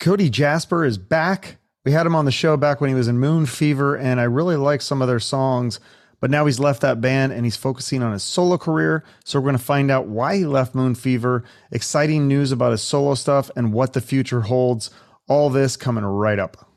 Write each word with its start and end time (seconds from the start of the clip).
Cody 0.00 0.30
Jasper 0.30 0.84
is 0.84 0.96
back. 0.96 1.56
We 1.84 1.90
had 1.90 2.06
him 2.06 2.14
on 2.14 2.24
the 2.24 2.30
show 2.30 2.56
back 2.56 2.80
when 2.80 2.88
he 2.88 2.94
was 2.94 3.08
in 3.08 3.18
Moon 3.18 3.46
Fever, 3.46 3.96
and 3.96 4.20
I 4.20 4.24
really 4.24 4.54
like 4.54 4.80
some 4.80 5.02
of 5.02 5.08
their 5.08 5.18
songs. 5.18 5.80
But 6.20 6.30
now 6.30 6.46
he's 6.46 6.60
left 6.60 6.82
that 6.82 7.00
band 7.00 7.32
and 7.32 7.44
he's 7.44 7.56
focusing 7.56 8.02
on 8.02 8.12
his 8.12 8.22
solo 8.22 8.58
career. 8.58 9.04
So 9.24 9.38
we're 9.38 9.44
going 9.44 9.58
to 9.58 9.64
find 9.64 9.90
out 9.90 10.06
why 10.06 10.36
he 10.36 10.46
left 10.46 10.74
Moon 10.74 10.94
Fever, 10.94 11.44
exciting 11.72 12.28
news 12.28 12.52
about 12.52 12.72
his 12.72 12.82
solo 12.82 13.14
stuff, 13.14 13.50
and 13.56 13.72
what 13.72 13.92
the 13.92 14.00
future 14.00 14.42
holds. 14.42 14.90
All 15.28 15.50
this 15.50 15.76
coming 15.76 16.04
right 16.04 16.38
up. 16.38 16.67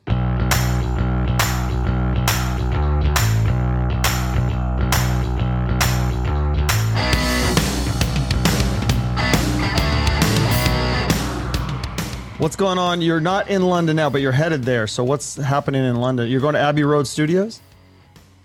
What's 12.41 12.55
going 12.55 12.79
on? 12.79 13.03
You're 13.03 13.19
not 13.19 13.51
in 13.51 13.61
London 13.61 13.97
now, 13.97 14.09
but 14.09 14.19
you're 14.19 14.31
headed 14.31 14.63
there. 14.63 14.87
So 14.87 15.03
what's 15.03 15.35
happening 15.35 15.85
in 15.85 15.97
London? 15.97 16.27
You're 16.27 16.41
going 16.41 16.55
to 16.55 16.59
Abbey 16.59 16.81
Road 16.81 17.05
Studios? 17.05 17.61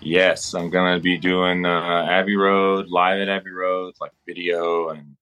Yes, 0.03 0.53
I'm 0.53 0.69
gonna 0.69 1.01
be 1.01 1.17
doing 1.17 1.65
uh, 1.65 2.07
Abbey 2.07 2.37
Road 2.37 2.89
live 2.89 3.21
at 3.21 3.31
Abbey 3.31 3.53
Road, 3.53 3.95
like 3.99 4.13
video 4.27 4.91
and 4.91 5.17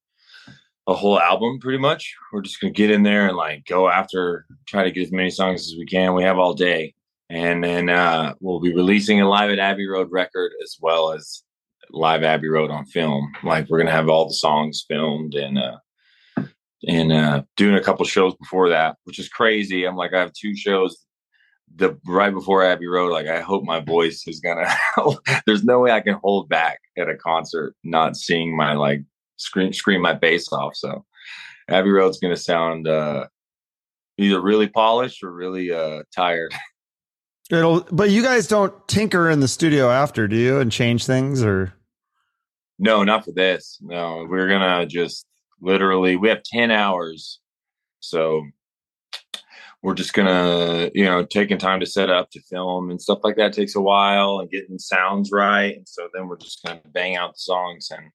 a 0.89 0.93
whole 0.93 1.21
album. 1.21 1.61
Pretty 1.61 1.79
much, 1.79 2.17
we're 2.33 2.43
just 2.43 2.61
gonna 2.61 2.73
get 2.73 2.91
in 2.91 3.05
there 3.05 3.29
and 3.29 3.37
like 3.37 3.65
go 3.65 3.89
after, 3.89 4.45
try 4.67 4.83
to 4.83 4.91
get 4.91 5.05
as 5.05 5.13
many 5.13 5.31
songs 5.31 5.69
as 5.69 5.79
we 5.79 5.87
can. 5.87 6.13
We 6.13 6.25
have 6.25 6.41
all 6.41 6.55
day, 6.55 6.95
and 7.31 7.63
then 7.63 7.89
uh, 7.89 8.35
we'll 8.41 8.59
be 8.59 8.75
releasing 8.75 9.21
a 9.21 9.29
live 9.29 9.53
at 9.53 9.61
Abbey 9.61 9.87
Road 9.87 10.09
record 10.11 10.51
as 10.65 10.77
well 10.81 11.13
as 11.13 11.45
live 11.91 12.25
Abbey 12.25 12.49
Road 12.49 12.73
on 12.73 12.87
film. 12.87 13.33
Like 13.45 13.69
we're 13.71 13.79
gonna 13.79 13.93
have 13.93 14.09
all 14.09 14.27
the 14.27 14.35
songs 14.35 14.85
filmed 14.89 15.37
and 15.37 15.59
uh, 15.59 15.77
and 16.89 17.13
uh, 17.13 17.43
doing 17.57 17.75
a 17.75 17.83
couple 17.83 18.05
shows 18.05 18.35
before 18.37 18.69
that, 18.71 18.97
which 19.05 19.19
is 19.19 19.29
crazy. 19.29 19.85
I'm 19.85 19.97
like, 19.97 20.13
I 20.13 20.21
have 20.21 20.33
two 20.33 20.55
shows 20.57 21.05
the 21.77 21.99
right 22.07 22.33
before 22.33 22.65
Abbey 22.65 22.87
Road. 22.87 23.13
Like, 23.13 23.27
I 23.27 23.41
hope 23.41 23.65
my 23.65 23.81
voice 23.81 24.25
is 24.27 24.41
gonna. 24.41 24.73
there's 25.47 25.65
no 25.65 25.81
way 25.81 25.91
I 25.91 26.01
can 26.01 26.19
hold 26.23 26.49
back 26.49 26.81
at 26.97 27.09
a 27.09 27.17
concert, 27.17 27.75
not 27.85 28.17
seeing 28.17 28.57
my 28.57 28.75
like 28.75 29.03
scream 29.37 29.73
scream 29.73 30.03
my 30.03 30.15
bass 30.15 30.53
off. 30.53 30.77
So 30.77 31.05
Abbey 31.69 31.91
Road's 31.91 32.19
gonna 32.19 32.37
sound 32.37 32.87
uh, 32.89 33.27
either 34.19 34.41
really 34.41 34.69
polished 34.69 35.23
or 35.23 35.33
really 35.33 35.73
uh, 35.73 36.03
tired. 36.15 36.53
It'll, 37.51 37.87
but 37.93 38.09
you 38.09 38.23
guys 38.23 38.47
don't 38.47 38.73
tinker 38.89 39.29
in 39.29 39.41
the 39.41 39.49
studio 39.49 39.91
after, 39.91 40.27
do 40.27 40.35
you, 40.35 40.61
and 40.61 40.73
change 40.73 41.05
things 41.05 41.45
or? 41.45 41.75
No, 42.79 43.05
not 43.05 43.27
for 43.27 43.33
this. 43.33 43.79
No, 43.83 44.27
we're 44.29 44.49
gonna 44.49 44.87
just 44.87 45.27
literally 45.61 46.17
we 46.17 46.29
have 46.29 46.43
10 46.43 46.71
hours. 46.71 47.41
So 48.01 48.45
we're 49.83 49.95
just 49.95 50.15
gonna 50.15 50.91
you 50.95 51.05
know 51.05 51.25
taking 51.25 51.59
time 51.59 51.81
to 51.81 51.87
set 51.87 52.09
up 52.09 52.31
to 52.31 52.41
film 52.41 52.91
and 52.91 53.01
stuff 53.01 53.19
like 53.23 53.37
that 53.37 53.53
takes 53.53 53.77
a 53.77 53.81
while 53.81 54.41
and 54.41 54.51
getting 54.51 54.79
sounds 54.79 55.31
right. 55.31 55.77
And 55.77 55.89
so 55.89 56.09
then 56.13 56.27
we're 56.27 56.39
just 56.39 56.63
gonna 56.65 56.81
bang 56.87 57.17
out 57.17 57.35
the 57.35 57.39
songs 57.39 57.89
and 57.91 58.11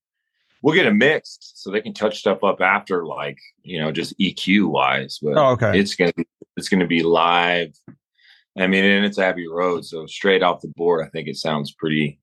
we'll 0.62 0.76
get 0.76 0.86
it 0.86 0.94
mixed 0.94 1.62
so 1.62 1.72
they 1.72 1.82
can 1.82 1.94
touch 1.94 2.20
stuff 2.20 2.44
up 2.44 2.62
after 2.62 3.06
like 3.06 3.38
you 3.64 3.80
know 3.80 3.92
just 3.92 4.18
eq 4.20 4.68
wise 4.68 5.20
but 5.22 5.38
oh, 5.38 5.52
okay. 5.52 5.80
it's 5.80 5.96
gonna 5.96 6.14
be 6.16 6.26
it's 6.58 6.70
gonna 6.70 6.88
be 6.88 7.04
live. 7.04 7.72
I 8.58 8.68
mean 8.68 8.84
and 8.84 9.06
it's 9.06 9.20
abbey 9.20 9.48
road 9.48 9.86
so 9.86 10.06
straight 10.06 10.44
off 10.44 10.62
the 10.62 10.68
board 10.76 11.06
i 11.06 11.10
think 11.10 11.28
it 11.28 11.38
sounds 11.38 11.72
pretty 11.72 12.20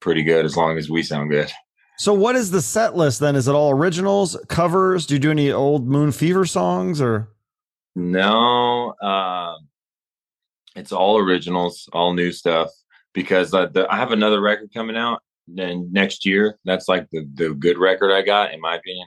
pretty 0.00 0.22
good 0.22 0.44
as 0.44 0.56
long 0.56 0.78
as 0.78 0.88
we 0.88 1.02
sound 1.02 1.30
good 1.30 1.50
so 1.98 2.12
what 2.12 2.36
is 2.36 2.50
the 2.50 2.62
set 2.62 2.96
list 2.96 3.20
then? 3.20 3.36
Is 3.36 3.48
it 3.48 3.54
all 3.54 3.70
originals, 3.70 4.36
covers? 4.48 5.06
Do 5.06 5.14
you 5.14 5.20
do 5.20 5.30
any 5.30 5.52
old 5.52 5.86
Moon 5.86 6.12
Fever 6.12 6.44
songs 6.44 7.00
or? 7.00 7.28
No, 7.94 8.94
uh, 9.02 9.56
it's 10.74 10.92
all 10.92 11.18
originals, 11.18 11.88
all 11.92 12.14
new 12.14 12.32
stuff. 12.32 12.70
Because 13.14 13.52
uh, 13.52 13.66
the, 13.66 13.86
I 13.92 13.96
have 13.96 14.10
another 14.10 14.40
record 14.40 14.70
coming 14.72 14.96
out 14.96 15.22
then 15.46 15.90
next 15.92 16.24
year. 16.24 16.58
That's 16.64 16.88
like 16.88 17.08
the 17.12 17.28
the 17.34 17.54
good 17.54 17.76
record 17.76 18.10
I 18.10 18.22
got, 18.22 18.54
in 18.54 18.60
my 18.60 18.76
opinion. 18.76 19.06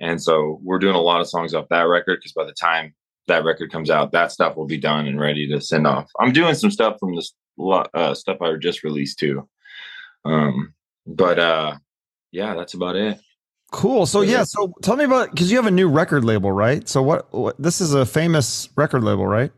And 0.00 0.20
so 0.20 0.58
we're 0.62 0.80
doing 0.80 0.96
a 0.96 1.00
lot 1.00 1.20
of 1.20 1.28
songs 1.28 1.54
off 1.54 1.68
that 1.70 1.82
record 1.82 2.18
because 2.18 2.32
by 2.32 2.44
the 2.44 2.52
time 2.52 2.94
that 3.28 3.44
record 3.44 3.70
comes 3.70 3.90
out, 3.90 4.12
that 4.12 4.32
stuff 4.32 4.56
will 4.56 4.66
be 4.66 4.76
done 4.76 5.06
and 5.06 5.20
ready 5.20 5.48
to 5.48 5.60
send 5.60 5.86
off. 5.86 6.10
I'm 6.18 6.32
doing 6.32 6.54
some 6.54 6.70
stuff 6.70 6.96
from 6.98 7.14
this 7.14 7.32
uh, 7.60 8.14
stuff 8.14 8.42
I 8.42 8.54
just 8.56 8.82
released 8.82 9.18
too. 9.18 9.48
Um, 10.24 10.74
but 11.06 11.38
uh, 11.38 11.76
yeah, 12.34 12.54
that's 12.54 12.74
about 12.74 12.96
it. 12.96 13.20
Cool. 13.70 14.06
So 14.06 14.20
yeah, 14.20 14.42
so 14.42 14.72
tell 14.82 14.96
me 14.96 15.04
about 15.04 15.30
because 15.30 15.50
you 15.50 15.56
have 15.56 15.66
a 15.66 15.70
new 15.70 15.88
record 15.88 16.24
label, 16.24 16.50
right? 16.50 16.86
So 16.88 17.00
what, 17.00 17.32
what? 17.32 17.60
This 17.60 17.80
is 17.80 17.94
a 17.94 18.04
famous 18.04 18.68
record 18.76 19.04
label, 19.04 19.26
right? 19.26 19.52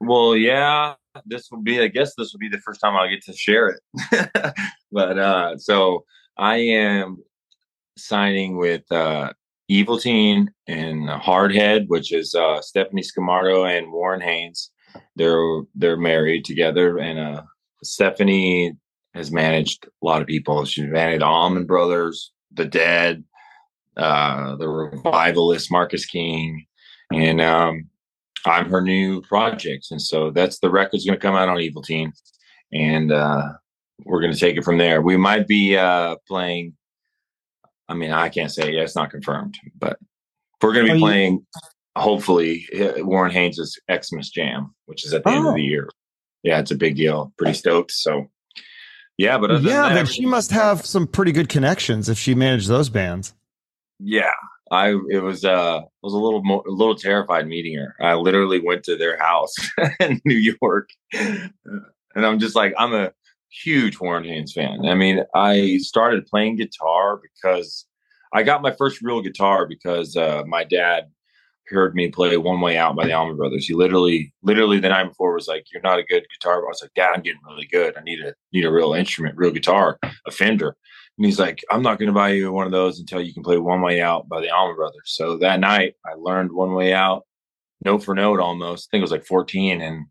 Well, 0.00 0.36
yeah. 0.36 0.94
This 1.24 1.50
will 1.50 1.62
be. 1.62 1.80
I 1.80 1.88
guess 1.88 2.14
this 2.16 2.32
will 2.32 2.38
be 2.38 2.48
the 2.48 2.58
first 2.58 2.80
time 2.80 2.96
I'll 2.96 3.08
get 3.08 3.24
to 3.24 3.32
share 3.32 3.68
it. 3.68 4.54
but 4.92 5.18
uh 5.18 5.58
so 5.58 6.04
I 6.36 6.56
am 6.56 7.18
signing 7.96 8.56
with 8.56 8.90
uh 8.92 9.32
Evil 9.68 9.98
Teen 9.98 10.52
and 10.66 11.08
Hardhead, 11.08 11.86
which 11.88 12.12
is 12.12 12.34
uh 12.34 12.60
Stefani 12.60 13.02
Scamardo 13.02 13.68
and 13.68 13.92
Warren 13.92 14.20
Haynes. 14.20 14.70
They're 15.16 15.62
they're 15.74 15.96
married 15.96 16.44
together, 16.44 16.98
and 16.98 17.18
uh 17.18 17.42
Stephanie 17.82 18.76
has 19.14 19.30
managed 19.30 19.86
a 19.86 20.06
lot 20.06 20.22
of 20.22 20.28
people. 20.28 20.64
She's 20.64 20.86
managed 20.86 21.22
Allman 21.22 21.66
Brothers, 21.66 22.32
The 22.52 22.64
Dead, 22.64 23.24
uh, 23.96 24.56
The 24.56 24.68
Revivalist, 24.68 25.70
Marcus 25.70 26.06
King, 26.06 26.66
and 27.12 27.40
um, 27.40 27.88
I'm 28.46 28.70
her 28.70 28.80
new 28.80 29.20
project. 29.22 29.88
And 29.90 30.00
so 30.00 30.30
that's 30.30 30.60
the 30.60 30.70
record's 30.70 31.04
going 31.04 31.18
to 31.18 31.22
come 31.22 31.34
out 31.34 31.48
on 31.48 31.60
Evil 31.60 31.82
Teen, 31.82 32.12
and 32.72 33.12
uh, 33.12 33.48
we're 34.04 34.20
going 34.20 34.32
to 34.32 34.38
take 34.38 34.56
it 34.56 34.64
from 34.64 34.78
there. 34.78 35.02
We 35.02 35.16
might 35.16 35.46
be 35.46 35.76
uh, 35.76 36.16
playing. 36.26 36.74
I 37.88 37.94
mean, 37.94 38.12
I 38.12 38.28
can't 38.28 38.52
say 38.52 38.72
yeah, 38.72 38.82
it's 38.82 38.96
not 38.96 39.10
confirmed, 39.10 39.58
but 39.76 39.98
we're 40.62 40.72
going 40.72 40.86
to 40.86 40.92
be 40.92 40.98
Are 40.98 41.00
playing. 41.00 41.32
You- 41.34 41.46
hopefully, 41.96 42.66
Warren 42.98 43.32
Haynes' 43.32 43.76
Xmas 43.90 44.30
Jam, 44.30 44.74
which 44.86 45.04
is 45.04 45.12
at 45.12 45.24
the 45.24 45.30
oh. 45.30 45.32
end 45.32 45.48
of 45.48 45.54
the 45.54 45.62
oh. 45.62 45.64
year. 45.64 45.88
Yeah, 46.42 46.60
it's 46.60 46.70
a 46.70 46.76
big 46.76 46.96
deal. 46.96 47.32
Pretty 47.36 47.54
stoked. 47.54 47.90
So 47.90 48.30
yeah, 49.20 49.36
but 49.36 49.50
yeah, 49.60 49.88
that, 49.88 49.94
then 49.94 50.06
she 50.06 50.24
must 50.24 50.50
have 50.50 50.86
some 50.86 51.06
pretty 51.06 51.32
good 51.32 51.50
connections 51.50 52.08
if 52.08 52.18
she 52.18 52.34
managed 52.34 52.68
those 52.68 52.88
bands. 52.88 53.34
Yeah, 53.98 54.32
I 54.70 54.96
it 55.10 55.22
was 55.22 55.44
uh 55.44 55.82
was 56.02 56.14
a 56.14 56.18
little 56.18 56.42
more, 56.42 56.64
a 56.66 56.70
little 56.70 56.94
terrified 56.94 57.46
meeting 57.46 57.76
her. 57.76 57.94
I 58.00 58.14
literally 58.14 58.60
went 58.60 58.82
to 58.84 58.96
their 58.96 59.18
house 59.18 59.54
in 60.00 60.22
New 60.24 60.54
York, 60.62 60.88
and 61.12 61.52
I'm 62.16 62.38
just 62.38 62.56
like 62.56 62.72
I'm 62.78 62.94
a 62.94 63.12
huge 63.50 64.00
Warren 64.00 64.24
Haynes 64.24 64.54
fan. 64.54 64.86
I 64.86 64.94
mean, 64.94 65.22
I 65.34 65.76
started 65.82 66.26
playing 66.26 66.56
guitar 66.56 67.20
because 67.20 67.84
I 68.32 68.42
got 68.42 68.62
my 68.62 68.72
first 68.72 69.02
real 69.02 69.20
guitar 69.20 69.66
because 69.66 70.16
uh, 70.16 70.44
my 70.46 70.64
dad 70.64 71.10
heard 71.70 71.94
me 71.94 72.08
play 72.08 72.36
One 72.36 72.60
Way 72.60 72.76
Out 72.76 72.96
by 72.96 73.06
the 73.06 73.12
Allman 73.12 73.36
Brothers. 73.36 73.66
He 73.66 73.74
literally, 73.74 74.32
literally 74.42 74.80
the 74.80 74.88
night 74.88 75.08
before 75.08 75.34
was 75.34 75.48
like, 75.48 75.64
"You're 75.72 75.82
not 75.82 75.98
a 75.98 76.04
good 76.04 76.24
guitar." 76.32 76.58
I 76.58 76.68
was 76.68 76.82
like, 76.82 76.94
"Dad, 76.94 77.12
I'm 77.14 77.22
getting 77.22 77.40
really 77.46 77.66
good. 77.66 77.96
I 77.96 78.02
need 78.02 78.20
a 78.20 78.34
need 78.52 78.64
a 78.64 78.72
real 78.72 78.94
instrument, 78.94 79.36
real 79.36 79.50
guitar, 79.50 79.98
a 80.26 80.30
Fender." 80.30 80.76
And 81.16 81.26
he's 81.26 81.38
like, 81.38 81.64
"I'm 81.70 81.82
not 81.82 81.98
going 81.98 82.08
to 82.08 82.14
buy 82.14 82.30
you 82.30 82.52
one 82.52 82.66
of 82.66 82.72
those 82.72 82.98
until 82.98 83.20
you 83.20 83.32
can 83.34 83.42
play 83.42 83.58
One 83.58 83.82
Way 83.82 84.00
Out 84.00 84.28
by 84.28 84.40
the 84.40 84.50
Allman 84.50 84.76
Brothers." 84.76 85.02
So 85.06 85.36
that 85.38 85.60
night, 85.60 85.94
I 86.06 86.14
learned 86.14 86.52
One 86.52 86.74
Way 86.74 86.92
Out, 86.92 87.26
note 87.84 88.04
for 88.04 88.14
note, 88.14 88.40
almost. 88.40 88.88
I 88.88 88.90
think 88.90 89.00
it 89.00 89.04
was 89.04 89.12
like 89.12 89.26
14, 89.26 89.80
and 89.80 90.06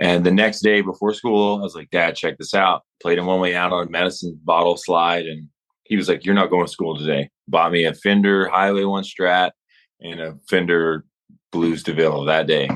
and 0.00 0.26
the 0.26 0.30
next 0.30 0.60
day 0.60 0.82
before 0.82 1.14
school, 1.14 1.58
I 1.58 1.62
was 1.62 1.74
like, 1.74 1.90
"Dad, 1.90 2.16
check 2.16 2.38
this 2.38 2.54
out." 2.54 2.82
Played 3.00 3.18
in 3.18 3.26
One 3.26 3.40
Way 3.40 3.54
Out 3.54 3.72
on 3.72 3.86
a 3.86 3.90
medicine 3.90 4.38
bottle 4.44 4.76
slide, 4.76 5.26
and 5.26 5.48
he 5.84 5.96
was 5.96 6.08
like, 6.08 6.24
"You're 6.24 6.34
not 6.34 6.50
going 6.50 6.66
to 6.66 6.72
school 6.72 6.98
today." 6.98 7.30
Bought 7.48 7.72
me 7.72 7.84
a 7.84 7.94
Fender 7.94 8.48
Highway 8.48 8.84
One 8.84 9.04
Strat 9.04 9.52
and 10.00 10.20
a 10.20 10.38
Fender 10.48 11.04
Blues 11.52 11.82
DeVille 11.82 12.24
that 12.24 12.46
day. 12.46 12.68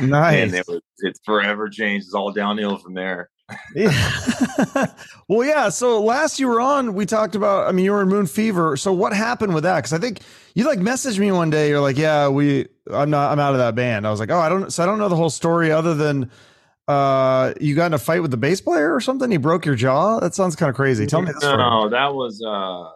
nice. 0.00 0.42
and 0.42 0.54
it 0.54 0.66
was, 0.68 0.80
it's 0.98 1.20
forever 1.24 1.68
changed. 1.68 2.06
It's 2.06 2.14
all 2.14 2.32
downhill 2.32 2.78
from 2.78 2.94
there. 2.94 3.30
yeah. 3.74 4.86
well, 5.28 5.46
yeah. 5.46 5.68
So 5.68 6.02
last 6.02 6.40
you 6.40 6.48
were 6.48 6.60
on, 6.60 6.94
we 6.94 7.04
talked 7.04 7.34
about. 7.34 7.68
I 7.68 7.72
mean, 7.72 7.84
you 7.84 7.92
were 7.92 8.02
in 8.02 8.08
Moon 8.08 8.26
Fever. 8.26 8.76
So 8.76 8.92
what 8.92 9.12
happened 9.12 9.54
with 9.54 9.64
that? 9.64 9.76
Because 9.76 9.92
I 9.92 9.98
think 9.98 10.20
you 10.54 10.66
like 10.66 10.78
messaged 10.78 11.18
me 11.18 11.30
one 11.30 11.50
day. 11.50 11.68
You're 11.68 11.80
like, 11.80 11.98
"Yeah, 11.98 12.28
we. 12.28 12.68
I'm 12.90 13.10
not. 13.10 13.32
I'm 13.32 13.38
out 13.38 13.52
of 13.52 13.58
that 13.58 13.74
band." 13.74 14.06
I 14.06 14.10
was 14.10 14.18
like, 14.18 14.30
"Oh, 14.30 14.38
I 14.38 14.48
don't." 14.48 14.72
So 14.72 14.82
I 14.82 14.86
don't 14.86 14.98
know 14.98 15.10
the 15.10 15.16
whole 15.16 15.28
story 15.28 15.70
other 15.70 15.94
than 15.94 16.30
uh 16.86 17.54
you 17.60 17.74
got 17.74 17.86
in 17.86 17.94
a 17.94 17.98
fight 17.98 18.20
with 18.20 18.30
the 18.30 18.36
bass 18.36 18.60
player 18.60 18.94
or 18.94 19.00
something. 19.00 19.30
He 19.30 19.36
broke 19.36 19.64
your 19.64 19.74
jaw. 19.74 20.20
That 20.20 20.34
sounds 20.34 20.54
kind 20.56 20.68
of 20.68 20.76
crazy. 20.76 21.06
Tell 21.06 21.22
me. 21.22 21.32
This 21.32 21.42
no, 21.42 21.88
that 21.88 22.14
was 22.14 22.42
uh 22.42 22.90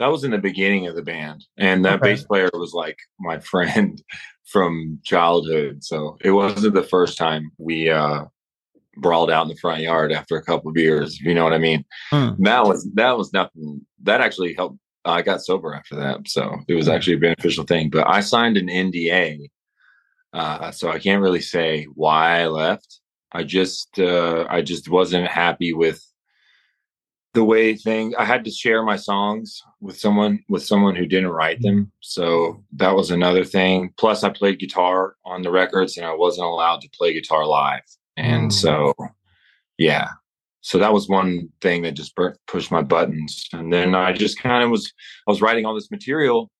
that 0.00 0.10
was 0.10 0.24
in 0.24 0.32
the 0.32 0.38
beginning 0.38 0.88
of 0.88 0.96
the 0.96 1.02
band 1.02 1.44
and 1.58 1.84
that 1.84 2.00
okay. 2.00 2.14
bass 2.14 2.24
player 2.24 2.50
was 2.54 2.72
like 2.72 2.98
my 3.20 3.38
friend 3.38 4.02
from 4.50 4.98
childhood 5.04 5.84
so 5.84 6.16
it 6.22 6.32
wasn't 6.32 6.74
the 6.74 6.82
first 6.82 7.16
time 7.16 7.52
we 7.58 7.88
uh 7.88 8.24
brawled 8.96 9.30
out 9.30 9.42
in 9.42 9.48
the 9.48 9.56
front 9.56 9.80
yard 9.80 10.10
after 10.10 10.36
a 10.36 10.42
couple 10.42 10.68
of 10.68 10.74
beers 10.74 11.20
you 11.20 11.32
know 11.32 11.44
what 11.44 11.52
i 11.52 11.58
mean 11.58 11.84
hmm. 12.10 12.30
that 12.40 12.64
was 12.64 12.90
that 12.94 13.16
was 13.16 13.32
nothing 13.32 13.80
that 14.02 14.20
actually 14.20 14.52
helped 14.54 14.76
i 15.04 15.22
got 15.22 15.40
sober 15.40 15.72
after 15.72 15.94
that 15.94 16.18
so 16.26 16.56
it 16.66 16.74
was 16.74 16.88
actually 16.88 17.14
a 17.14 17.20
beneficial 17.20 17.64
thing 17.64 17.88
but 17.88 18.04
i 18.08 18.20
signed 18.20 18.56
an 18.56 18.66
nda 18.66 19.38
Uh, 20.32 20.70
so 20.70 20.88
I 20.88 21.00
can't 21.00 21.22
really 21.22 21.40
say 21.40 21.86
why 21.94 22.42
I 22.42 22.46
left. 22.46 23.00
I 23.32 23.42
just 23.42 23.98
uh, 23.98 24.46
I 24.48 24.62
just 24.62 24.88
wasn't 24.88 25.26
happy 25.26 25.72
with 25.72 26.00
the 27.32 27.44
way 27.44 27.74
thing 27.74 28.14
I 28.18 28.24
had 28.24 28.44
to 28.44 28.50
share 28.50 28.82
my 28.82 28.96
songs 28.96 29.62
with 29.80 29.98
someone 29.98 30.40
with 30.48 30.64
someone 30.64 30.96
who 30.96 31.06
didn't 31.06 31.30
write 31.30 31.62
them. 31.62 31.90
So 32.00 32.62
that 32.72 32.94
was 32.94 33.10
another 33.10 33.44
thing. 33.44 33.92
Plus 33.96 34.24
I 34.24 34.30
played 34.30 34.58
guitar 34.58 35.16
on 35.24 35.42
the 35.42 35.50
records 35.50 35.96
and 35.96 36.06
I 36.06 36.14
wasn't 36.14 36.46
allowed 36.46 36.80
to 36.80 36.90
play 36.90 37.12
guitar 37.12 37.46
live. 37.46 37.82
And 38.16 38.50
mm. 38.50 38.52
so 38.52 38.94
yeah. 39.78 40.08
So 40.62 40.78
that 40.78 40.92
was 40.92 41.08
one 41.08 41.48
thing 41.62 41.82
that 41.82 41.92
just 41.92 42.14
burnt, 42.14 42.36
pushed 42.46 42.70
my 42.70 42.82
buttons. 42.82 43.48
And 43.52 43.72
then 43.72 43.94
I 43.94 44.12
just 44.12 44.38
kind 44.38 44.62
of 44.64 44.70
was 44.70 44.92
I 45.26 45.30
was 45.30 45.40
writing 45.40 45.66
all 45.66 45.74
this 45.74 45.90
material 45.90 46.50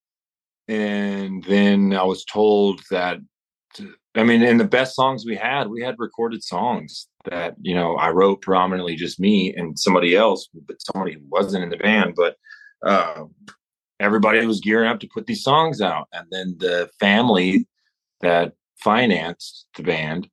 and 0.68 1.42
then 1.44 1.92
I 1.94 2.04
was 2.04 2.24
told 2.24 2.80
that 2.90 3.18
I 4.16 4.24
mean, 4.24 4.42
in 4.42 4.56
the 4.56 4.64
best 4.64 4.96
songs 4.96 5.24
we 5.24 5.36
had, 5.36 5.68
we 5.68 5.82
had 5.82 5.94
recorded 5.98 6.42
songs 6.42 7.08
that 7.24 7.54
you 7.60 7.74
know 7.74 7.96
I 7.96 8.10
wrote 8.10 8.42
predominantly 8.42 8.96
just 8.96 9.20
me 9.20 9.54
and 9.54 9.78
somebody 9.78 10.16
else, 10.16 10.48
but 10.66 10.76
somebody 10.80 11.14
who 11.14 11.20
wasn't 11.28 11.64
in 11.64 11.70
the 11.70 11.76
band. 11.76 12.14
But 12.16 12.36
uh, 12.84 13.24
everybody 13.98 14.44
was 14.46 14.60
gearing 14.60 14.88
up 14.88 15.00
to 15.00 15.08
put 15.12 15.26
these 15.26 15.42
songs 15.42 15.80
out, 15.80 16.08
and 16.12 16.26
then 16.30 16.56
the 16.58 16.90
family 16.98 17.66
that 18.20 18.52
financed 18.76 19.66
the 19.76 19.82
band 19.82 20.28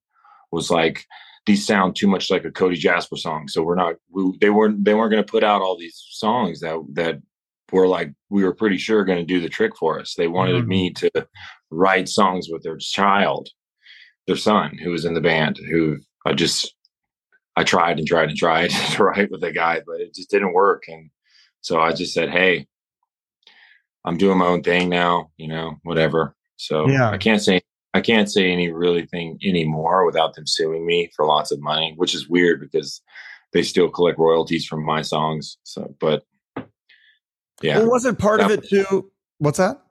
was 0.52 0.72
like, 0.72 1.06
"These 1.46 1.66
sound 1.66 1.96
too 1.96 2.08
much 2.08 2.32
like 2.32 2.46
a 2.46 2.52
Cody 2.52 2.78
Jasper 2.78 3.18
song, 3.18 3.48
so 3.48 3.64
we're 3.64 3.76
not." 3.76 3.96
We, 4.12 4.38
they 4.40 4.50
weren't. 4.50 4.86
They 4.86 4.94
weren't 4.94 5.12
going 5.12 5.24
to 5.24 5.32
put 5.32 5.44
out 5.44 5.62
all 5.62 5.78
these 5.78 6.02
songs 6.12 6.62
that 6.62 6.82
that 6.94 7.22
were 7.72 7.88
like 7.88 8.14
we 8.30 8.44
were 8.44 8.56
pretty 8.56 8.78
sure 8.78 9.04
going 9.04 9.20
to 9.20 9.26
do 9.26 9.42
the 9.42 9.50
trick 9.50 9.76
for 9.76 10.00
us. 10.00 10.16
They 10.16 10.28
wanted 10.28 10.56
mm-hmm. 10.56 10.70
me 10.70 10.94
to 10.94 11.28
write 11.70 12.08
songs 12.08 12.48
with 12.50 12.64
their 12.64 12.78
child, 12.78 13.50
their 14.26 14.38
son, 14.38 14.78
who 14.78 14.92
was 14.92 15.06
in 15.06 15.14
the 15.14 15.22
band. 15.22 15.60
Who 15.70 15.98
I 16.26 16.34
just 16.34 16.74
I 17.58 17.64
tried 17.64 17.98
and 17.98 18.08
tried 18.08 18.30
and 18.30 18.38
tried 18.38 18.70
to 18.94 19.04
write 19.04 19.32
with 19.32 19.42
the 19.42 19.52
guy, 19.52 19.82
but 19.86 20.00
it 20.00 20.14
just 20.14 20.30
didn't 20.30 20.54
work. 20.54 20.84
And 20.88 21.10
so 21.62 21.82
I 21.82 21.92
just 21.92 22.14
said, 22.14 22.30
"Hey, 22.30 22.68
I'm 24.06 24.18
doing 24.18 24.38
my 24.38 24.46
own 24.46 24.64
thing 24.64 24.88
now. 24.90 25.32
You 25.38 25.50
know, 25.50 25.76
whatever." 25.84 26.36
So 26.56 26.88
yeah. 26.88 27.10
I 27.10 27.18
can't 27.18 27.42
say 27.42 27.62
I 27.94 28.02
can't 28.02 28.32
say 28.32 28.52
any 28.52 28.72
really 28.72 29.08
thing 29.08 29.40
anymore 29.44 30.06
without 30.06 30.36
them 30.36 30.46
suing 30.46 30.86
me 30.86 31.10
for 31.16 31.26
lots 31.26 31.52
of 31.52 31.60
money, 31.60 31.94
which 31.98 32.14
is 32.14 32.30
weird 32.30 32.62
because 32.62 33.02
they 33.54 33.64
still 33.64 33.90
collect 33.90 34.20
royalties 34.20 34.66
from 34.66 34.86
my 34.86 35.02
songs. 35.02 35.58
So, 35.64 35.96
but 36.00 36.24
yeah. 37.62 37.80
Well, 37.80 37.90
wasn't 37.90 38.20
part 38.20 38.40
of 38.40 38.52
it 38.52 38.70
too? 38.70 39.12
What's 39.40 39.58
that? 39.58 39.82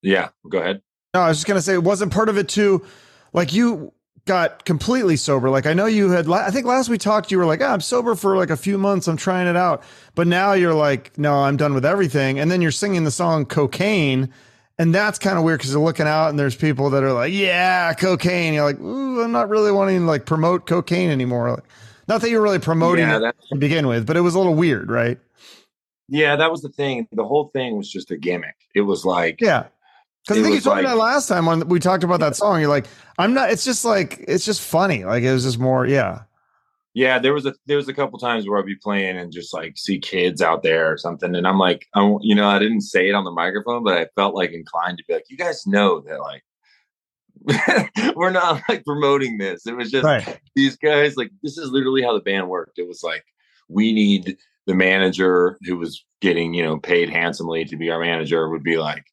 Yeah, 0.00 0.28
go 0.48 0.58
ahead. 0.58 0.80
No, 1.12 1.20
I 1.20 1.28
was 1.28 1.38
just 1.38 1.46
gonna 1.46 1.60
say, 1.60 1.74
it 1.74 1.84
wasn't 1.84 2.12
part 2.12 2.30
of 2.30 2.38
it 2.38 2.48
too. 2.48 2.86
Like 3.34 3.52
you 3.52 3.92
got 4.28 4.64
completely 4.64 5.16
sober. 5.16 5.50
Like 5.50 5.66
I 5.66 5.74
know 5.74 5.86
you 5.86 6.10
had. 6.10 6.28
I 6.30 6.50
think 6.50 6.66
last 6.66 6.88
we 6.88 6.98
talked, 6.98 7.32
you 7.32 7.38
were 7.38 7.46
like, 7.46 7.60
oh, 7.60 7.66
"I'm 7.66 7.80
sober 7.80 8.14
for 8.14 8.36
like 8.36 8.50
a 8.50 8.56
few 8.56 8.78
months. 8.78 9.08
I'm 9.08 9.16
trying 9.16 9.48
it 9.48 9.56
out." 9.56 9.82
But 10.14 10.28
now 10.28 10.52
you're 10.52 10.74
like, 10.74 11.18
"No, 11.18 11.34
I'm 11.34 11.56
done 11.56 11.74
with 11.74 11.84
everything." 11.84 12.38
And 12.38 12.50
then 12.50 12.62
you're 12.62 12.70
singing 12.70 13.02
the 13.02 13.10
song 13.10 13.46
"Cocaine," 13.46 14.28
and 14.78 14.94
that's 14.94 15.18
kind 15.18 15.38
of 15.38 15.42
weird 15.42 15.58
because 15.58 15.72
you're 15.72 15.82
looking 15.82 16.06
out 16.06 16.28
and 16.28 16.38
there's 16.38 16.54
people 16.54 16.90
that 16.90 17.02
are 17.02 17.12
like, 17.12 17.32
"Yeah, 17.32 17.92
cocaine." 17.94 18.54
You're 18.54 18.64
like, 18.64 18.78
"Ooh, 18.78 19.22
I'm 19.22 19.32
not 19.32 19.48
really 19.48 19.72
wanting 19.72 20.00
to 20.00 20.06
like 20.06 20.26
promote 20.26 20.66
cocaine 20.66 21.10
anymore." 21.10 21.50
Like, 21.50 21.64
not 22.06 22.20
that 22.20 22.30
you're 22.30 22.42
really 22.42 22.60
promoting 22.60 23.08
yeah, 23.08 23.30
it 23.30 23.36
to 23.48 23.56
begin 23.56 23.88
with, 23.88 24.06
but 24.06 24.16
it 24.16 24.20
was 24.20 24.34
a 24.34 24.38
little 24.38 24.54
weird, 24.54 24.90
right? 24.90 25.18
Yeah, 26.08 26.36
that 26.36 26.50
was 26.50 26.62
the 26.62 26.70
thing. 26.70 27.06
The 27.12 27.24
whole 27.24 27.50
thing 27.52 27.76
was 27.76 27.90
just 27.90 28.10
a 28.10 28.16
gimmick. 28.16 28.56
It 28.74 28.82
was 28.82 29.04
like, 29.04 29.40
yeah, 29.40 29.64
because 30.28 30.42
I 30.42 30.44
think 30.44 30.56
you 30.56 30.60
told 30.60 30.76
like, 30.76 30.84
me 30.84 30.90
that 30.90 30.98
last 30.98 31.26
time 31.26 31.46
when 31.46 31.66
we 31.68 31.80
talked 31.80 32.04
about 32.04 32.20
that 32.20 32.36
song. 32.36 32.60
You're 32.60 32.68
like, 32.68 32.86
I'm 33.16 33.32
not. 33.32 33.50
It's 33.50 33.64
just 33.64 33.84
like 33.84 34.22
it's 34.28 34.44
just 34.44 34.60
funny. 34.60 35.04
Like 35.04 35.22
it 35.22 35.32
was 35.32 35.44
just 35.44 35.58
more, 35.58 35.86
yeah. 35.86 36.22
Yeah, 36.92 37.18
there 37.18 37.32
was 37.32 37.46
a 37.46 37.54
there 37.64 37.78
was 37.78 37.88
a 37.88 37.94
couple 37.94 38.18
times 38.18 38.46
where 38.46 38.58
I'd 38.58 38.66
be 38.66 38.76
playing 38.76 39.16
and 39.16 39.32
just 39.32 39.54
like 39.54 39.78
see 39.78 39.98
kids 39.98 40.42
out 40.42 40.62
there 40.62 40.92
or 40.92 40.98
something, 40.98 41.34
and 41.34 41.46
I'm 41.46 41.58
like, 41.58 41.86
I, 41.94 42.02
you 42.20 42.34
know, 42.34 42.46
I 42.46 42.58
didn't 42.58 42.82
say 42.82 43.08
it 43.08 43.14
on 43.14 43.24
the 43.24 43.30
microphone, 43.30 43.84
but 43.84 43.96
I 43.96 44.06
felt 44.16 44.34
like 44.34 44.52
inclined 44.52 44.98
to 44.98 45.04
be 45.08 45.14
like, 45.14 45.24
you 45.30 45.38
guys 45.38 45.66
know 45.66 46.00
that 46.00 46.20
like 46.20 46.42
we're 48.16 48.30
not 48.30 48.60
like 48.68 48.84
promoting 48.84 49.38
this. 49.38 49.66
It 49.66 49.76
was 49.76 49.90
just 49.90 50.04
right. 50.04 50.40
these 50.54 50.76
guys 50.76 51.16
like 51.16 51.30
this 51.42 51.56
is 51.56 51.70
literally 51.70 52.02
how 52.02 52.12
the 52.12 52.20
band 52.20 52.48
worked. 52.50 52.78
It 52.78 52.86
was 52.86 53.02
like 53.02 53.24
we 53.68 53.92
need 53.94 54.36
the 54.66 54.74
manager 54.74 55.58
who 55.62 55.78
was 55.78 56.04
getting 56.20 56.52
you 56.52 56.62
know 56.62 56.78
paid 56.78 57.08
handsomely 57.08 57.64
to 57.64 57.76
be 57.76 57.90
our 57.90 58.00
manager 58.00 58.50
would 58.50 58.62
be 58.62 58.76
like 58.76 59.04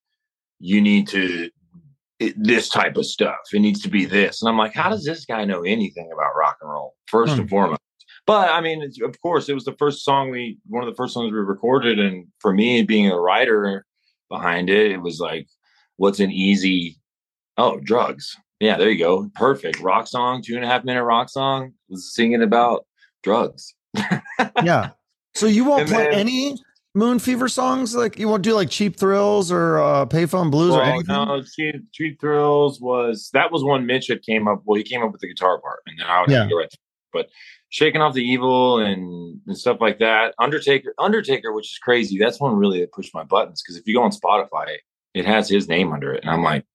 you 0.66 0.82
need 0.82 1.08
to 1.08 1.50
it, 2.20 2.34
this 2.42 2.70
type 2.70 2.96
of 2.98 3.06
stuff. 3.06 3.38
It 3.54 3.60
needs 3.60 3.82
to 3.82 3.90
be 3.90 4.06
this. 4.06 4.42
And 4.42 4.50
i'm 4.50 4.58
like 4.58 4.74
how 4.74 4.90
does 4.90 5.06
this 5.06 5.26
guy 5.26 5.46
know 5.46 5.62
anything 5.62 6.10
about 6.12 6.36
rock 6.36 6.58
and 6.62 6.72
roll? 6.72 6.96
First 7.08 7.34
hmm. 7.34 7.42
and 7.42 7.50
foremost. 7.50 7.82
But 8.26 8.50
i 8.50 8.62
mean 8.62 8.84
of 9.04 9.22
course 9.22 9.48
it 9.48 9.54
was 9.54 9.66
the 9.66 9.76
first 9.78 10.04
song 10.04 10.32
we 10.32 10.58
one 10.68 10.84
of 10.84 10.90
the 10.90 10.96
first 10.96 11.14
songs 11.14 11.32
we 11.32 11.38
recorded. 11.38 12.00
And 12.00 12.28
for 12.40 12.54
me 12.54 12.82
being 12.84 13.12
a 13.12 13.20
writer 13.20 13.86
behind 14.30 14.70
it 14.70 14.92
it 14.92 15.02
was 15.02 15.20
like 15.20 15.48
what's 15.98 16.20
an 16.20 16.32
easy 16.32 16.98
oh 17.58 17.80
drugs. 17.80 18.36
Yeah 18.60 18.78
there 18.78 18.90
you 18.90 19.00
go. 19.00 19.30
Perfect. 19.36 19.80
Rock 19.82 20.08
song 20.08 20.42
two 20.42 20.56
and 20.56 20.66
a 20.66 20.68
half 20.68 20.84
minute 20.84 21.04
rock 21.04 21.30
song 21.30 21.74
was 21.90 22.14
singing 22.14 22.42
about 22.42 22.86
drugs. 23.24 23.76
Yeah. 24.64 24.92
So 25.36 25.48
you 25.48 25.66
won't 25.66 25.82
and 25.82 25.90
play 25.90 26.06
then, 26.06 26.14
any 26.14 26.58
Moon 26.96 27.20
Fever 27.20 27.48
songs? 27.50 27.94
Like 27.96 28.18
you 28.18 28.28
won't 28.28 28.44
do 28.44 28.54
like 28.54 28.70
Cheap 28.70 28.98
Thrills 28.98 29.52
or 29.52 29.80
uh, 29.80 30.06
Payphone 30.06 30.50
Blues 30.50 30.72
well, 30.72 30.80
or 30.80 30.84
anything? 30.84 31.14
No, 31.14 31.44
Cheap, 31.44 31.92
Cheap 31.92 32.20
Thrills 32.20 32.80
was 32.80 33.30
that 33.34 33.52
was 33.52 33.64
one 33.64 33.86
Mitch 33.86 34.08
had 34.08 34.22
came 34.22 34.48
up. 34.48 34.62
Well, 34.66 34.78
he 34.78 34.84
came 34.84 35.04
up 35.04 35.12
with 35.12 35.22
the 35.22 35.28
guitar 35.28 35.60
part, 35.60 35.82
and 35.86 36.00
then 36.00 36.08
I 36.08 36.22
would 36.22 36.30
yeah. 36.30 36.48
right. 36.56 36.74
But 37.12 37.30
shaking 37.70 38.02
off 38.02 38.14
the 38.14 38.24
evil 38.24 38.80
and, 38.80 39.40
and 39.48 39.58
stuff 39.58 39.78
like 39.80 40.00
that. 40.00 40.34
Undertaker, 40.40 40.94
Undertaker, 40.98 41.54
which 41.54 41.66
is 41.66 41.78
crazy. 41.78 42.18
That's 42.18 42.40
one 42.40 42.56
really 42.56 42.80
that 42.80 42.92
pushed 42.92 43.14
my 43.14 43.24
buttons 43.24 43.62
because 43.62 43.78
if 43.78 43.88
you 43.88 43.96
go 43.96 44.04
on 44.04 44.12
Spotify, 44.12 44.78
it 45.14 45.26
has 45.26 45.50
his 45.50 45.68
name 45.68 45.94
under 45.94 46.14
it, 46.14 46.24
and 46.24 46.32
I'm 46.32 46.44
like, 46.44 46.66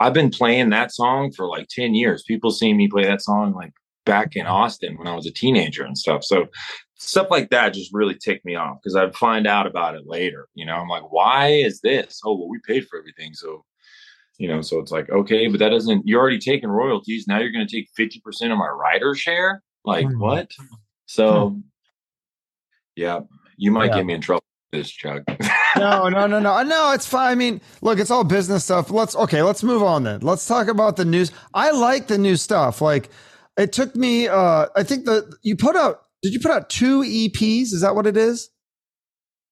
I've 0.00 0.14
been 0.14 0.30
playing 0.30 0.70
that 0.70 0.92
song 0.92 1.32
for 1.32 1.46
like 1.46 1.68
ten 1.68 1.94
years. 1.94 2.22
People 2.22 2.50
seeing 2.50 2.76
me 2.76 2.88
play 2.88 3.04
that 3.04 3.22
song 3.22 3.52
like 3.52 3.72
back 4.06 4.34
in 4.34 4.46
Austin 4.46 4.96
when 4.96 5.06
I 5.06 5.14
was 5.14 5.26
a 5.26 5.30
teenager 5.30 5.84
and 5.84 5.96
stuff. 5.96 6.24
So 6.24 6.46
stuff 7.00 7.28
like 7.30 7.50
that 7.50 7.72
just 7.72 7.92
really 7.92 8.14
ticked 8.14 8.44
me 8.44 8.54
off 8.54 8.78
because 8.82 8.94
I'd 8.94 9.14
find 9.14 9.46
out 9.46 9.66
about 9.66 9.94
it 9.94 10.06
later. 10.06 10.48
You 10.54 10.66
know, 10.66 10.74
I'm 10.74 10.88
like, 10.88 11.10
why 11.10 11.48
is 11.48 11.80
this? 11.80 12.20
Oh, 12.24 12.36
well, 12.36 12.48
we 12.48 12.58
paid 12.66 12.86
for 12.86 12.98
everything. 12.98 13.32
So, 13.32 13.64
you 14.38 14.48
know, 14.48 14.60
so 14.60 14.78
it's 14.78 14.92
like, 14.92 15.08
okay, 15.10 15.48
but 15.48 15.58
that 15.60 15.70
doesn't, 15.70 16.06
you're 16.06 16.20
already 16.20 16.38
taking 16.38 16.68
royalties. 16.68 17.26
Now 17.26 17.38
you're 17.38 17.52
going 17.52 17.66
to 17.66 17.74
take 17.74 17.88
50% 17.98 18.52
of 18.52 18.58
my 18.58 18.68
writer 18.68 19.14
share. 19.14 19.62
Like, 19.84 20.06
mm-hmm. 20.06 20.20
what? 20.20 20.50
So, 21.06 21.50
hmm. 21.50 21.60
yeah, 22.96 23.20
you 23.56 23.70
might 23.70 23.90
yeah. 23.90 23.96
get 23.96 24.06
me 24.06 24.14
in 24.14 24.20
trouble 24.20 24.44
this, 24.72 24.90
Chuck. 24.90 25.22
no, 25.76 26.08
no, 26.08 26.26
no, 26.26 26.38
no, 26.38 26.62
no. 26.62 26.92
It's 26.92 27.06
fine. 27.06 27.32
I 27.32 27.34
mean, 27.34 27.60
look, 27.80 27.98
it's 27.98 28.10
all 28.10 28.24
business 28.24 28.64
stuff. 28.64 28.90
Let's 28.90 29.16
okay. 29.16 29.42
Let's 29.42 29.64
move 29.64 29.82
on 29.82 30.04
then. 30.04 30.20
Let's 30.20 30.46
talk 30.46 30.68
about 30.68 30.96
the 30.96 31.04
news. 31.04 31.32
I 31.54 31.72
like 31.72 32.06
the 32.06 32.18
new 32.18 32.36
stuff. 32.36 32.80
Like, 32.80 33.10
it 33.56 33.72
took 33.72 33.96
me. 33.96 34.28
uh 34.28 34.66
I 34.76 34.84
think 34.84 35.06
that 35.06 35.34
you 35.42 35.56
put 35.56 35.74
out 35.74 36.02
did 36.22 36.32
you 36.32 36.40
put 36.40 36.50
out 36.50 36.70
two 36.70 37.02
EPs? 37.02 37.72
Is 37.72 37.80
that 37.80 37.94
what 37.94 38.06
it 38.06 38.16
is? 38.16 38.50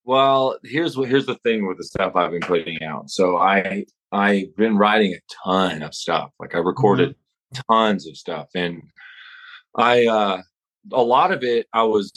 Well, 0.05 0.59
here's 0.65 0.97
what 0.97 1.09
here's 1.09 1.27
the 1.27 1.35
thing 1.37 1.67
with 1.67 1.77
the 1.77 1.85
stuff 1.85 2.17
I've 2.17 2.31
been 2.31 2.41
putting 2.41 2.83
out. 2.83 3.11
So 3.11 3.37
I 3.37 3.85
I've 4.11 4.57
been 4.57 4.79
writing 4.79 5.13
a 5.13 5.21
ton 5.45 5.83
of 5.83 5.95
stuff. 5.95 6.31
Like 6.41 6.55
I 6.55 6.59
recorded 6.59 7.11
mm-hmm. 7.11 7.73
tons 7.73 8.07
of 8.07 8.17
stuff, 8.17 8.49
and 8.55 8.83
I 9.77 10.07
uh 10.07 10.43
a 10.93 11.03
lot 11.03 11.31
of 11.31 11.43
it 11.43 11.67
I 11.75 11.83
was 11.83 12.13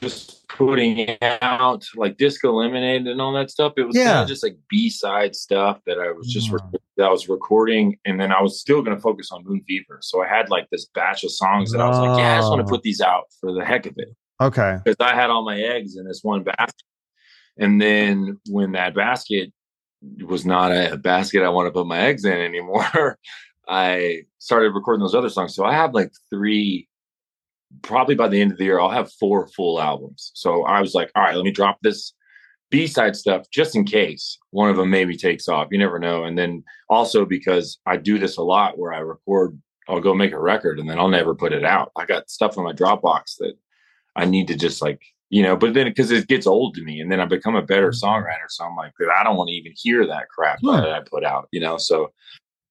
just 0.00 0.37
putting 0.48 1.16
out 1.42 1.84
like 1.94 2.16
disco 2.16 2.52
lemonade 2.52 3.06
and 3.06 3.20
all 3.20 3.32
that 3.32 3.50
stuff 3.50 3.74
it 3.76 3.84
was 3.84 3.94
yeah. 3.94 4.04
kind 4.04 4.22
of 4.22 4.28
just 4.28 4.42
like 4.42 4.56
b-side 4.68 5.36
stuff 5.36 5.78
that 5.84 5.98
i 5.98 6.10
was 6.10 6.26
just 6.26 6.50
mm. 6.50 6.54
re- 6.54 6.80
that 6.96 7.04
i 7.04 7.10
was 7.10 7.28
recording 7.28 7.98
and 8.06 8.18
then 8.18 8.32
i 8.32 8.40
was 8.40 8.58
still 8.58 8.82
going 8.82 8.96
to 8.96 9.00
focus 9.00 9.30
on 9.30 9.44
moon 9.44 9.62
fever. 9.68 9.98
So 10.00 10.22
i 10.22 10.28
had 10.28 10.48
like 10.48 10.68
this 10.70 10.86
batch 10.94 11.22
of 11.22 11.30
songs 11.30 11.70
that 11.72 11.80
i 11.80 11.88
was 11.88 11.98
like 11.98 12.18
yeah 12.18 12.34
i 12.34 12.38
just 12.38 12.48
want 12.48 12.60
to 12.60 12.66
oh. 12.66 12.70
put 12.70 12.82
these 12.82 13.00
out 13.00 13.24
for 13.40 13.52
the 13.52 13.64
heck 13.64 13.86
of 13.86 13.94
it. 13.98 14.08
Okay. 14.40 14.78
Because 14.84 14.96
i 15.00 15.14
had 15.14 15.30
all 15.30 15.44
my 15.44 15.60
eggs 15.60 15.96
in 15.96 16.06
this 16.06 16.20
one 16.22 16.44
basket 16.44 16.86
and 17.58 17.80
then 17.80 18.40
when 18.48 18.72
that 18.72 18.94
basket 18.94 19.52
was 20.24 20.46
not 20.46 20.70
a 20.72 20.96
basket 20.96 21.42
i 21.42 21.48
want 21.48 21.66
to 21.66 21.72
put 21.72 21.86
my 21.86 21.98
eggs 21.98 22.24
in 22.24 22.32
anymore 22.32 23.18
i 23.68 24.22
started 24.38 24.70
recording 24.70 25.02
those 25.02 25.14
other 25.14 25.28
songs. 25.28 25.54
So 25.54 25.64
i 25.64 25.74
have 25.74 25.92
like 25.92 26.10
three 26.30 26.88
probably 27.82 28.14
by 28.14 28.28
the 28.28 28.40
end 28.40 28.52
of 28.52 28.58
the 28.58 28.64
year, 28.64 28.80
I'll 28.80 28.90
have 28.90 29.12
four 29.12 29.48
full 29.48 29.80
albums. 29.80 30.32
So 30.34 30.64
I 30.64 30.80
was 30.80 30.94
like, 30.94 31.10
all 31.14 31.22
right, 31.22 31.36
let 31.36 31.44
me 31.44 31.50
drop 31.50 31.78
this 31.82 32.14
B 32.70 32.86
side 32.86 33.16
stuff 33.16 33.46
just 33.50 33.76
in 33.76 33.84
case 33.84 34.38
one 34.50 34.70
of 34.70 34.76
them 34.76 34.90
maybe 34.90 35.16
takes 35.16 35.48
off. 35.48 35.68
You 35.70 35.78
never 35.78 35.98
know. 35.98 36.24
And 36.24 36.38
then 36.38 36.64
also 36.88 37.24
because 37.24 37.78
I 37.86 37.96
do 37.96 38.18
this 38.18 38.36
a 38.36 38.42
lot 38.42 38.78
where 38.78 38.92
I 38.92 38.98
record, 38.98 39.58
I'll 39.88 40.00
go 40.00 40.14
make 40.14 40.32
a 40.32 40.40
record 40.40 40.78
and 40.78 40.88
then 40.88 40.98
I'll 40.98 41.08
never 41.08 41.34
put 41.34 41.52
it 41.52 41.64
out. 41.64 41.92
I 41.96 42.04
got 42.04 42.30
stuff 42.30 42.58
on 42.58 42.64
my 42.64 42.72
Dropbox 42.72 43.36
that 43.38 43.54
I 44.16 44.26
need 44.26 44.48
to 44.48 44.56
just 44.56 44.82
like, 44.82 45.00
you 45.30 45.42
know, 45.42 45.56
but 45.56 45.74
then 45.74 45.86
because 45.86 46.10
it 46.10 46.28
gets 46.28 46.46
old 46.46 46.74
to 46.74 46.82
me 46.82 47.00
and 47.00 47.10
then 47.10 47.20
I 47.20 47.26
become 47.26 47.56
a 47.56 47.62
better 47.62 47.90
mm-hmm. 47.90 48.06
songwriter. 48.06 48.48
So 48.48 48.64
I'm 48.64 48.76
like, 48.76 48.92
I 49.14 49.24
don't 49.24 49.36
want 49.36 49.48
to 49.48 49.54
even 49.54 49.72
hear 49.76 50.06
that 50.06 50.28
crap 50.28 50.58
that 50.62 50.90
I 50.90 51.00
put 51.00 51.24
out, 51.24 51.48
you 51.52 51.60
know? 51.60 51.78
So 51.78 52.12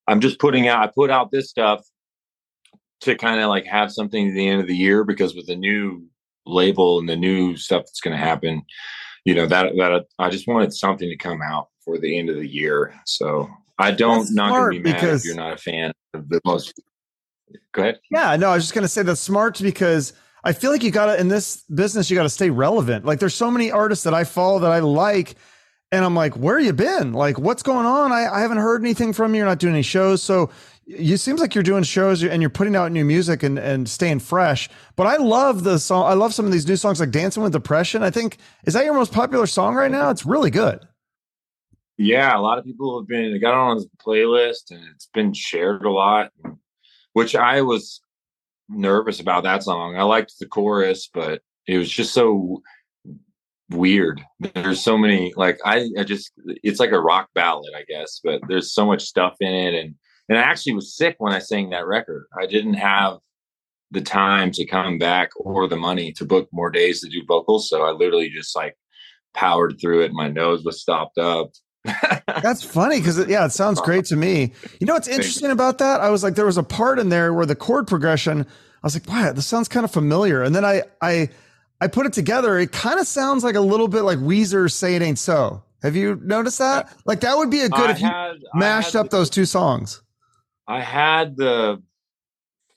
I'm 0.08 0.22
just 0.22 0.40
putting 0.40 0.68
out. 0.68 0.84
I 0.84 0.92
put 0.94 1.10
out 1.10 1.32
this 1.32 1.50
stuff 1.50 1.86
to 3.02 3.16
kind 3.16 3.40
of 3.40 3.50
like 3.50 3.66
have 3.66 3.92
something 3.92 4.30
at 4.30 4.34
the 4.34 4.48
end 4.48 4.62
of 4.62 4.68
the 4.68 4.76
year 4.76 5.04
because 5.04 5.36
with 5.36 5.48
the 5.48 5.56
new 5.56 6.04
label 6.46 7.00
and 7.00 7.08
the 7.08 7.16
new 7.16 7.56
stuff 7.56 7.82
that's 7.82 8.02
going 8.02 8.16
to 8.18 8.24
happen, 8.24 8.62
you 9.26 9.36
know 9.36 9.46
that 9.46 9.74
that 9.78 10.06
I 10.20 10.30
just 10.30 10.48
wanted 10.48 10.74
something 10.74 11.10
to 11.10 11.18
come 11.18 11.42
out 11.42 11.68
for 11.84 11.98
the 11.98 12.18
end 12.18 12.30
of 12.30 12.38
the 12.38 12.48
year. 12.48 12.94
So 13.06 13.50
I 13.78 13.92
don't 13.92 14.20
That's 14.20 14.32
not 14.34 14.50
going 14.52 14.64
to 14.74 14.84
be 14.84 14.90
mad 14.90 14.96
because- 15.02 15.22
if 15.22 15.28
you're 15.28 15.36
not 15.36 15.54
a 15.54 15.58
fan 15.58 15.92
of 16.14 16.28
the 16.30 16.42
most. 16.46 16.74
Go 17.72 17.82
ahead. 17.84 18.00
Yeah, 18.12 18.36
no, 18.36 18.50
I 18.50 18.56
was 18.56 18.64
just 18.66 18.74
gonna 18.74 18.90
say 18.90 19.04
that's 19.04 19.22
smart 19.22 19.60
because 19.62 20.12
I 20.44 20.52
feel 20.52 20.70
like 20.70 20.84
you 20.84 20.92
gotta 20.92 21.18
in 21.18 21.30
this 21.30 21.64
business 21.74 22.10
you 22.10 22.16
gotta 22.18 22.30
stay 22.30 22.50
relevant. 22.50 23.06
Like 23.06 23.20
there's 23.20 23.36
so 23.36 23.50
many 23.50 23.72
artists 23.72 24.04
that 24.04 24.14
I 24.14 24.26
follow 24.26 24.60
that 24.60 24.72
I 24.72 24.80
like, 24.80 25.36
and 25.94 26.04
I'm 26.04 26.14
like, 26.14 26.36
where 26.36 26.60
you 26.60 26.74
been? 26.74 27.14
Like, 27.14 27.40
what's 27.40 27.64
going 27.64 27.86
on? 27.86 28.12
I, 28.12 28.28
I 28.28 28.42
haven't 28.42 28.58
heard 28.58 28.82
anything 28.84 29.14
from 29.14 29.34
you. 29.34 29.38
You're 29.40 29.48
not 29.48 29.60
doing 29.60 29.74
any 29.76 29.82
shows, 29.82 30.22
so 30.22 30.50
you 30.88 31.18
seems 31.18 31.42
like 31.42 31.54
you're 31.54 31.64
doing 31.64 31.84
shows 31.84 32.24
and 32.24 32.42
you're 32.42 32.50
putting 32.50 32.76
out 32.76 32.92
new 32.92 33.04
music 33.04 33.44
and 33.44 33.60
and 33.60 33.90
staying 33.90 34.20
fresh. 34.20 34.70
But 34.96 35.06
I 35.08 35.18
love 35.18 35.64
the 35.64 35.80
song. 35.80 36.06
I 36.10 36.14
love 36.14 36.34
some 36.34 36.46
of 36.46 36.52
these 36.52 36.68
new 36.68 36.78
songs 36.78 37.00
like 37.00 37.12
"Dancing 37.12 37.44
with 37.44 37.52
Depression." 37.52 38.04
I 38.04 38.10
think 38.10 38.38
is 38.66 38.74
that 38.74 38.86
your 38.86 38.94
most 38.94 39.12
popular 39.12 39.48
song 39.48 39.76
right 39.76 39.92
now? 39.92 40.10
It's 40.10 40.26
really 40.26 40.50
good. 40.50 40.80
Yeah, 41.98 42.38
a 42.38 42.40
lot 42.40 42.58
of 42.58 42.64
people 42.66 43.00
have 43.00 43.08
been 43.08 43.34
it 43.34 43.40
got 43.40 43.54
on 43.54 43.78
the 43.78 43.90
playlist 43.98 44.72
and 44.72 44.82
it's 44.94 45.10
been 45.14 45.34
shared 45.34 45.84
a 45.84 45.92
lot, 45.92 46.32
which 47.14 47.36
I 47.36 47.62
was 47.64 48.02
nervous 48.70 49.20
about 49.20 49.44
that 49.44 49.64
song. 49.64 49.98
I 49.98 50.04
liked 50.04 50.34
the 50.40 50.46
chorus, 50.46 51.10
but 51.12 51.42
it 51.68 51.78
was 51.78 51.90
just 51.90 52.14
so 52.14 52.62
weird. 53.70 54.22
There's 54.54 54.82
so 54.82 54.98
many 54.98 55.34
like 55.36 55.60
I, 55.66 55.90
I 55.98 56.04
just 56.04 56.32
it's 56.64 56.80
like 56.80 56.92
a 56.92 57.02
rock 57.02 57.30
ballad, 57.34 57.74
I 57.76 57.84
guess, 57.84 58.22
but 58.24 58.42
there's 58.48 58.74
so 58.74 58.86
much 58.86 59.04
stuff 59.04 59.36
in 59.42 59.54
it 59.54 59.74
and 59.74 59.96
and 60.30 60.38
I 60.38 60.42
actually 60.42 60.74
was 60.74 60.96
sick 60.96 61.16
when 61.20 61.34
I 61.34 61.40
sang 61.40 61.70
that 61.70 61.88
record. 61.88 62.26
I 62.38 62.46
didn't 62.46 62.76
have 62.76 63.20
the 63.92 64.02
time 64.02 64.52
to 64.52 64.66
come 64.66 64.98
back 64.98 65.30
or 65.38 65.68
the 65.68 65.78
money 65.78 66.12
to 66.14 66.26
book 66.26 66.50
more 66.52 66.70
days 66.70 67.02
to 67.02 67.10
do 67.10 67.24
vocals, 67.28 67.70
so 67.70 67.84
I 67.84 67.92
literally 67.92 68.30
just 68.30 68.56
like 68.56 68.78
powered 69.34 69.80
through 69.80 70.02
it. 70.02 70.12
My 70.12 70.28
nose 70.28 70.64
was 70.64 70.82
stopped 70.82 71.18
up. 71.18 71.52
That's 72.42 72.64
funny 72.64 73.00
because 73.00 73.26
yeah, 73.28 73.46
it 73.46 73.52
sounds 73.52 73.80
great 73.80 74.06
to 74.06 74.16
me. 74.16 74.52
You 74.80 74.88
know 74.88 74.94
what's 74.94 75.08
interesting 75.08 75.52
about 75.52 75.78
that? 75.78 76.02
I 76.02 76.10
was 76.10 76.24
like, 76.24 76.36
there 76.36 76.46
was 76.46 76.58
a 76.58 76.64
part 76.64 77.00
in 77.00 77.10
there 77.10 77.34
where 77.34 77.46
the 77.46 77.56
chord 77.56 77.88
progression. 77.88 78.42
I 78.42 78.86
was 78.86 78.96
like, 78.96 79.08
wow, 79.08 79.32
this 79.32 79.48
sounds 79.48 79.68
kind 79.68 79.84
of 79.84 79.92
familiar. 79.92 80.44
And 80.44 80.54
then 80.54 80.66
I 80.66 80.84
I 81.02 81.30
I 81.80 81.88
put 81.88 82.06
it 82.06 82.14
together. 82.14 82.58
It 82.58 82.72
kind 82.72 83.00
of 83.00 83.08
sounds 83.08 83.44
like 83.44 83.56
a 83.56 83.62
little 83.62 83.88
bit 83.88 84.02
like 84.02 84.18
Weezer 84.20 84.70
"Say 84.72 84.96
It 84.96 85.02
Ain't 85.02 85.20
So." 85.20 85.64
Have 85.84 85.96
you 85.96 86.20
noticed 86.24 86.58
that? 86.60 86.94
Like 87.06 87.22
that 87.22 87.38
would 87.38 87.52
be 87.52 87.62
a 87.62 87.70
good 87.70 87.90
I 87.90 87.92
if 87.92 88.02
you 88.02 88.08
had, 88.08 88.38
mashed 88.54 88.96
up 88.96 89.10
those 89.10 89.30
two 89.30 89.46
songs. 89.46 90.02
I 90.68 90.82
had 90.82 91.38
the 91.38 91.82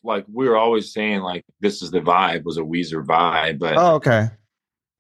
like 0.03 0.25
we 0.33 0.49
were 0.49 0.57
always 0.57 0.93
saying 0.93 1.21
like 1.21 1.45
this 1.61 1.83
is 1.83 1.91
the 1.91 2.01
vibe 2.01 2.45
was 2.45 2.57
a 2.59 2.63
Weezer 2.63 3.05
vibe, 3.05 3.59
but 3.59 3.77
Oh, 3.77 3.95
okay. 3.97 4.29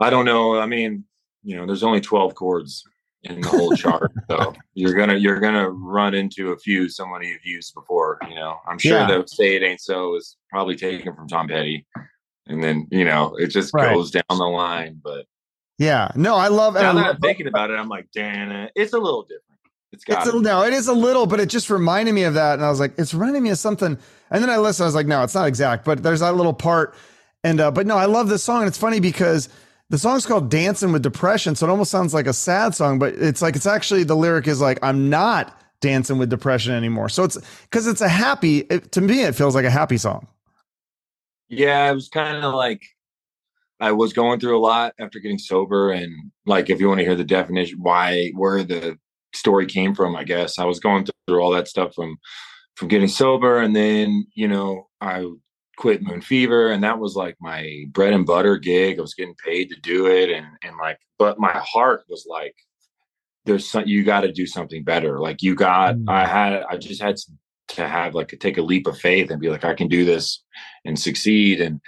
I 0.00 0.10
don't 0.10 0.24
know. 0.24 0.58
I 0.58 0.66
mean, 0.66 1.04
you 1.42 1.56
know, 1.56 1.66
there's 1.66 1.82
only 1.82 2.00
12 2.00 2.34
chords 2.34 2.84
in 3.22 3.40
the 3.42 3.48
whole 3.48 3.72
chart, 3.72 4.12
so 4.30 4.52
you're 4.74 4.94
gonna 4.94 5.14
you're 5.16 5.40
gonna 5.40 5.68
run 5.70 6.14
into 6.14 6.52
a 6.52 6.58
few 6.58 6.88
somebody 6.88 7.28
you've 7.28 7.44
used 7.44 7.74
before. 7.74 8.18
You 8.28 8.34
know, 8.34 8.56
I'm 8.66 8.78
sure 8.78 8.98
Yeah. 9.00 9.06
that 9.06 9.28
"Say 9.30 9.56
It 9.56 9.62
Ain't 9.62 9.80
So" 9.80 10.16
is 10.16 10.36
probably 10.50 10.74
taken 10.76 11.14
from 11.14 11.28
Tom 11.28 11.46
Petty, 11.48 11.86
and 12.46 12.62
then 12.62 12.86
you 12.90 13.04
know 13.04 13.34
it 13.36 13.48
just 13.48 13.72
Right. 13.74 13.92
goes 13.94 14.10
down 14.10 14.22
the 14.30 14.44
line. 14.44 15.00
But 15.04 15.26
Yeah. 15.78 16.10
No, 16.16 16.34
I 16.36 16.48
love 16.48 16.76
and 16.76 16.84
now 16.84 16.90
I 16.90 17.06
love, 17.08 17.14
I'm 17.16 17.20
thinking 17.20 17.46
about 17.46 17.70
it, 17.70 17.74
I'm 17.74 17.88
like, 17.88 18.08
damn 18.14 18.50
it, 18.50 18.72
it's 18.74 18.92
a 18.94 18.98
little 18.98 19.22
different. 19.22 19.44
It's 19.92 20.04
got 20.04 20.26
It's 20.26 20.34
a, 20.34 20.40
no, 20.40 20.62
it 20.62 20.72
is 20.72 20.88
a 20.88 20.92
little, 20.92 21.26
but 21.26 21.40
it 21.40 21.48
just 21.48 21.68
reminded 21.68 22.14
me 22.14 22.22
of 22.22 22.34
that, 22.34 22.54
and 22.54 22.64
I 22.64 22.70
was 22.70 22.80
like, 22.80 22.94
it's 22.96 23.12
reminding 23.12 23.42
me 23.42 23.50
of 23.50 23.58
something. 23.58 23.98
And 24.30 24.42
then 24.42 24.50
I 24.50 24.58
listened, 24.58 24.84
I 24.84 24.88
was 24.88 24.94
like, 24.94 25.06
no, 25.06 25.22
it's 25.22 25.34
not 25.34 25.48
exact, 25.48 25.84
but 25.84 26.02
there's 26.02 26.20
that 26.20 26.36
little 26.36 26.54
part. 26.54 26.94
And 27.42 27.60
uh, 27.60 27.70
but 27.70 27.86
no, 27.86 27.96
I 27.96 28.04
love 28.04 28.28
this 28.28 28.44
song, 28.44 28.60
and 28.60 28.68
it's 28.68 28.78
funny 28.78 29.00
because 29.00 29.48
the 29.88 29.98
song's 29.98 30.26
called 30.26 30.50
"Dancing 30.50 30.92
with 30.92 31.02
Depression," 31.02 31.56
so 31.56 31.66
it 31.66 31.70
almost 31.70 31.90
sounds 31.90 32.12
like 32.14 32.26
a 32.26 32.32
sad 32.32 32.74
song, 32.74 32.98
but 32.98 33.14
it's 33.14 33.42
like 33.42 33.56
it's 33.56 33.66
actually 33.66 34.04
the 34.04 34.14
lyric 34.14 34.46
is 34.46 34.60
like, 34.60 34.78
"I'm 34.82 35.08
not 35.08 35.58
dancing 35.80 36.18
with 36.18 36.28
depression 36.28 36.74
anymore." 36.74 37.08
So 37.08 37.24
it's 37.24 37.38
because 37.62 37.86
it's 37.86 38.02
a 38.02 38.08
happy. 38.08 38.58
It, 38.58 38.92
to 38.92 39.00
me, 39.00 39.22
it 39.22 39.34
feels 39.34 39.54
like 39.54 39.64
a 39.64 39.70
happy 39.70 39.96
song. 39.96 40.28
Yeah, 41.48 41.90
it 41.90 41.94
was 41.94 42.08
kind 42.08 42.44
of 42.44 42.54
like 42.54 42.82
I 43.80 43.92
was 43.92 44.12
going 44.12 44.38
through 44.38 44.58
a 44.58 44.60
lot 44.60 44.94
after 45.00 45.18
getting 45.18 45.38
sober, 45.38 45.90
and 45.90 46.30
like 46.44 46.68
if 46.68 46.78
you 46.78 46.86
want 46.86 47.00
to 47.00 47.04
hear 47.04 47.16
the 47.16 47.24
definition, 47.24 47.78
why 47.80 48.32
where 48.34 48.62
the 48.62 48.98
story 49.34 49.66
came 49.66 49.94
from, 49.94 50.16
I 50.16 50.24
guess 50.24 50.58
I 50.58 50.64
was 50.64 50.80
going 50.80 51.06
through 51.26 51.40
all 51.40 51.52
that 51.52 51.68
stuff 51.68 51.94
from 51.94 52.18
from 52.76 52.88
getting 52.88 53.08
sober, 53.08 53.58
and 53.58 53.74
then 53.76 54.26
you 54.34 54.48
know 54.48 54.88
I 55.00 55.26
quit 55.76 56.02
Moon 56.02 56.20
Fever, 56.20 56.70
and 56.70 56.82
that 56.84 56.98
was 56.98 57.16
like 57.16 57.36
my 57.40 57.84
bread 57.90 58.12
and 58.12 58.26
butter 58.26 58.56
gig. 58.58 58.98
I 58.98 59.02
was 59.02 59.14
getting 59.14 59.34
paid 59.44 59.70
to 59.70 59.80
do 59.80 60.06
it, 60.06 60.30
and 60.30 60.46
and 60.62 60.76
like, 60.78 60.98
but 61.18 61.38
my 61.38 61.52
heart 61.52 62.04
was 62.08 62.26
like, 62.28 62.54
there's 63.44 63.68
some 63.68 63.86
you 63.86 64.04
got 64.04 64.20
to 64.22 64.32
do 64.32 64.46
something 64.46 64.84
better. 64.84 65.18
Like 65.18 65.42
you 65.42 65.54
got, 65.54 65.96
Mm. 65.96 66.04
I 66.08 66.26
had, 66.26 66.62
I 66.70 66.76
just 66.76 67.02
had 67.02 67.16
to 67.68 67.86
have 67.86 68.14
like 68.14 68.36
take 68.40 68.58
a 68.58 68.62
leap 68.62 68.86
of 68.86 68.98
faith 68.98 69.30
and 69.30 69.40
be 69.40 69.48
like, 69.48 69.64
I 69.64 69.74
can 69.74 69.88
do 69.88 70.04
this 70.04 70.42
and 70.84 70.98
succeed. 70.98 71.60
And 71.60 71.80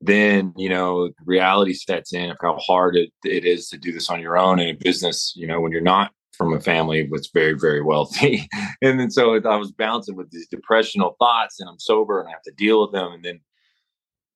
then, 0.00 0.52
you 0.56 0.68
know, 0.68 1.10
reality 1.24 1.74
sets 1.74 2.12
in 2.12 2.30
of 2.30 2.36
how 2.40 2.56
hard 2.58 2.96
it, 2.96 3.10
it 3.24 3.44
is 3.44 3.68
to 3.68 3.78
do 3.78 3.92
this 3.92 4.08
on 4.10 4.20
your 4.20 4.38
own 4.38 4.58
in 4.60 4.68
a 4.68 4.72
business, 4.78 5.32
you 5.36 5.46
know, 5.46 5.60
when 5.60 5.72
you're 5.72 5.80
not 5.80 6.12
from 6.40 6.54
a 6.54 6.60
family 6.60 7.06
that's 7.12 7.28
very, 7.34 7.52
very 7.52 7.82
wealthy. 7.82 8.48
and 8.82 8.98
then 8.98 9.10
so 9.10 9.34
I 9.34 9.56
was 9.56 9.72
bouncing 9.72 10.16
with 10.16 10.30
these 10.30 10.48
depressional 10.48 11.14
thoughts 11.18 11.60
and 11.60 11.68
I'm 11.68 11.78
sober 11.78 12.18
and 12.18 12.30
I 12.30 12.32
have 12.32 12.42
to 12.44 12.52
deal 12.52 12.80
with 12.80 12.92
them. 12.92 13.12
And 13.12 13.22
then 13.22 13.40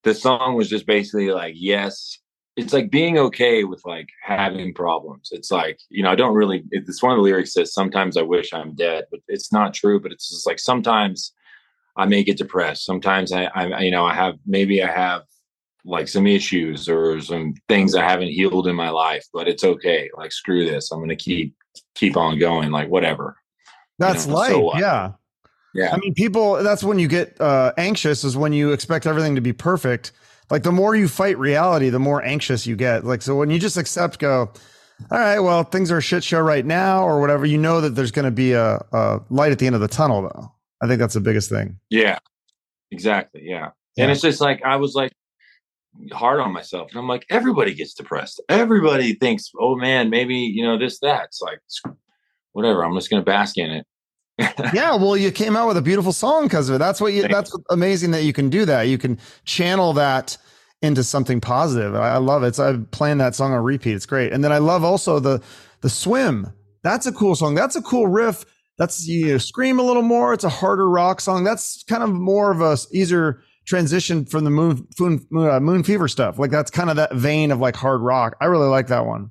the 0.03 0.15
song 0.15 0.55
was 0.55 0.69
just 0.69 0.87
basically 0.87 1.31
like, 1.31 1.55
yes, 1.57 2.19
it's 2.57 2.75
like 2.75 2.91
being 2.91 3.17
okay 3.17 3.65
with 3.65 3.81
like 3.87 4.11
having 4.23 4.75
problems. 4.75 5.31
It's 5.33 5.51
like, 5.51 5.79
you 5.89 6.03
know, 6.03 6.11
I 6.11 6.15
don't 6.15 6.35
really, 6.35 6.65
it's 6.73 7.03
one 7.03 7.13
of 7.13 7.17
the 7.17 7.23
lyrics 7.23 7.55
says, 7.55 7.73
sometimes 7.73 8.19
I 8.19 8.23
wish 8.23 8.53
I'm 8.53 8.75
dead, 8.75 9.07
but 9.11 9.21
it's 9.27 9.51
not 9.51 9.73
true. 9.73 9.99
But 9.99 10.13
it's 10.13 10.29
just 10.29 10.47
like 10.47 10.59
sometimes 10.59 11.33
I 11.97 12.05
may 12.05 12.23
get 12.23 12.37
depressed. 12.37 12.85
Sometimes 12.85 13.33
I, 13.33 13.45
I, 13.45 13.81
you 13.81 13.91
know, 13.91 14.05
I 14.05 14.13
have, 14.13 14.35
maybe 14.45 14.83
I 14.83 14.93
have 14.93 15.23
like 15.87 16.09
some 16.09 16.27
issues 16.27 16.87
or 16.87 17.19
some 17.23 17.55
things 17.67 17.95
I 17.95 18.07
haven't 18.07 18.29
healed 18.29 18.69
in 18.69 18.77
my 18.77 18.91
life, 18.91 19.25
but 19.33 19.49
it's 19.49 19.65
okay. 19.65 20.11
Like, 20.15 20.33
screw 20.33 20.67
this. 20.67 20.93
I'm 20.93 21.09
to 21.09 21.17
keep, 21.17 21.55
keep 21.95 22.17
on 22.17 22.39
going, 22.39 22.71
like, 22.71 22.89
whatever. 22.89 23.37
That's 23.99 24.27
know, 24.27 24.35
life. 24.35 24.51
so 24.53 24.61
what? 24.61 24.81
yeah. 24.81 25.13
Yeah. 25.75 25.93
I 25.93 25.97
mean, 25.97 26.15
people, 26.15 26.63
that's 26.63 26.85
when 26.85 26.99
you 26.99 27.09
get 27.09 27.41
uh, 27.41 27.73
anxious, 27.77 28.23
is 28.23 28.37
when 28.37 28.53
you 28.53 28.73
expect 28.73 29.07
everything 29.07 29.35
to 29.35 29.41
be 29.41 29.53
perfect. 29.53 30.13
Like 30.51 30.63
the 30.63 30.71
more 30.71 30.95
you 30.95 31.09
fight 31.09 31.39
reality, 31.39 31.89
the 31.89 31.99
more 31.99 32.23
anxious 32.23 32.67
you 32.67 32.77
get. 32.77 33.05
Like, 33.05 33.23
so 33.23 33.35
when 33.35 33.51
you 33.51 33.59
just 33.59 33.77
accept, 33.77 34.19
go, 34.19 34.53
all 35.11 35.19
right, 35.19 35.41
well, 35.41 35.65
things 35.65 35.91
are 35.91 35.99
a 35.99 36.03
shit 36.03 36.23
show 36.23 36.41
right 36.41 36.65
now 36.65 37.03
or 37.03 37.21
whatever, 37.21 37.45
you 37.45 37.59
know 37.59 37.81
that 37.81 37.91
there's 37.91 38.13
going 38.13 38.27
to 38.27 38.31
be 38.31 38.53
a, 38.53 38.77
a 38.93 39.21
light 39.31 39.51
at 39.53 39.59
the 39.59 39.67
end 39.67 39.75
of 39.75 39.81
the 39.81 39.89
tunnel, 39.89 40.23
though. 40.23 40.53
I 40.83 40.87
think 40.87 41.01
that's 41.01 41.15
the 41.15 41.21
biggest 41.21 41.51
thing. 41.51 41.79
Yeah, 41.91 42.19
exactly. 42.91 43.43
Yeah. 43.45 43.71
And 43.97 44.11
it's 44.11 44.21
just 44.21 44.41
like, 44.41 44.63
I 44.65 44.77
was 44.77 44.95
like 44.95 45.13
hard 46.13 46.41
on 46.41 46.53
myself. 46.53 46.91
And 46.91 46.99
I'm 46.99 47.09
like, 47.09 47.27
everybody 47.31 47.75
gets 47.75 47.95
depressed. 47.95 48.41
Everybody 48.49 49.15
thinks, 49.15 49.51
oh 49.59 49.77
man, 49.77 50.11
maybe, 50.11 50.37
you 50.37 50.65
know, 50.65 50.79
this, 50.79 50.99
that. 51.01 51.25
It's 51.27 51.41
like, 51.41 51.61
whatever. 52.53 52.85
I'm 52.85 52.95
just 52.95 53.11
going 53.11 53.23
to 53.23 53.27
bask 53.27 53.59
in 53.59 53.71
it. 53.71 53.87
yeah, 54.75 54.97
well, 54.97 55.17
you 55.17 55.31
came 55.31 55.57
out 55.57 55.69
with 55.69 55.77
a 55.77 55.83
beautiful 55.83 56.13
song 56.13 56.45
because 56.45 56.69
of 56.69 56.77
it. 56.77 56.79
That's 56.79 57.01
what 57.01 57.13
you. 57.13 57.23
Thank 57.23 57.33
That's 57.33 57.57
amazing 57.71 58.11
that 58.13 58.25
you 58.25 58.33
can 58.33 58.51
do 58.51 58.65
that. 58.65 58.83
You 58.83 58.99
can 58.99 59.19
channel 59.45 59.93
that 59.93 60.37
into 60.83 61.05
something 61.05 61.41
positive. 61.41 61.95
I, 61.95 62.15
I 62.15 62.17
love 62.17 62.43
it. 62.43 62.57
So 62.57 62.69
I'm 62.69 62.87
playing 62.87 63.19
that 63.19 63.37
song 63.37 63.53
on 63.53 63.63
repeat. 63.63 63.95
It's 63.95 64.07
great. 64.07 64.33
And 64.33 64.43
then 64.43 64.51
I 64.51 64.59
love 64.59 64.83
also 64.83 65.21
the 65.21 65.41
the 65.83 65.91
swim. 65.91 66.53
That's 66.83 67.07
a 67.07 67.13
cool 67.13 67.37
song. 67.37 67.55
That's 67.55 67.77
a 67.77 67.83
cool 67.83 68.09
riff. 68.09 68.45
That's 68.77 69.07
you 69.07 69.29
know, 69.29 69.39
scream 69.39 69.79
a 69.79 69.83
little 69.83 70.03
more. 70.03 70.33
It's 70.33 70.45
a 70.45 70.49
harder 70.49 70.91
rock 70.91 71.21
song. 71.21 71.45
That's 71.45 71.85
kind 71.85 72.03
of 72.03 72.11
more 72.11 72.51
of 72.51 72.61
a 72.61 72.77
easier 72.93 73.41
transition 73.65 74.25
from 74.27 74.45
the 74.45 74.51
moon 74.51 74.87
moon, 74.99 75.27
uh, 75.49 75.61
moon 75.61 75.83
fever 75.85 76.09
stuff. 76.09 76.39
Like 76.39 76.51
that's 76.51 76.71
kind 76.71 76.91
of 76.91 76.97
that 76.97 77.15
vein 77.15 77.51
of 77.51 77.61
like 77.61 77.77
hard 77.77 78.01
rock. 78.01 78.37
I 78.41 78.47
really 78.47 78.69
like 78.69 78.89
that 78.89 79.07
one. 79.07 79.31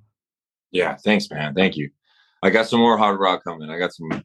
Yeah. 0.71 0.95
Thanks, 0.95 1.29
man. 1.29 1.53
Thank 1.53 1.77
you. 1.77 1.89
I 2.41 2.49
got 2.49 2.67
some 2.67 2.79
more 2.79 2.97
hard 2.97 3.19
rock 3.19 3.43
coming. 3.43 3.69
I 3.69 3.77
got 3.77 3.93
some, 3.93 4.23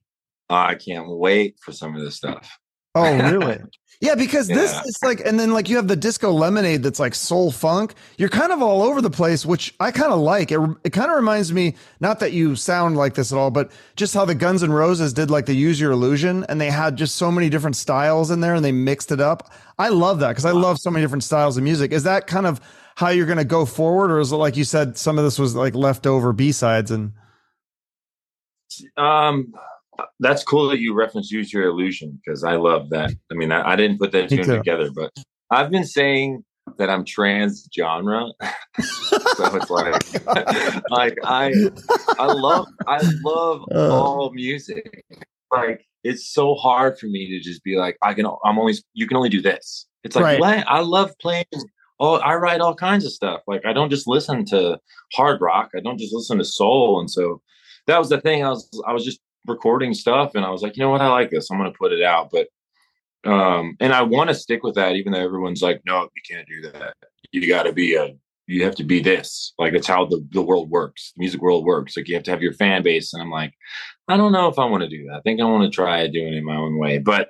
I 0.49 0.75
can't 0.75 1.07
wait 1.09 1.57
for 1.63 1.73
some 1.73 1.95
of 1.95 2.03
this 2.03 2.17
stuff. 2.17 2.59
Oh, 2.95 3.17
really? 3.31 3.59
yeah, 4.01 4.15
because 4.17 4.49
this 4.49 4.73
Yeah. 4.73 4.83
is 4.87 4.99
like, 5.05 5.21
and 5.25 5.39
then 5.39 5.53
like 5.53 5.69
you 5.69 5.77
have 5.77 5.87
the 5.89 5.95
disco 5.95 6.33
lemonade 6.33 6.83
that's 6.83 6.99
like 6.99 7.15
soul 7.15 7.53
funk. 7.53 7.95
You're 8.17 8.31
kind 8.31 8.51
of 8.51 8.61
all 8.63 8.83
over 8.83 9.01
the 9.03 9.11
place, 9.11 9.45
which 9.47 9.75
I 9.79 9.91
kind 9.93 10.13
of 10.13 10.19
like. 10.21 10.51
It, 10.51 10.59
it 10.85 10.91
kind 10.95 11.11
of 11.11 11.17
reminds 11.17 11.53
me, 11.53 11.77
not 12.01 12.19
that 12.21 12.33
you 12.33 12.57
sound 12.57 12.97
like 12.97 13.15
this 13.15 13.31
at 13.31 13.39
all, 13.39 13.51
but 13.51 13.71
just 13.95 14.15
how 14.15 14.25
the 14.25 14.35
Guns 14.35 14.63
N' 14.63 14.73
Roses 14.73 15.13
did 15.13 15.31
like 15.31 15.47
the 15.47 15.55
Use 15.55 15.79
Your 15.79 15.93
Illusion, 15.93 16.45
and 16.49 16.61
they 16.61 16.71
had 16.71 16.97
just 16.97 17.17
so 17.17 17.31
many 17.31 17.49
different 17.51 17.77
styles 17.77 18.31
in 18.33 18.41
there, 18.41 18.55
and 18.55 18.65
they 18.65 18.73
mixed 18.73 19.13
it 19.13 19.21
up. 19.21 19.53
I 19.79 19.91
love 19.91 20.21
that 20.21 20.31
because 20.31 20.45
I 20.45 20.51
love 20.51 20.79
so 20.79 20.91
many 20.91 21.05
different 21.05 21.25
styles 21.25 21.57
of 21.57 21.63
music. 21.63 21.93
Is 21.93 22.03
that 22.03 22.27
kind 22.27 22.47
of 22.47 22.61
how 22.97 23.11
you're 23.11 23.27
going 23.27 23.39
to 23.39 23.45
go 23.45 23.65
forward, 23.65 24.11
or 24.11 24.19
is 24.19 24.33
it 24.33 24.37
like 24.37 24.57
you 24.57 24.65
said, 24.65 24.97
some 24.99 25.19
of 25.19 25.25
this 25.25 25.39
was 25.39 25.55
like 25.55 25.75
leftover 25.75 26.33
B 26.33 26.51
sides 26.51 26.91
and 26.91 27.13
Um, 28.97 29.53
that's 30.21 30.43
cool 30.43 30.69
that 30.69 30.81
you 30.81 30.95
reference 30.95 31.31
use 31.31 31.53
your 31.53 31.65
illusion 31.65 32.21
because 32.25 32.45
I 32.45 32.57
love 32.57 32.91
that. 32.91 33.13
I 33.31 33.35
mean, 33.35 33.53
I, 33.53 33.73
I 33.73 33.77
didn't 33.77 33.99
put 33.99 34.13
that 34.13 34.29
tune 34.29 34.45
together, 34.45 34.91
but 34.91 35.13
I've 35.51 35.71
been 35.71 35.85
saying 35.85 36.45
that 36.77 36.91
I'm 36.91 37.05
trans 37.05 37.69
genre. 37.75 38.27
so 38.81 39.57
it's 39.57 39.71
like, 39.71 40.27
like 40.91 41.19
I, 41.25 41.53
I 42.19 42.27
love, 42.27 42.67
I 42.87 43.01
love 43.23 43.65
uh, 43.75 43.97
all 43.97 44.31
music. 44.33 45.05
Like 45.51 45.88
it's 46.05 46.33
so 46.33 46.55
hard 46.55 46.99
for 46.99 47.07
me 47.07 47.29
to 47.29 47.41
just 47.41 47.63
be 47.65 47.77
like, 47.77 47.97
I 48.03 48.15
can, 48.15 48.27
I'm 48.45 48.59
only, 48.59 48.75
you 48.95 49.07
can 49.07 49.17
only 49.17 49.29
do 49.29 49.43
this. 49.43 49.87
It's 50.05 50.17
like, 50.17 50.41
right. 50.41 50.65
I 50.67 50.81
love 50.81 51.13
playing. 51.21 51.45
Oh, 52.01 52.17
I 52.17 52.37
write 52.37 52.61
all 52.61 52.75
kinds 52.75 53.05
of 53.05 53.13
stuff. 53.13 53.43
Like 53.47 53.67
I 53.67 53.73
don't 53.73 53.91
just 53.91 54.07
listen 54.07 54.45
to 54.47 54.79
hard 55.13 55.41
rock. 55.41 55.71
I 55.77 55.81
don't 55.81 55.99
just 55.99 56.15
listen 56.15 56.39
to 56.39 56.45
soul. 56.45 57.01
And 57.01 57.11
so 57.11 57.43
that 57.87 57.99
was 57.99 58.09
the 58.09 58.21
thing. 58.21 58.45
I 58.45 58.51
was, 58.51 58.69
I 58.87 58.93
was 58.93 59.05
just 59.05 59.21
recording 59.47 59.95
stuff 59.95 60.35
and 60.35 60.45
I 60.45 60.51
was 60.51 60.63
like, 60.63 60.77
you 60.77 60.83
know 60.83 60.91
what? 60.91 61.01
I 61.01 61.09
like 61.09 61.31
this. 61.31 61.51
I'm 61.51 61.59
going 61.59 61.73
to 61.73 61.79
put 61.79 61.93
it 61.93 62.03
out. 62.03 62.31
But 62.31 62.49
um, 63.29 63.77
and 63.81 63.93
I 63.93 64.03
want 64.03 64.29
to 64.29 64.35
stick 64.35 64.63
with 64.63 64.77
that, 64.77 64.95
even 64.95 65.13
though 65.13 65.25
everyone's 65.25 65.63
like, 65.63 65.83
no, 65.85 66.03
you 66.03 66.23
can't 66.31 66.47
do 66.47 66.71
that. 66.71 66.95
You 67.33 67.47
got 67.49 67.65
to 67.65 67.73
be 67.73 67.97
a, 67.97 68.15
you 68.49 68.65
have 68.65 68.75
to 68.77 68.85
be 68.85 69.01
this. 69.01 69.53
Like 69.59 69.75
that's 69.75 69.87
how 69.87 70.07
the, 70.07 70.27
the 70.33 70.43
world 70.43 70.71
works. 70.71 71.13
The 71.15 71.21
music 71.21 71.43
world 71.43 71.65
works. 71.65 71.97
Like 71.97 72.09
you 72.09 72.15
have 72.15 72.25
to 72.25 72.31
have 72.31 72.43
your 72.43 72.55
fan 72.55 72.83
base. 72.83 73.13
And 73.13 73.23
I'm 73.23 73.31
like, 73.31 73.53
I 74.09 74.17
don't 74.17 74.33
know 74.33 74.49
if 74.49 74.59
I 74.59 74.65
want 74.65 74.83
to 74.83 74.89
do 74.89 75.07
that. 75.07 75.19
I 75.19 75.21
think 75.21 75.41
I 75.41 75.45
want 75.45 75.71
to 75.71 75.75
try 75.75 76.07
doing 76.09 76.35
it 76.35 76.43
my 76.43 76.57
own 76.57 76.79
way. 76.79 76.99
But 76.99 77.29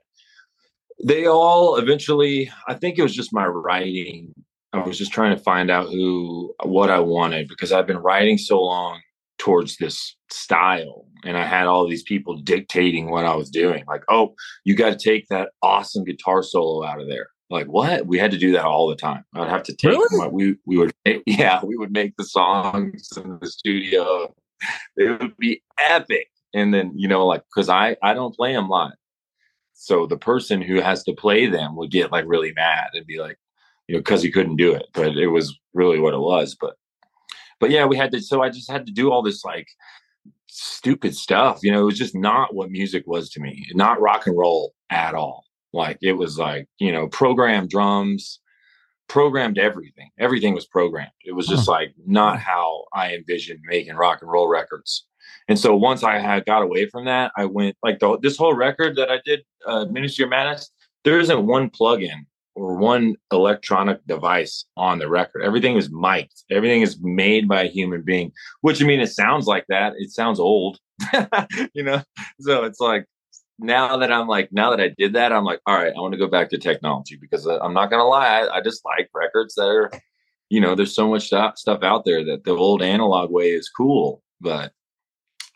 they 1.04 1.26
all 1.26 1.76
eventually, 1.76 2.50
I 2.68 2.74
think 2.74 2.98
it 2.98 3.02
was 3.02 3.14
just 3.14 3.34
my 3.34 3.46
writing. 3.46 4.32
I 4.72 4.78
was 4.78 4.96
just 4.96 5.12
trying 5.12 5.36
to 5.36 5.42
find 5.42 5.70
out 5.70 5.88
who, 5.88 6.54
what 6.62 6.90
I 6.90 7.00
wanted 7.00 7.48
because 7.48 7.72
I've 7.72 7.86
been 7.86 7.98
writing 7.98 8.38
so 8.38 8.62
long 8.62 9.00
towards 9.38 9.76
this 9.76 10.16
style 10.30 11.06
and 11.24 11.36
i 11.36 11.44
had 11.44 11.66
all 11.66 11.88
these 11.88 12.02
people 12.02 12.36
dictating 12.36 13.08
what 13.08 13.24
i 13.24 13.34
was 13.34 13.50
doing 13.50 13.84
like 13.86 14.02
oh 14.08 14.34
you 14.64 14.74
got 14.74 14.90
to 14.90 14.98
take 14.98 15.26
that 15.28 15.50
awesome 15.62 16.04
guitar 16.04 16.42
solo 16.42 16.84
out 16.84 17.00
of 17.00 17.08
there 17.08 17.28
like 17.50 17.66
what 17.66 18.06
we 18.06 18.18
had 18.18 18.30
to 18.30 18.38
do 18.38 18.52
that 18.52 18.64
all 18.64 18.88
the 18.88 18.96
time 18.96 19.24
i'd 19.34 19.48
have 19.48 19.62
to 19.62 19.74
take 19.74 19.90
really? 19.90 20.16
my, 20.18 20.26
we 20.26 20.56
we 20.66 20.76
would 20.76 20.92
yeah 21.26 21.64
we 21.64 21.76
would 21.76 21.92
make 21.92 22.16
the 22.16 22.24
songs 22.24 23.08
in 23.16 23.38
the 23.40 23.46
studio 23.46 24.34
it 24.96 25.20
would 25.20 25.36
be 25.36 25.62
epic 25.78 26.30
and 26.54 26.72
then 26.74 26.92
you 26.94 27.08
know 27.08 27.26
like 27.26 27.42
because 27.44 27.68
i 27.68 27.96
i 28.02 28.12
don't 28.12 28.36
play 28.36 28.52
them 28.52 28.68
live 28.68 28.92
so 29.74 30.06
the 30.06 30.16
person 30.16 30.60
who 30.60 30.80
has 30.80 31.04
to 31.04 31.12
play 31.12 31.46
them 31.46 31.76
would 31.76 31.90
get 31.90 32.10
like 32.12 32.24
really 32.26 32.52
mad 32.54 32.88
and 32.94 33.06
be 33.06 33.20
like 33.20 33.38
you 33.86 33.94
know 33.94 34.00
because 34.00 34.22
he 34.22 34.30
couldn't 34.30 34.56
do 34.56 34.72
it 34.72 34.86
but 34.92 35.16
it 35.16 35.28
was 35.28 35.56
really 35.72 36.00
what 36.00 36.14
it 36.14 36.20
was 36.20 36.56
but 36.60 36.76
but 37.60 37.70
yeah, 37.70 37.86
we 37.86 37.96
had 37.96 38.12
to. 38.12 38.20
So 38.20 38.42
I 38.42 38.50
just 38.50 38.70
had 38.70 38.86
to 38.86 38.92
do 38.92 39.10
all 39.10 39.22
this 39.22 39.44
like 39.44 39.68
stupid 40.46 41.14
stuff. 41.14 41.60
You 41.62 41.72
know, 41.72 41.82
it 41.82 41.86
was 41.86 41.98
just 41.98 42.14
not 42.14 42.54
what 42.54 42.70
music 42.70 43.06
was 43.06 43.30
to 43.30 43.40
me. 43.40 43.66
Not 43.74 44.00
rock 44.00 44.26
and 44.26 44.36
roll 44.36 44.74
at 44.90 45.14
all. 45.14 45.44
Like 45.72 45.98
it 46.02 46.12
was 46.12 46.38
like 46.38 46.66
you 46.78 46.92
know, 46.92 47.08
programmed 47.08 47.70
drums, 47.70 48.40
programmed 49.08 49.58
everything. 49.58 50.10
Everything 50.18 50.54
was 50.54 50.66
programmed. 50.66 51.10
It 51.24 51.32
was 51.32 51.46
just 51.46 51.68
like 51.68 51.94
not 52.06 52.38
how 52.38 52.84
I 52.94 53.14
envisioned 53.14 53.60
making 53.64 53.96
rock 53.96 54.18
and 54.22 54.30
roll 54.30 54.48
records. 54.48 55.06
And 55.48 55.58
so 55.58 55.74
once 55.74 56.04
I 56.04 56.18
had 56.18 56.44
got 56.44 56.62
away 56.62 56.88
from 56.88 57.06
that, 57.06 57.32
I 57.36 57.46
went 57.46 57.76
like 57.82 57.98
the, 57.98 58.18
this 58.20 58.36
whole 58.36 58.54
record 58.54 58.96
that 58.96 59.10
I 59.10 59.20
did, 59.24 59.44
uh, 59.66 59.86
Ministry 59.86 60.24
of 60.24 60.30
Madness. 60.30 60.70
There 61.04 61.18
isn't 61.18 61.46
one 61.46 61.70
plugin 61.70 62.26
or 62.54 62.76
one 62.76 63.14
electronic 63.32 64.04
device 64.06 64.64
on 64.76 64.98
the 64.98 65.08
record. 65.08 65.42
Everything 65.42 65.76
is 65.76 65.90
mic'd. 65.90 66.44
Everything 66.50 66.82
is 66.82 66.98
made 67.00 67.48
by 67.48 67.62
a 67.62 67.68
human 67.68 68.02
being, 68.02 68.32
which 68.60 68.82
I 68.82 68.86
mean, 68.86 69.00
it 69.00 69.08
sounds 69.08 69.46
like 69.46 69.64
that. 69.68 69.94
It 69.96 70.10
sounds 70.10 70.40
old, 70.40 70.78
you 71.72 71.82
know? 71.82 72.02
So 72.40 72.64
it's 72.64 72.80
like, 72.80 73.06
now 73.58 73.96
that 73.96 74.12
I'm 74.12 74.28
like, 74.28 74.50
now 74.52 74.70
that 74.70 74.80
I 74.80 74.94
did 74.96 75.12
that, 75.14 75.32
I'm 75.32 75.44
like, 75.44 75.60
all 75.66 75.76
right, 75.76 75.92
I 75.96 76.00
want 76.00 76.12
to 76.12 76.18
go 76.18 76.28
back 76.28 76.50
to 76.50 76.58
technology 76.58 77.16
because 77.20 77.46
uh, 77.46 77.58
I'm 77.58 77.74
not 77.74 77.90
going 77.90 78.00
to 78.00 78.06
lie. 78.06 78.40
I, 78.40 78.58
I, 78.58 78.60
just 78.60 78.84
like 78.84 79.10
records 79.14 79.54
that 79.56 79.66
are, 79.66 79.90
you 80.48 80.60
know, 80.60 80.74
there's 80.74 80.94
so 80.94 81.08
much 81.08 81.26
stuff, 81.26 81.58
stuff 81.58 81.82
out 81.82 82.04
there 82.04 82.24
that 82.24 82.44
the 82.44 82.52
old 82.52 82.82
analog 82.82 83.30
way 83.30 83.50
is 83.50 83.68
cool, 83.68 84.22
but 84.40 84.72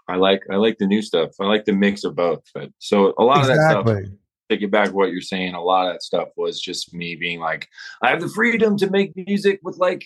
I 0.09 0.17
like, 0.17 0.43
I 0.51 0.57
like 0.57 0.79
the 0.79 0.87
new 0.87 1.01
stuff. 1.01 1.31
I 1.41 1.45
like 1.45 1.65
the 1.65 1.73
mix 1.73 2.03
of 2.05 2.17
both. 2.17 2.43
But 2.55 2.71
so 2.79 3.15
a 3.19 3.25
lot 3.25 3.39
exactly. 3.39 3.53
of 3.53 3.87
that 3.87 4.05
stuff 4.05 4.19
to 4.51 4.57
get 4.57 4.71
back 4.71 4.89
to 4.89 4.95
what 4.95 5.11
you're 5.11 5.21
saying, 5.21 5.55
a 5.55 5.63
lot 5.63 5.87
of 5.87 5.95
that 5.95 6.03
stuff 6.03 6.29
was 6.37 6.61
just 6.61 6.95
me 6.95 7.17
being 7.17 7.41
like, 7.41 7.69
I 8.03 8.11
have 8.11 8.21
the 8.21 8.29
freedom 8.29 8.77
to 8.79 8.91
make 8.91 9.13
music 9.17 9.61
with 9.63 9.77
like 9.79 10.05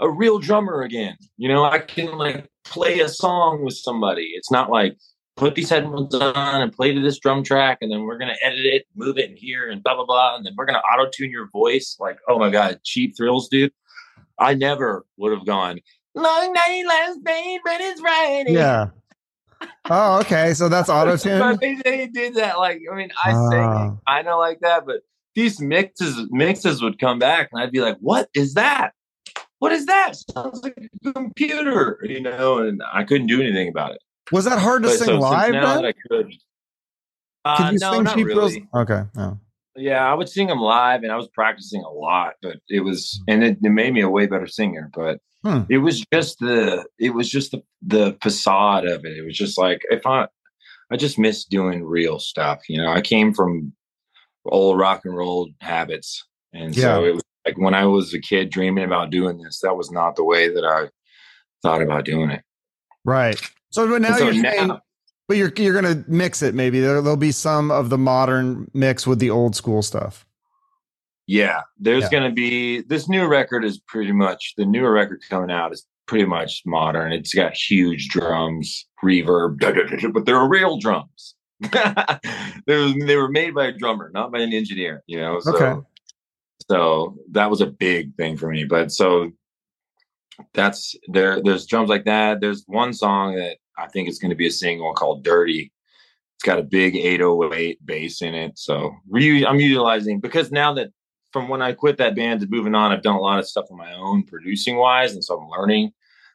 a 0.00 0.08
real 0.10 0.38
drummer 0.38 0.82
again. 0.82 1.16
You 1.36 1.48
know, 1.48 1.64
I 1.64 1.80
can 1.80 2.16
like 2.16 2.48
play 2.64 3.00
a 3.00 3.08
song 3.08 3.64
with 3.64 3.74
somebody. 3.74 4.32
It's 4.34 4.50
not 4.50 4.70
like 4.70 4.96
put 5.38 5.54
these 5.54 5.70
headphones 5.70 6.14
on 6.14 6.60
and 6.62 6.72
play 6.72 6.92
to 6.92 7.00
this 7.00 7.18
drum 7.18 7.42
track, 7.42 7.78
and 7.80 7.90
then 7.90 8.02
we're 8.02 8.18
gonna 8.18 8.36
edit 8.42 8.66
it, 8.66 8.86
move 8.94 9.18
it 9.18 9.30
in 9.30 9.36
here, 9.36 9.70
and 9.70 9.82
blah 9.82 9.94
blah 9.94 10.04
blah, 10.04 10.36
and 10.36 10.44
then 10.44 10.54
we're 10.56 10.66
gonna 10.66 10.78
auto 10.80 11.10
tune 11.10 11.30
your 11.30 11.48
voice. 11.48 11.96
Like, 11.98 12.18
oh 12.28 12.38
my 12.38 12.50
god, 12.50 12.80
cheap 12.84 13.16
thrills, 13.16 13.48
dude. 13.48 13.72
I 14.38 14.54
never 14.54 15.04
would 15.16 15.36
have 15.36 15.46
gone. 15.46 15.80
Long 16.14 16.52
night 16.52 16.84
last 16.86 17.20
night 17.22 17.58
but 17.64 17.80
it's 17.80 18.00
Friday. 18.00 18.52
Yeah 18.52 18.88
oh, 19.90 20.20
okay. 20.20 20.54
So 20.54 20.68
that's 20.68 20.88
auto 20.88 21.16
tune. 21.16 21.38
but 21.38 21.60
they, 21.60 21.76
they, 21.84 22.06
did 22.06 22.34
that. 22.34 22.58
Like, 22.58 22.80
I 22.90 22.96
mean, 22.96 23.10
I 23.22 23.32
uh. 23.32 23.50
sing 23.50 23.60
ah. 23.60 23.96
kind 24.06 24.28
of 24.28 24.38
like 24.38 24.60
that, 24.60 24.86
but 24.86 25.02
these 25.34 25.60
mixes 25.60 26.26
mixes 26.30 26.82
would 26.82 26.98
come 26.98 27.18
back, 27.18 27.50
and 27.52 27.62
I'd 27.62 27.72
be 27.72 27.80
like, 27.80 27.96
"What 28.00 28.28
is 28.34 28.54
that? 28.54 28.92
What 29.60 29.72
is 29.72 29.86
that? 29.86 30.14
Sounds 30.16 30.62
like 30.62 30.76
a 31.04 31.12
computer," 31.12 32.00
you 32.02 32.20
know. 32.20 32.58
And 32.58 32.82
I 32.92 33.04
couldn't 33.04 33.28
do 33.28 33.40
anything 33.40 33.68
about 33.68 33.92
it. 33.92 34.02
Was 34.32 34.44
that 34.44 34.58
hard 34.58 34.82
to 34.82 34.88
but 34.88 34.98
sing 34.98 35.06
so 35.06 35.18
live? 35.18 35.52
Now 35.52 35.74
then? 35.74 35.82
that 35.82 35.88
I 35.88 36.08
could. 36.08 36.32
Uh, 37.44 37.70
you 37.72 37.78
no, 37.78 37.92
sing 37.94 38.04
not 38.04 38.16
really. 38.16 38.68
Okay. 38.74 39.02
No. 39.14 39.40
Yeah, 39.76 40.10
I 40.10 40.14
would 40.14 40.28
sing 40.28 40.48
them 40.48 40.58
live, 40.58 41.04
and 41.04 41.12
I 41.12 41.16
was 41.16 41.28
practicing 41.28 41.82
a 41.82 41.90
lot, 41.90 42.34
but 42.42 42.56
it 42.68 42.80
was, 42.80 43.22
and 43.28 43.44
it, 43.44 43.58
it 43.62 43.70
made 43.70 43.94
me 43.94 44.00
a 44.00 44.08
way 44.08 44.26
better 44.26 44.48
singer. 44.48 44.90
But 44.92 45.20
Hmm. 45.44 45.60
It 45.70 45.78
was 45.78 46.04
just 46.12 46.40
the 46.40 46.84
it 46.98 47.10
was 47.10 47.28
just 47.28 47.52
the 47.52 47.62
the 47.82 48.16
facade 48.22 48.86
of 48.86 49.04
it. 49.04 49.16
It 49.16 49.24
was 49.24 49.36
just 49.36 49.56
like 49.56 49.82
if 49.90 50.06
I 50.06 50.26
I 50.90 50.96
just 50.96 51.18
miss 51.18 51.44
doing 51.44 51.84
real 51.84 52.18
stuff. 52.18 52.68
You 52.68 52.78
know, 52.78 52.90
I 52.90 53.00
came 53.00 53.32
from 53.32 53.72
old 54.46 54.78
rock 54.78 55.02
and 55.04 55.16
roll 55.16 55.48
habits. 55.60 56.24
And 56.52 56.74
yeah. 56.76 56.82
so 56.82 57.04
it 57.04 57.14
was 57.14 57.22
like 57.46 57.58
when 57.58 57.74
I 57.74 57.84
was 57.84 58.14
a 58.14 58.20
kid 58.20 58.50
dreaming 58.50 58.84
about 58.84 59.10
doing 59.10 59.38
this, 59.38 59.60
that 59.60 59.76
was 59.76 59.90
not 59.90 60.16
the 60.16 60.24
way 60.24 60.48
that 60.48 60.64
I 60.64 60.88
thought 61.62 61.82
about 61.82 62.04
doing 62.04 62.30
it. 62.30 62.42
Right. 63.04 63.40
So 63.70 63.84
now 63.98 64.16
so 64.16 64.30
you're 64.30 64.42
now, 64.42 64.50
saying, 64.50 64.78
but 65.28 65.36
you're 65.36 65.52
you're 65.56 65.74
gonna 65.74 66.04
mix 66.08 66.42
it. 66.42 66.54
Maybe 66.54 66.80
there, 66.80 67.02
there'll 67.02 67.16
be 67.16 67.32
some 67.32 67.70
of 67.70 67.90
the 67.90 67.98
modern 67.98 68.70
mix 68.74 69.06
with 69.06 69.18
the 69.18 69.30
old 69.30 69.54
school 69.54 69.82
stuff. 69.82 70.26
Yeah, 71.28 71.60
there's 71.78 72.04
yeah. 72.04 72.10
going 72.10 72.30
to 72.30 72.34
be 72.34 72.80
this 72.80 73.06
new 73.06 73.26
record 73.26 73.62
is 73.62 73.78
pretty 73.78 74.12
much 74.12 74.54
the 74.56 74.64
newer 74.64 74.90
record 74.90 75.22
coming 75.28 75.50
out 75.50 75.74
is 75.74 75.86
pretty 76.06 76.24
much 76.24 76.62
modern. 76.64 77.12
It's 77.12 77.34
got 77.34 77.52
huge 77.52 78.08
drums, 78.08 78.86
reverb, 79.04 79.58
but 80.14 80.24
they're 80.24 80.48
real 80.48 80.78
drums. 80.78 81.34
they, 81.60 82.76
was, 82.78 82.94
they 83.04 83.16
were 83.16 83.28
made 83.28 83.54
by 83.54 83.66
a 83.66 83.72
drummer, 83.72 84.10
not 84.14 84.32
by 84.32 84.38
an 84.38 84.54
engineer. 84.54 85.02
You 85.06 85.20
know, 85.20 85.38
so 85.40 85.54
okay. 85.54 85.80
so 86.70 87.18
that 87.32 87.50
was 87.50 87.60
a 87.60 87.66
big 87.66 88.16
thing 88.16 88.38
for 88.38 88.48
me. 88.48 88.64
But 88.64 88.90
so 88.90 89.30
that's 90.54 90.94
there. 91.08 91.42
There's 91.42 91.66
drums 91.66 91.88
like 91.88 92.04
that. 92.04 92.40
There's 92.40 92.64
one 92.66 92.92
song 92.92 93.34
that 93.36 93.56
I 93.76 93.88
think 93.88 94.08
is 94.08 94.18
going 94.18 94.30
to 94.30 94.36
be 94.36 94.46
a 94.46 94.52
single 94.52 94.92
called 94.94 95.24
"Dirty." 95.24 95.72
It's 96.36 96.44
got 96.44 96.60
a 96.60 96.62
big 96.62 96.94
808 96.94 97.84
bass 97.84 98.22
in 98.22 98.34
it. 98.34 98.56
So 98.58 98.94
re- 99.08 99.44
I'm 99.44 99.58
utilizing 99.58 100.20
because 100.20 100.52
now 100.52 100.72
that 100.74 100.90
from 101.32 101.48
when 101.48 101.62
I 101.62 101.72
quit 101.72 101.98
that 101.98 102.14
band 102.14 102.40
to 102.40 102.46
moving 102.48 102.74
on, 102.74 102.92
I've 102.92 103.02
done 103.02 103.16
a 103.16 103.20
lot 103.20 103.38
of 103.38 103.48
stuff 103.48 103.66
on 103.70 103.76
my 103.76 103.92
own 103.94 104.22
producing 104.24 104.76
wise. 104.76 105.14
And 105.14 105.24
so 105.24 105.38
I'm 105.38 105.48
learning 105.48 105.92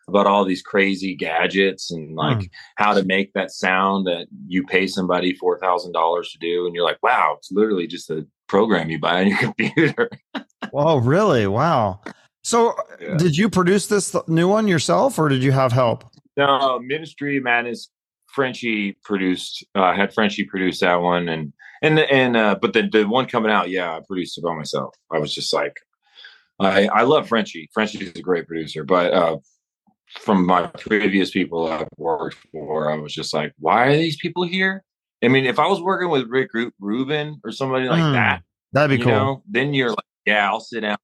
about 0.07 0.27
all 0.27 0.43
these 0.43 0.61
crazy 0.61 1.15
gadgets 1.15 1.91
and 1.91 2.15
like 2.15 2.39
mm. 2.39 2.49
how 2.75 2.93
to 2.93 3.03
make 3.03 3.33
that 3.33 3.51
sound 3.51 4.05
that 4.05 4.27
you 4.47 4.65
pay 4.65 4.85
somebody 4.85 5.37
$4,000 5.37 6.31
to 6.31 6.37
do. 6.39 6.65
And 6.65 6.75
you're 6.75 6.83
like, 6.83 7.01
wow, 7.01 7.35
it's 7.37 7.51
literally 7.51 7.87
just 7.87 8.09
a 8.09 8.27
program 8.47 8.89
you 8.89 8.99
buy 8.99 9.21
on 9.21 9.27
your 9.27 9.37
computer. 9.39 10.09
oh, 10.73 10.97
really? 10.97 11.47
Wow. 11.47 12.01
So 12.43 12.75
yeah. 12.99 13.15
did 13.15 13.37
you 13.37 13.49
produce 13.49 13.87
this 13.87 14.15
new 14.27 14.47
one 14.47 14.67
yourself 14.67 15.17
or 15.17 15.29
did 15.29 15.43
you 15.43 15.51
have 15.51 15.71
help? 15.71 16.03
No, 16.35 16.79
Ministry 16.79 17.39
Madness 17.39 17.89
Frenchie 18.27 18.97
produced 19.03 19.63
uh, 19.75 19.93
had 19.93 20.13
Frenchie 20.13 20.43
produce 20.43 20.79
that 20.81 20.95
one 20.95 21.29
and 21.29 21.53
and 21.81 21.99
and 21.99 22.35
uh, 22.35 22.55
but 22.61 22.73
the 22.73 22.89
the 22.91 23.03
one 23.05 23.27
coming 23.27 23.51
out, 23.51 23.69
yeah, 23.69 23.95
I 23.95 24.01
produced 24.05 24.37
it 24.37 24.43
by 24.43 24.55
myself. 24.55 24.95
I 25.11 25.19
was 25.19 25.33
just 25.33 25.53
like, 25.53 25.77
I 26.59 26.87
I 26.87 27.03
love 27.03 27.27
Frenchie. 27.27 27.69
Frenchie 27.73 28.05
is 28.05 28.13
a 28.15 28.21
great 28.21 28.47
producer, 28.47 28.83
but 28.83 29.13
uh, 29.13 29.37
from 30.19 30.45
my 30.45 30.67
previous 30.67 31.31
people 31.31 31.71
I've 31.71 31.87
worked 31.97 32.37
for, 32.51 32.91
I 32.91 32.95
was 32.95 33.13
just 33.13 33.33
like, 33.33 33.53
why 33.59 33.87
are 33.87 33.97
these 33.97 34.17
people 34.17 34.43
here? 34.43 34.83
I 35.23 35.27
mean, 35.27 35.45
if 35.45 35.59
I 35.59 35.67
was 35.67 35.81
working 35.81 36.09
with 36.09 36.27
Rick 36.27 36.51
Rubin 36.79 37.39
or 37.43 37.51
somebody 37.51 37.87
like 37.87 38.01
mm, 38.01 38.13
that, 38.13 38.43
that'd 38.73 38.97
be 38.97 39.03
cool. 39.03 39.13
Know, 39.13 39.43
then 39.49 39.73
you're 39.73 39.89
like, 39.89 40.05
yeah, 40.25 40.49
I'll 40.49 40.59
sit 40.59 40.81
down 40.81 40.97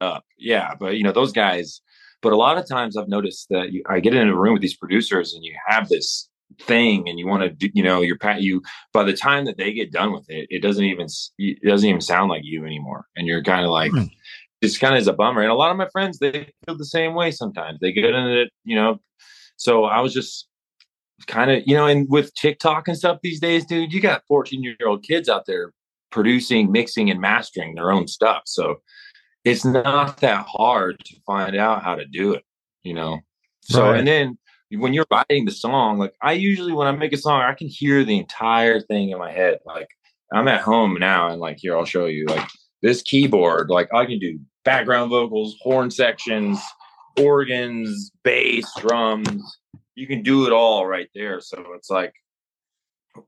up. 0.00 0.24
Yeah, 0.38 0.74
but 0.78 0.96
you 0.96 1.02
know 1.02 1.12
those 1.12 1.32
guys. 1.32 1.80
But 2.22 2.32
a 2.32 2.36
lot 2.36 2.58
of 2.58 2.68
times 2.68 2.96
I've 2.96 3.08
noticed 3.08 3.48
that 3.50 3.72
you, 3.72 3.82
I 3.88 4.00
get 4.00 4.14
in 4.14 4.28
a 4.28 4.36
room 4.36 4.54
with 4.54 4.62
these 4.62 4.76
producers 4.76 5.34
and 5.34 5.44
you 5.44 5.54
have 5.66 5.88
this 5.88 6.28
thing 6.60 7.08
and 7.08 7.18
you 7.18 7.26
want 7.26 7.42
to 7.42 7.50
do 7.50 7.68
you 7.74 7.82
know 7.82 8.00
you're 8.00 8.16
pat 8.16 8.40
you 8.40 8.62
by 8.92 9.02
the 9.02 9.12
time 9.12 9.44
that 9.44 9.58
they 9.58 9.72
get 9.72 9.92
done 9.92 10.12
with 10.12 10.24
it 10.28 10.46
it 10.48 10.62
doesn't 10.62 10.84
even 10.84 11.06
it 11.38 11.58
doesn't 11.68 11.88
even 11.88 12.00
sound 12.00 12.30
like 12.30 12.42
you 12.44 12.64
anymore 12.64 13.04
and 13.16 13.26
you're 13.26 13.42
kind 13.42 13.64
of 13.64 13.70
like 13.70 13.90
mm. 13.92 14.08
it's 14.62 14.78
kind 14.78 14.94
of 14.94 15.00
is 15.00 15.08
a 15.08 15.12
bummer 15.12 15.42
and 15.42 15.50
a 15.50 15.54
lot 15.54 15.70
of 15.70 15.76
my 15.76 15.88
friends 15.90 16.18
they 16.18 16.48
feel 16.64 16.78
the 16.78 16.84
same 16.84 17.14
way 17.14 17.30
sometimes 17.30 17.78
they 17.80 17.92
get 17.92 18.04
into 18.04 18.42
it 18.42 18.50
you 18.64 18.76
know 18.76 18.98
so 19.56 19.84
i 19.84 20.00
was 20.00 20.14
just 20.14 20.46
kind 21.26 21.50
of 21.50 21.62
you 21.66 21.74
know 21.74 21.86
and 21.86 22.08
with 22.08 22.32
tiktok 22.34 22.86
and 22.86 22.96
stuff 22.96 23.18
these 23.22 23.40
days 23.40 23.66
dude 23.66 23.92
you 23.92 24.00
got 24.00 24.22
14 24.28 24.62
year 24.62 24.76
old 24.86 25.02
kids 25.02 25.28
out 25.28 25.46
there 25.46 25.72
producing 26.10 26.70
mixing 26.70 27.10
and 27.10 27.20
mastering 27.20 27.74
their 27.74 27.90
own 27.90 28.06
stuff 28.06 28.42
so 28.46 28.76
it's 29.46 29.64
not 29.64 30.18
that 30.18 30.44
hard 30.46 30.98
to 31.04 31.16
find 31.26 31.56
out 31.56 31.82
how 31.82 31.94
to 31.94 32.04
do 32.04 32.34
it 32.34 32.44
you 32.82 32.92
know 32.92 33.18
so 33.62 33.90
right. 33.90 33.98
and 33.98 34.06
then 34.06 34.38
when 34.70 34.92
you're 34.92 35.06
writing 35.10 35.44
the 35.44 35.52
song, 35.52 35.98
like 35.98 36.14
I 36.22 36.32
usually 36.32 36.72
when 36.72 36.88
I 36.88 36.92
make 36.92 37.12
a 37.12 37.16
song, 37.16 37.42
I 37.42 37.54
can 37.54 37.68
hear 37.68 38.04
the 38.04 38.18
entire 38.18 38.80
thing 38.80 39.10
in 39.10 39.18
my 39.18 39.30
head. 39.30 39.58
Like 39.64 39.88
I'm 40.32 40.48
at 40.48 40.62
home 40.62 40.94
now 40.98 41.28
and 41.28 41.40
like 41.40 41.58
here 41.60 41.76
I'll 41.76 41.84
show 41.84 42.06
you 42.06 42.26
like 42.26 42.48
this 42.82 43.02
keyboard, 43.02 43.70
like 43.70 43.92
I 43.94 44.06
can 44.06 44.18
do 44.18 44.38
background 44.64 45.10
vocals, 45.10 45.56
horn 45.60 45.90
sections, 45.90 46.60
organs, 47.18 48.10
bass, 48.24 48.70
drums. 48.78 49.58
You 49.94 50.06
can 50.06 50.22
do 50.22 50.46
it 50.46 50.52
all 50.52 50.86
right 50.86 51.08
there. 51.14 51.40
So 51.40 51.64
it's 51.74 51.90
like 51.90 52.12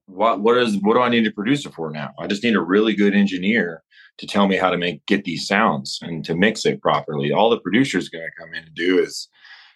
what 0.07 0.41
what 0.41 0.57
is 0.57 0.77
what 0.83 0.95
do 0.95 1.01
I 1.01 1.09
need 1.09 1.27
a 1.27 1.33
producer 1.33 1.71
for 1.71 1.91
now? 1.91 2.13
I 2.19 2.27
just 2.27 2.43
need 2.43 2.57
a 2.57 2.61
really 2.61 2.95
good 2.95 3.15
engineer 3.15 3.83
to 4.19 4.27
tell 4.27 4.49
me 4.49 4.57
how 4.57 4.71
to 4.71 4.77
make 4.77 5.05
get 5.07 5.25
these 5.25 5.47
sounds 5.47 5.99
and 6.03 6.25
to 6.25 6.35
mix 6.35 6.67
it 6.67 6.83
properly. 6.83 7.33
All 7.33 7.51
the 7.51 7.61
producer's 7.61 8.09
gonna 8.09 8.25
come 8.39 8.55
in 8.55 8.65
and 8.65 8.75
do 8.75 8.99
is 8.99 9.29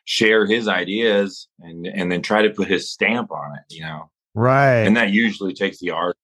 share 0.04 0.46
his 0.46 0.68
ideas 0.68 1.48
and 1.60 1.86
and 1.86 2.10
then 2.10 2.22
try 2.22 2.42
to 2.42 2.50
put 2.50 2.68
his 2.68 2.90
stamp 2.90 3.30
on 3.30 3.56
it 3.56 3.74
you 3.74 3.82
know 3.82 4.10
right 4.34 4.82
and 4.82 4.96
that 4.96 5.10
usually 5.10 5.54
takes 5.54 5.78
the 5.78 5.90
art 5.90 6.16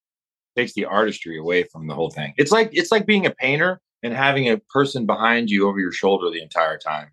takes 0.57 0.73
the 0.73 0.85
artistry 0.85 1.37
away 1.37 1.63
from 1.63 1.87
the 1.87 1.93
whole 1.93 2.09
thing 2.09 2.33
it's 2.37 2.51
like 2.51 2.69
it's 2.73 2.91
like 2.91 3.05
being 3.05 3.25
a 3.25 3.31
painter 3.31 3.79
and 4.03 4.13
having 4.13 4.49
a 4.49 4.57
person 4.73 5.05
behind 5.05 5.49
you 5.49 5.67
over 5.67 5.79
your 5.79 5.91
shoulder 5.91 6.29
the 6.29 6.41
entire 6.41 6.77
time 6.77 7.07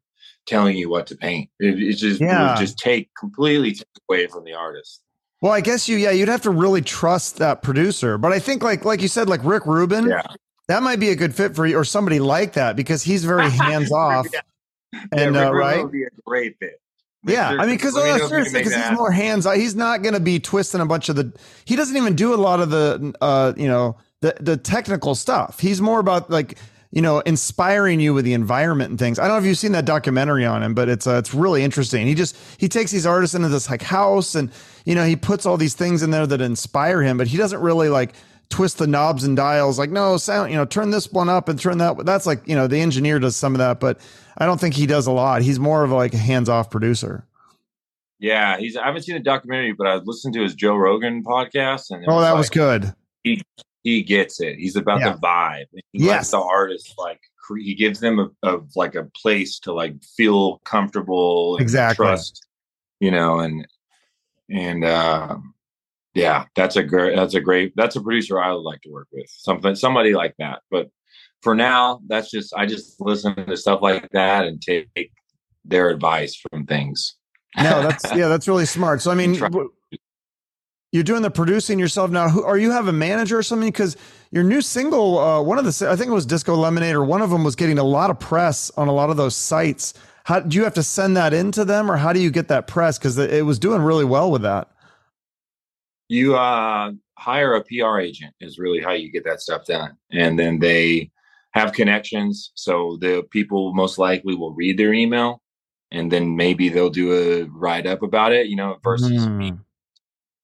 telling 0.47 0.77
you 0.77 0.89
what 0.89 1.07
to 1.07 1.17
paint 1.17 1.49
it, 1.61 1.81
it 1.81 1.95
just 1.95 2.21
yeah. 2.21 2.55
it 2.55 2.59
just 2.59 2.79
take 2.79 3.11
completely 3.19 3.73
take 3.73 3.87
away 4.09 4.27
from 4.27 4.45
the 4.45 4.55
artist 4.55 5.03
well 5.41 5.53
i 5.53 5.61
guess 5.61 5.89
you 5.89 5.97
yeah 5.97 6.11
you'd 6.11 6.29
have 6.29 6.43
to 6.43 6.51
really 6.51 6.83
trust 6.83 7.39
that 7.39 7.63
producer 7.63 8.19
but 8.19 8.33
i 8.33 8.39
think 8.39 8.63
like 8.63 8.85
like 8.85 9.03
you 9.03 9.09
said 9.09 9.29
like 9.29 9.41
rick 9.45 9.67
rubin 9.67 10.09
yeah 10.09 10.23
that 10.69 10.83
might 10.83 10.99
be 10.99 11.11
a 11.11 11.15
good 11.15 11.33
fit 11.35 11.55
for 11.55 11.65
you 11.65 11.77
or 11.77 11.85
somebody 11.85 12.19
like 12.19 12.55
that 12.55 12.75
because 12.75 13.03
he's 13.03 13.25
very 13.25 13.49
hands 13.51 13.93
off 13.93 14.27
yeah 14.33 14.41
and 15.13 15.35
yeah, 15.35 15.49
uh, 15.49 15.53
right, 15.53 15.83
would 15.83 15.93
be 15.93 16.05
a 16.05 16.09
great 16.25 16.59
fit. 16.59 16.81
Yeah, 17.25 17.49
I 17.49 17.67
mean, 17.67 17.77
because 17.77 17.97
uh, 17.97 18.29
seriously, 18.29 18.61
because 18.61 18.75
he's 18.75 18.93
more 18.93 19.11
hands 19.11 19.47
on. 19.47 19.57
He's 19.57 19.75
not 19.75 20.03
going 20.03 20.15
to 20.15 20.21
be 20.21 20.39
twisting 20.39 20.81
a 20.81 20.87
bunch 20.87 21.09
of 21.09 21.17
the. 21.17 21.33
He 21.65 21.75
doesn't 21.75 21.97
even 21.97 22.15
do 22.15 22.33
a 22.33 22.37
lot 22.37 22.61
of 22.61 22.71
the, 22.71 23.15
uh, 23.21 23.53
you 23.57 23.67
know, 23.67 23.97
the 24.21 24.37
the 24.39 24.57
technical 24.57 25.15
stuff. 25.17 25.59
He's 25.59 25.81
more 25.81 25.99
about 25.99 26.31
like 26.31 26.59
you 26.97 27.03
know 27.03 27.21
inspiring 27.21 28.01
you 28.01 28.15
with 28.15 28.25
the 28.25 28.33
environment 28.33 28.89
and 28.89 28.99
things. 28.99 29.19
I 29.19 29.29
don't 29.29 29.33
know 29.33 29.39
if 29.39 29.45
you've 29.45 29.59
seen 29.59 29.73
that 29.73 29.85
documentary 29.85 30.47
on 30.47 30.63
him, 30.63 30.73
but 30.73 30.89
it's 30.89 31.07
uh, 31.07 31.19
it's 31.19 31.35
really 31.35 31.63
interesting. 31.63 32.07
He 32.07 32.15
just 32.15 32.35
he 32.57 32.69
takes 32.69 32.91
these 32.91 33.05
artists 33.05 33.35
into 33.35 33.51
this 33.51 33.69
like 33.69 33.83
house, 33.83 34.35
and 34.35 34.51
you 34.87 34.95
know 34.95 35.05
he 35.05 35.15
puts 35.15 35.45
all 35.45 35.59
these 35.59 35.75
things 35.75 36.03
in 36.03 36.11
there 36.11 36.27
that 36.27 36.41
inspire 36.41 37.03
him, 37.03 37.19
but 37.19 37.27
he 37.27 37.37
doesn't 37.37 37.61
really 37.61 37.91
like 37.91 38.15
twist 38.49 38.79
the 38.79 38.87
knobs 38.87 39.25
and 39.25 39.37
dials 39.37 39.77
like 39.77 39.91
no 39.91 40.17
sound 40.17 40.53
you 40.53 40.57
know 40.57 40.65
turn 40.65 40.91
this 40.91 41.11
one 41.11 41.29
up 41.29 41.49
and 41.49 41.59
turn 41.59 41.79
that 41.79 42.07
that's 42.07 42.27
like 42.27 42.47
you 42.47 42.55
know 42.55 42.69
the 42.69 42.79
engineer 42.79 43.19
does 43.19 43.35
some 43.35 43.57
of 43.57 43.59
that 43.59 43.81
but 43.81 43.99
i 44.39 44.47
don't 44.47 44.61
think 44.61 44.73
he 44.73 44.87
does 44.87 45.09
a 45.09 45.11
lot 45.11 45.43
he's 45.43 45.59
more 45.59 45.83
of 45.83 45.91
like 45.91 46.15
a 46.15 46.17
hands-off 46.17 46.71
producer 46.71 47.27
yeah 48.21 48.57
he's 48.57 48.77
i 48.77 48.87
haven't 48.87 49.03
seen 49.03 49.17
the 49.17 49.21
documentary 49.21 49.73
but 49.73 49.89
i 49.89 49.97
listened 49.97 50.33
to 50.33 50.43
his 50.43 50.55
joe 50.55 50.77
rogan 50.77 51.25
podcast 51.25 51.91
and 51.91 52.05
oh 52.07 52.21
that 52.21 52.37
was, 52.37 52.49
like, 52.49 52.55
was 52.57 52.85
good 52.85 52.95
he 53.25 53.43
he 53.87 54.03
gets 54.03 54.41
it 54.41 54.57
he's 54.57 54.77
about 54.77 55.01
yeah. 55.01 55.13
the 55.13 55.19
vibe 55.19 55.67
he 55.93 56.05
yes. 56.05 56.31
the 56.31 56.39
artist 56.39 56.95
like 56.99 57.21
he 57.59 57.75
gives 57.75 58.01
them 58.01 58.19
a, 58.19 58.57
a, 58.57 58.61
like 58.75 58.97
a 58.97 59.05
place 59.15 59.61
to 59.61 59.73
like 59.73 59.95
feel 60.17 60.59
comfortable 60.65 61.57
exactly 61.59 62.05
trust 62.05 62.45
you 62.99 63.11
know 63.11 63.39
and 63.39 63.67
and 64.51 64.85
um 64.85 65.55
yeah, 66.17 66.47
that's 66.55 66.77
a 66.77 66.83
great. 66.83 67.15
That's 67.15 67.35
a 67.35 67.41
great. 67.43 67.75
That's 67.77 67.95
a 67.95 68.01
producer 68.01 68.41
I 68.41 68.51
would 68.51 68.63
like 68.63 68.81
to 68.83 68.91
work 68.91 69.07
with. 69.13 69.29
Something, 69.29 69.75
somebody 69.75 70.15
like 70.15 70.35
that. 70.39 70.63
But 70.71 70.89
for 71.43 71.55
now, 71.55 72.01
that's 72.07 72.31
just 72.31 72.55
I 72.55 72.65
just 72.65 72.99
listen 73.03 73.35
to 73.35 73.57
stuff 73.57 73.83
like 73.83 74.09
that 74.13 74.47
and 74.47 74.61
take 74.61 74.89
their 75.67 75.91
advice 75.91 76.41
from 76.51 76.65
things. 76.65 77.17
no, 77.59 77.83
that's 77.83 78.05
yeah, 78.15 78.29
that's 78.29 78.49
really 78.49 78.65
smart. 78.65 79.03
So 79.03 79.11
I 79.11 79.15
mean, 79.27 79.39
you're 80.93 81.03
doing 81.03 81.23
the 81.23 81.31
producing 81.31 81.79
yourself 81.79 82.11
now. 82.11 82.29
Who 82.29 82.43
are 82.45 82.57
you 82.57 82.71
have 82.71 82.89
a 82.89 82.93
manager 82.93 83.39
or 83.39 83.43
something? 83.43 83.69
Because 83.69 83.97
your 84.31 84.45
new 84.45 84.61
single, 84.61 85.19
uh, 85.19 85.43
one 85.43 85.59
of 85.59 85.65
the 85.65 85.91
I 85.91 85.97
think 85.97 86.09
it 86.09 86.15
was 86.15 86.27
Disco 86.27 86.55
Lemonade 86.55 86.95
or 86.95 87.05
one 87.05 87.23
of 87.23 87.31
them 87.31 87.45
was 87.45 87.57
getting 87.57 87.79
a 87.79 87.85
lot 87.85 88.11
of 88.11 88.19
press 88.19 88.71
on 88.77 88.89
a 88.89 88.93
lot 88.93 89.11
of 89.11 89.17
those 89.17 89.37
sites. 89.37 89.95
How 90.25 90.41
do 90.41 90.57
you 90.57 90.65
have 90.65 90.75
to 90.75 90.83
send 90.83 91.17
that 91.17 91.33
into 91.33 91.65
them, 91.65 91.91
or 91.91 91.97
how 91.97 92.13
do 92.13 92.21
you 92.21 92.31
get 92.31 92.49
that 92.49 92.67
press? 92.67 92.99
Because 92.99 93.17
it 93.17 93.45
was 93.45 93.59
doing 93.59 93.83
really 93.83 94.05
well 94.05 94.31
with 94.31 94.43
that 94.43 94.71
you 96.09 96.37
uh, 96.37 96.93
hire 97.19 97.55
a 97.55 97.65
PR 97.65 97.99
agent 97.99 98.35
is 98.41 98.59
really 98.59 98.81
how 98.81 98.93
you 98.93 99.11
get 99.11 99.25
that 99.25 99.41
stuff 99.41 99.67
done, 99.67 99.97
and 100.13 100.39
then 100.39 100.59
they 100.59 101.11
have 101.53 101.73
connections. 101.73 102.53
So 102.55 102.99
the 103.01 103.27
people 103.31 103.75
most 103.75 103.99
likely 103.99 104.35
will 104.35 104.53
read 104.53 104.79
their 104.79 104.93
email, 104.93 105.43
and 105.91 106.11
then 106.11 106.37
maybe 106.37 106.69
they'll 106.69 106.91
do 106.91 107.13
a 107.13 107.45
write 107.45 107.87
up 107.87 108.03
about 108.03 108.33
it. 108.33 108.47
You 108.47 108.57
know, 108.57 108.79
versus 108.83 109.27
mm. 109.27 109.37
me 109.37 109.53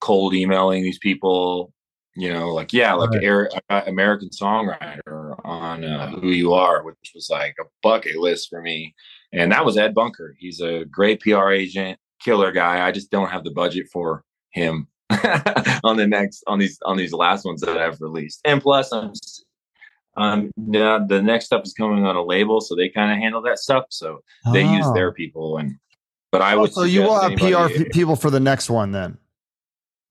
cold 0.02 0.34
emailing 0.34 0.82
these 0.82 0.98
people. 0.98 1.72
You 2.14 2.30
know, 2.30 2.52
like 2.52 2.74
yeah, 2.74 2.92
like 2.92 3.08
right. 3.10 3.22
Eric, 3.22 3.52
American 3.70 4.28
songwriter 4.28 5.34
on 5.46 5.82
uh, 5.82 6.10
Who 6.10 6.28
You 6.28 6.52
Are, 6.52 6.82
which 6.82 7.12
was 7.14 7.30
like 7.30 7.54
a 7.58 7.64
bucket 7.82 8.16
list 8.16 8.50
for 8.50 8.60
me. 8.60 8.94
And 9.32 9.50
that 9.50 9.64
was 9.64 9.78
Ed 9.78 9.94
Bunker. 9.94 10.36
He's 10.38 10.60
a 10.60 10.84
great 10.84 11.20
PR 11.20 11.48
agent, 11.52 11.98
killer 12.20 12.52
guy. 12.52 12.86
I 12.86 12.92
just 12.92 13.10
don't 13.10 13.30
have 13.30 13.44
the 13.44 13.50
budget 13.50 13.86
for 13.90 14.24
him 14.50 14.88
on 15.84 15.96
the 15.96 16.06
next 16.06 16.44
on 16.46 16.58
these 16.58 16.78
on 16.84 16.98
these 16.98 17.14
last 17.14 17.46
ones 17.46 17.62
that 17.62 17.78
I've 17.78 17.98
released. 18.02 18.40
And 18.44 18.60
plus, 18.60 18.92
I'm 18.92 19.12
um 20.18 20.50
now 20.58 20.98
the 20.98 21.22
next 21.22 21.46
stuff 21.46 21.62
is 21.64 21.72
coming 21.72 22.04
on 22.04 22.16
a 22.16 22.22
label, 22.22 22.60
so 22.60 22.76
they 22.76 22.90
kind 22.90 23.10
of 23.10 23.16
handle 23.16 23.40
that 23.42 23.58
stuff. 23.58 23.84
So 23.88 24.22
they 24.52 24.64
oh. 24.64 24.74
use 24.74 24.92
their 24.92 25.08
oh. 25.08 25.12
people 25.12 25.56
and. 25.56 25.78
But 26.30 26.40
I 26.40 26.56
would. 26.56 26.72
so 26.72 26.84
you 26.84 27.02
will 27.02 27.20
have 27.20 27.36
PR 27.36 27.68
people 27.90 28.16
for 28.16 28.30
the 28.30 28.40
next 28.40 28.70
one 28.70 28.92
then. 28.92 29.18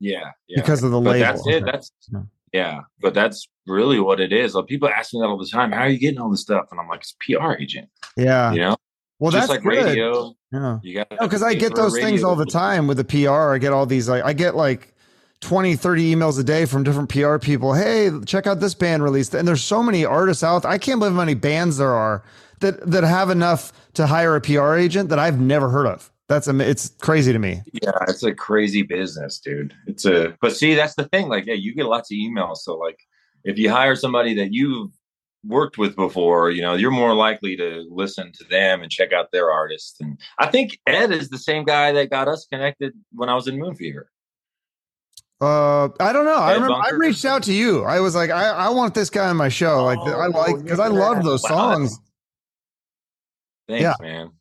Yeah, 0.01 0.31
yeah. 0.47 0.59
Because 0.61 0.83
of 0.83 0.91
the 0.91 0.99
but 0.99 1.11
label. 1.11 1.25
That's 1.25 1.47
it. 1.47 1.63
That's 1.63 1.91
yeah, 2.51 2.81
but 2.99 3.13
that's 3.13 3.47
really 3.67 3.99
what 3.99 4.19
it 4.19 4.33
is. 4.33 4.55
Like 4.55 4.65
people 4.65 4.89
ask 4.89 5.13
me 5.13 5.21
that 5.21 5.27
all 5.27 5.37
the 5.37 5.47
time. 5.47 5.71
How 5.71 5.83
are 5.83 5.89
you 5.89 5.99
getting 5.99 6.19
all 6.19 6.29
this 6.29 6.41
stuff? 6.41 6.65
And 6.71 6.79
I'm 6.79 6.89
like, 6.89 7.01
it's 7.01 7.15
PR 7.21 7.53
agent. 7.53 7.87
Yeah, 8.17 8.51
you 8.51 8.59
know. 8.59 8.75
Well, 9.19 9.31
just 9.31 9.47
that's 9.47 9.63
like 9.63 9.63
good. 9.63 9.85
radio. 9.85 10.33
Yeah, 10.51 10.79
you 10.81 10.95
got 10.95 11.09
because 11.09 11.43
I 11.43 11.53
get 11.53 11.75
those 11.75 11.93
things 11.93 12.23
all 12.23 12.35
the 12.35 12.45
time 12.45 12.87
with 12.87 12.97
the 12.97 13.03
PR. 13.03 13.53
I 13.53 13.57
get 13.59 13.71
all 13.71 13.85
these 13.85 14.09
like 14.09 14.23
I 14.23 14.33
get 14.33 14.55
like 14.55 14.93
20, 15.41 15.75
30 15.75 16.15
emails 16.15 16.39
a 16.39 16.43
day 16.43 16.65
from 16.65 16.83
different 16.83 17.09
PR 17.09 17.37
people. 17.37 17.73
Hey, 17.73 18.09
check 18.25 18.47
out 18.47 18.59
this 18.59 18.73
band 18.73 19.03
released. 19.03 19.33
And 19.33 19.47
there's 19.47 19.63
so 19.63 19.83
many 19.83 20.05
artists 20.05 20.43
out. 20.43 20.65
I 20.65 20.77
can't 20.77 20.99
believe 20.99 21.13
how 21.13 21.19
many 21.19 21.33
bands 21.35 21.77
there 21.77 21.93
are 21.93 22.23
that 22.59 22.89
that 22.89 23.03
have 23.03 23.29
enough 23.29 23.73
to 23.93 24.07
hire 24.07 24.35
a 24.35 24.41
PR 24.41 24.75
agent 24.75 25.09
that 25.09 25.19
I've 25.19 25.39
never 25.39 25.69
heard 25.69 25.87
of. 25.87 26.10
That's 26.31 26.47
a 26.47 26.57
it's 26.61 26.95
crazy 27.01 27.33
to 27.33 27.39
me. 27.39 27.61
Yeah, 27.73 27.91
it's 28.07 28.23
a 28.23 28.33
crazy 28.33 28.83
business, 28.83 29.37
dude. 29.37 29.73
It's 29.85 30.05
a 30.05 30.33
but 30.39 30.55
see, 30.55 30.75
that's 30.75 30.95
the 30.95 31.03
thing. 31.09 31.27
Like, 31.27 31.45
yeah, 31.45 31.55
you 31.55 31.75
get 31.75 31.87
lots 31.87 32.09
of 32.09 32.15
emails. 32.15 32.59
So 32.59 32.77
like 32.77 32.97
if 33.43 33.57
you 33.57 33.69
hire 33.69 33.97
somebody 33.97 34.33
that 34.35 34.53
you've 34.53 34.91
worked 35.45 35.77
with 35.77 35.93
before, 35.97 36.49
you 36.51 36.61
know, 36.61 36.75
you're 36.75 36.89
more 36.89 37.13
likely 37.13 37.57
to 37.57 37.85
listen 37.89 38.31
to 38.31 38.45
them 38.45 38.81
and 38.81 38.89
check 38.89 39.11
out 39.11 39.33
their 39.33 39.51
artists. 39.51 39.99
And 39.99 40.17
I 40.39 40.47
think 40.47 40.79
Ed 40.87 41.11
is 41.11 41.27
the 41.27 41.37
same 41.37 41.65
guy 41.65 41.91
that 41.91 42.09
got 42.09 42.29
us 42.29 42.45
connected 42.45 42.93
when 43.11 43.27
I 43.27 43.35
was 43.35 43.49
in 43.49 43.59
Moon 43.59 43.75
Fever. 43.75 44.09
Uh, 45.41 45.89
I 45.99 46.13
don't 46.13 46.23
know. 46.23 46.35
I 46.35 46.53
remember 46.53 46.75
I 46.75 46.91
reached 46.91 47.25
out 47.25 47.43
to 47.43 47.53
you. 47.53 47.83
I 47.83 47.99
was 47.99 48.15
like, 48.15 48.29
I, 48.29 48.51
I 48.51 48.69
want 48.69 48.93
this 48.93 49.09
guy 49.09 49.27
on 49.27 49.35
my 49.35 49.49
show. 49.49 49.79
Oh, 49.79 49.83
like, 49.83 49.99
I 49.99 50.27
like 50.27 50.63
because 50.63 50.79
I 50.79 50.87
love 50.87 51.25
those 51.25 51.41
songs. 51.41 51.99
Thanks, 53.67 53.81
yeah. 53.81 53.95
man. 53.99 54.31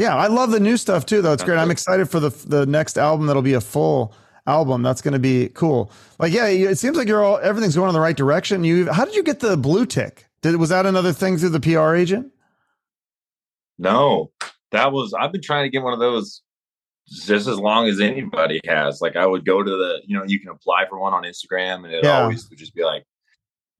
Yeah, 0.00 0.16
I 0.16 0.28
love 0.28 0.50
the 0.50 0.60
new 0.60 0.78
stuff 0.78 1.04
too. 1.04 1.20
Though 1.20 1.34
it's 1.34 1.44
great. 1.44 1.58
I'm 1.58 1.70
excited 1.70 2.08
for 2.08 2.20
the 2.20 2.30
the 2.30 2.64
next 2.64 2.96
album. 2.96 3.26
That'll 3.26 3.42
be 3.42 3.52
a 3.52 3.60
full 3.60 4.14
album. 4.46 4.82
That's 4.82 5.02
going 5.02 5.12
to 5.12 5.18
be 5.18 5.50
cool. 5.50 5.92
Like, 6.18 6.32
yeah, 6.32 6.46
it 6.46 6.78
seems 6.78 6.96
like 6.96 7.06
you're 7.06 7.22
all 7.22 7.38
everything's 7.42 7.76
going 7.76 7.88
in 7.88 7.94
the 7.94 8.00
right 8.00 8.16
direction. 8.16 8.64
You, 8.64 8.90
how 8.90 9.04
did 9.04 9.14
you 9.14 9.22
get 9.22 9.40
the 9.40 9.58
blue 9.58 9.84
tick? 9.84 10.26
Did 10.40 10.56
was 10.56 10.70
that 10.70 10.86
another 10.86 11.12
thing 11.12 11.36
through 11.36 11.50
the 11.50 11.60
PR 11.60 11.94
agent? 11.94 12.32
No, 13.78 14.30
that 14.72 14.90
was. 14.90 15.12
I've 15.12 15.32
been 15.32 15.42
trying 15.42 15.66
to 15.66 15.70
get 15.70 15.82
one 15.82 15.92
of 15.92 15.98
those 15.98 16.40
just 17.10 17.46
as 17.46 17.58
long 17.58 17.86
as 17.86 18.00
anybody 18.00 18.58
has. 18.66 19.02
Like 19.02 19.16
I 19.16 19.26
would 19.26 19.44
go 19.44 19.62
to 19.62 19.70
the, 19.70 20.00
you 20.06 20.16
know, 20.16 20.24
you 20.26 20.40
can 20.40 20.48
apply 20.48 20.86
for 20.88 20.98
one 20.98 21.12
on 21.12 21.24
Instagram 21.24 21.84
and 21.84 21.92
it 21.92 22.04
yeah. 22.04 22.22
always 22.22 22.48
would 22.48 22.58
just 22.58 22.74
be 22.74 22.84
like 22.84 23.04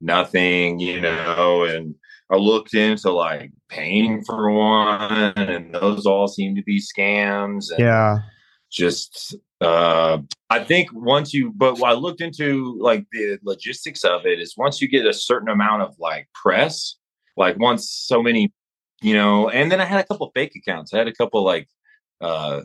nothing, 0.02 0.80
you 0.80 1.00
know, 1.00 1.64
and 1.64 1.94
I 2.30 2.36
looked 2.36 2.74
into 2.74 3.10
like 3.10 3.52
paying 3.68 4.22
for 4.24 4.50
one 4.50 5.32
and 5.36 5.74
those 5.74 6.06
all 6.06 6.28
seem 6.28 6.54
to 6.56 6.62
be 6.62 6.80
scams. 6.80 7.70
And, 7.70 7.80
yeah. 7.80 8.18
just 8.70 9.34
uh 9.60 10.18
i 10.48 10.62
think 10.62 10.88
once 10.92 11.34
you 11.34 11.52
but 11.54 11.82
i 11.82 11.92
looked 11.92 12.20
into 12.20 12.78
like 12.80 13.04
the 13.12 13.38
logistics 13.42 14.04
of 14.04 14.24
it 14.24 14.40
is 14.40 14.54
once 14.56 14.80
you 14.80 14.88
get 14.88 15.04
a 15.04 15.12
certain 15.12 15.48
amount 15.48 15.82
of 15.82 15.94
like 15.98 16.28
press 16.32 16.94
like 17.36 17.58
once 17.58 17.90
so 17.90 18.22
many 18.22 18.52
you 19.02 19.12
know 19.12 19.50
and 19.50 19.70
then 19.70 19.80
i 19.80 19.84
had 19.84 20.00
a 20.00 20.04
couple 20.04 20.30
fake 20.34 20.54
accounts 20.56 20.94
i 20.94 20.98
had 20.98 21.08
a 21.08 21.12
couple 21.12 21.44
like 21.44 21.68
uh 22.22 22.62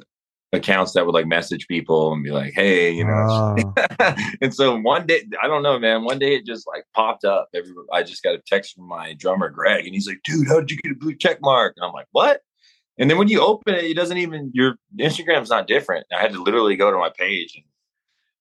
accounts 0.56 0.94
that 0.94 1.06
would 1.06 1.13
like 1.13 1.28
message 1.28 1.68
people 1.68 2.13
and 2.13 2.24
be 2.24 2.32
like 2.32 2.54
hey 2.54 2.91
you 2.91 3.06
know 3.06 3.56
oh. 3.60 4.15
and 4.41 4.54
so 4.54 4.80
one 4.80 5.06
day 5.06 5.24
i 5.41 5.48
don't 5.48 5.63
know 5.63 5.78
man 5.78 6.04
one 6.04 6.20
day 6.20 6.36
it 6.36 6.46
just 6.46 6.68
like 6.68 6.84
popped 6.94 7.24
up 7.24 7.50
Every, 7.54 7.74
i 7.94 8.02
just 8.04 8.24
got 8.24 8.36
a 8.36 8.41
text 8.48 8.76
from 8.76 8.88
my 8.88 9.13
drummer 9.13 9.50
greg 9.50 9.86
and 9.86 9.94
he's 9.94 10.08
like 10.08 10.22
dude 10.24 10.48
how 10.48 10.60
did 10.60 10.72
you 10.72 10.78
get 10.78 10.91
a 10.91 10.96
blue 10.96 11.15
check 11.15 11.39
mark 11.41 11.74
and 11.78 11.86
i'm 11.86 11.94
like 11.94 12.08
what 12.12 12.41
and 12.98 13.10
then 13.10 13.18
when 13.18 13.28
you 13.28 13.41
open 13.41 13.76
it, 13.76 13.84
it 13.84 13.96
doesn't 13.96 14.18
even 14.18 14.52
your 14.54 14.76
Instagram's 14.98 15.50
not 15.50 15.68
different. 15.68 16.06
I 16.15 16.22
had 16.22 16.32
to 16.34 16.41
literally 16.41 16.76
go 16.76 16.91
to 16.91 16.98
my 16.98 17.10
page 17.10 17.56
and 17.56 17.65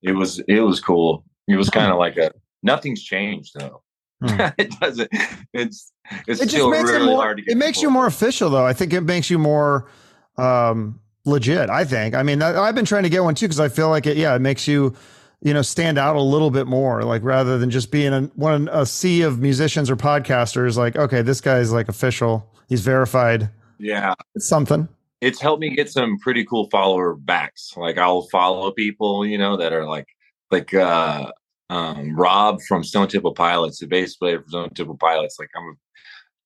it 0.03 0.12
was 0.12 0.40
it 0.46 0.61
was 0.61 0.81
cool. 0.81 1.24
It 1.48 1.57
was 1.57 1.70
kind 1.70 1.90
of 1.90 1.98
like 1.98 2.16
a 2.16 2.31
nothing's 2.62 3.03
changed 3.03 3.53
though. 3.59 3.83
Hmm. 4.22 4.40
it 4.59 4.79
doesn't. 4.81 5.11
It's 5.53 5.92
it's 6.29 6.40
it 6.40 6.50
still 6.50 6.70
really 6.70 7.03
it 7.03 7.07
more, 7.07 7.22
hard 7.22 7.38
to 7.38 7.42
get. 7.42 7.53
It 7.53 7.57
makes 7.57 7.83
you 7.83 7.90
more 7.90 8.07
official 8.07 8.50
though. 8.50 8.66
I 8.66 8.72
think 8.72 8.92
it 8.92 9.00
makes 9.00 9.29
you 9.29 9.38
more 9.38 9.90
um 10.37 11.00
legit. 11.24 11.70
I 11.70 11.84
think. 11.84 12.14
I 12.14 12.22
mean, 12.22 12.42
I, 12.42 12.66
have 12.66 12.74
been 12.74 12.84
trying 12.84 13.04
to 13.04 13.08
get 13.08 13.22
one 13.22 13.34
too 13.34 13.46
because 13.46 13.60
I 13.60 13.68
feel 13.68 13.88
like 13.88 14.06
it. 14.06 14.16
Yeah, 14.16 14.34
it 14.34 14.40
makes 14.40 14.66
you 14.68 14.94
you 15.42 15.52
know 15.52 15.62
stand 15.62 15.98
out 15.98 16.16
a 16.16 16.22
little 16.22 16.50
bit 16.50 16.66
more 16.66 17.02
like 17.02 17.22
rather 17.22 17.58
than 17.58 17.68
just 17.68 17.90
being 17.90 18.12
a, 18.12 18.22
one 18.34 18.68
a 18.72 18.87
sea 18.87 19.20
of 19.22 19.40
musicians 19.40 19.90
or 19.90 19.96
podcasters 19.96 20.78
like 20.78 20.96
okay 20.96 21.20
this 21.20 21.42
guy's 21.42 21.70
like 21.70 21.87
official 21.87 22.50
he's 22.66 22.80
verified 22.80 23.50
yeah. 23.78 24.14
It's 24.34 24.46
something. 24.46 24.88
It's 25.20 25.40
helped 25.40 25.60
me 25.60 25.74
get 25.74 25.90
some 25.90 26.18
pretty 26.18 26.44
cool 26.44 26.68
follower 26.70 27.14
backs. 27.14 27.74
Like 27.76 27.98
I'll 27.98 28.22
follow 28.22 28.70
people, 28.72 29.26
you 29.26 29.38
know, 29.38 29.56
that 29.56 29.72
are 29.72 29.87
like 29.87 30.08
like 30.50 30.74
uh 30.74 31.30
um 31.70 32.14
Rob 32.16 32.60
from 32.62 32.84
Stone 32.84 33.08
Temple 33.08 33.34
Pilots, 33.34 33.78
the 33.78 33.87
bass 33.87 34.16
player 34.16 34.40
from 34.40 34.48
Stone 34.48 34.70
Temple 34.70 34.96
Pilots. 34.96 35.38
Like 35.38 35.50
I'm 35.56 35.78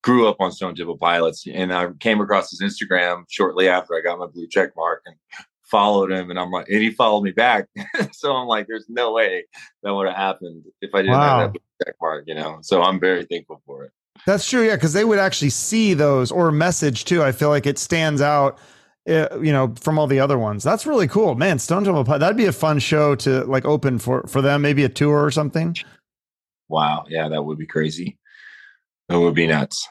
grew 0.02 0.28
up 0.28 0.37
on 0.40 0.52
Stone 0.52 0.76
Temple 0.76 0.96
Pilots 0.96 1.44
and 1.52 1.72
I 1.72 1.88
came 2.00 2.20
across 2.20 2.50
his 2.50 2.62
Instagram 2.62 3.24
shortly 3.28 3.68
after 3.68 3.94
I 3.94 4.00
got 4.00 4.18
my 4.18 4.26
blue 4.26 4.46
check 4.46 4.70
mark 4.76 5.02
and 5.06 5.16
followed 5.64 6.11
him 6.11 6.30
and 6.30 6.38
I'm 6.38 6.50
like 6.50 6.68
and 6.68 6.80
he 6.80 6.90
followed 6.90 7.22
me 7.22 7.32
back. 7.32 7.66
so 8.12 8.32
I'm 8.32 8.46
like, 8.46 8.66
there's 8.68 8.87
no 8.88 9.12
way 9.12 9.44
that 9.82 9.94
would 9.94 10.06
have 10.06 10.16
happened 10.16 10.64
if 10.80 10.94
I 10.94 11.02
didn't 11.02 11.16
wow. 11.16 11.40
have 11.40 11.52
that 11.52 11.52
blue 11.52 11.87
check 11.87 11.94
mark, 12.00 12.24
you 12.26 12.34
know. 12.34 12.58
So 12.62 12.82
I'm 12.82 13.00
very 13.00 13.24
thankful 13.24 13.62
for 13.66 13.84
it. 13.84 13.92
That's 14.26 14.48
true. 14.48 14.66
Yeah. 14.66 14.76
Cause 14.76 14.92
they 14.92 15.04
would 15.04 15.18
actually 15.18 15.50
see 15.50 15.94
those 15.94 16.30
or 16.30 16.50
message 16.50 17.04
too. 17.04 17.22
I 17.22 17.32
feel 17.32 17.48
like 17.48 17.66
it 17.66 17.78
stands 17.78 18.20
out, 18.20 18.58
uh, 19.08 19.40
you 19.40 19.52
know, 19.52 19.74
from 19.80 19.98
all 19.98 20.06
the 20.06 20.20
other 20.20 20.38
ones. 20.38 20.62
That's 20.62 20.87
really 20.87 21.08
cool, 21.08 21.34
man. 21.34 21.58
Stone 21.58 21.84
Temple 21.84 22.04
Pie. 22.04 22.18
That'd 22.18 22.37
be 22.37 22.46
a 22.46 22.52
fun 22.52 22.78
show 22.78 23.14
to 23.16 23.44
like 23.44 23.64
open 23.64 23.98
for, 23.98 24.26
for 24.26 24.42
them, 24.42 24.62
maybe 24.62 24.84
a 24.84 24.88
tour 24.88 25.24
or 25.24 25.30
something. 25.30 25.76
Wow. 26.68 27.04
Yeah. 27.08 27.28
That 27.28 27.42
would 27.42 27.58
be 27.58 27.66
crazy. 27.66 28.17
That 29.08 29.18
would 29.20 29.34
be 29.34 29.46
nuts. 29.46 29.88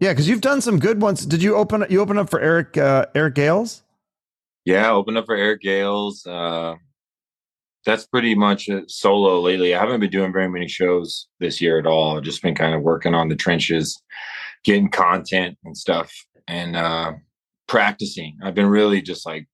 Yeah. 0.00 0.14
Cause 0.14 0.28
you've 0.28 0.40
done 0.40 0.60
some 0.60 0.78
good 0.78 1.00
ones. 1.00 1.26
Did 1.26 1.42
you 1.42 1.56
open, 1.56 1.84
you 1.90 2.00
open 2.00 2.18
up 2.18 2.30
for 2.30 2.40
Eric, 2.40 2.76
uh, 2.76 3.06
Eric 3.14 3.34
Gales? 3.34 3.82
Yeah. 4.64 4.90
Open 4.90 5.16
up 5.16 5.26
for 5.26 5.34
Eric 5.34 5.62
Gales. 5.62 6.26
Uh, 6.26 6.74
that's 7.84 8.06
pretty 8.06 8.34
much 8.34 8.68
solo 8.88 9.40
lately. 9.40 9.74
I 9.74 9.80
haven't 9.80 10.00
been 10.00 10.10
doing 10.10 10.32
very 10.32 10.48
many 10.48 10.68
shows 10.68 11.26
this 11.40 11.60
year 11.60 11.78
at 11.78 11.86
all. 11.86 12.16
I've 12.16 12.22
just 12.22 12.42
been 12.42 12.54
kind 12.54 12.74
of 12.74 12.82
working 12.82 13.14
on 13.14 13.28
the 13.28 13.36
trenches, 13.36 14.00
getting 14.62 14.90
content 14.90 15.56
and 15.64 15.76
stuff, 15.76 16.12
and 16.46 16.76
uh, 16.76 17.12
practicing. 17.66 18.36
I've 18.42 18.54
been 18.54 18.66
really 18.66 19.00
just 19.00 19.24
like 19.24 19.48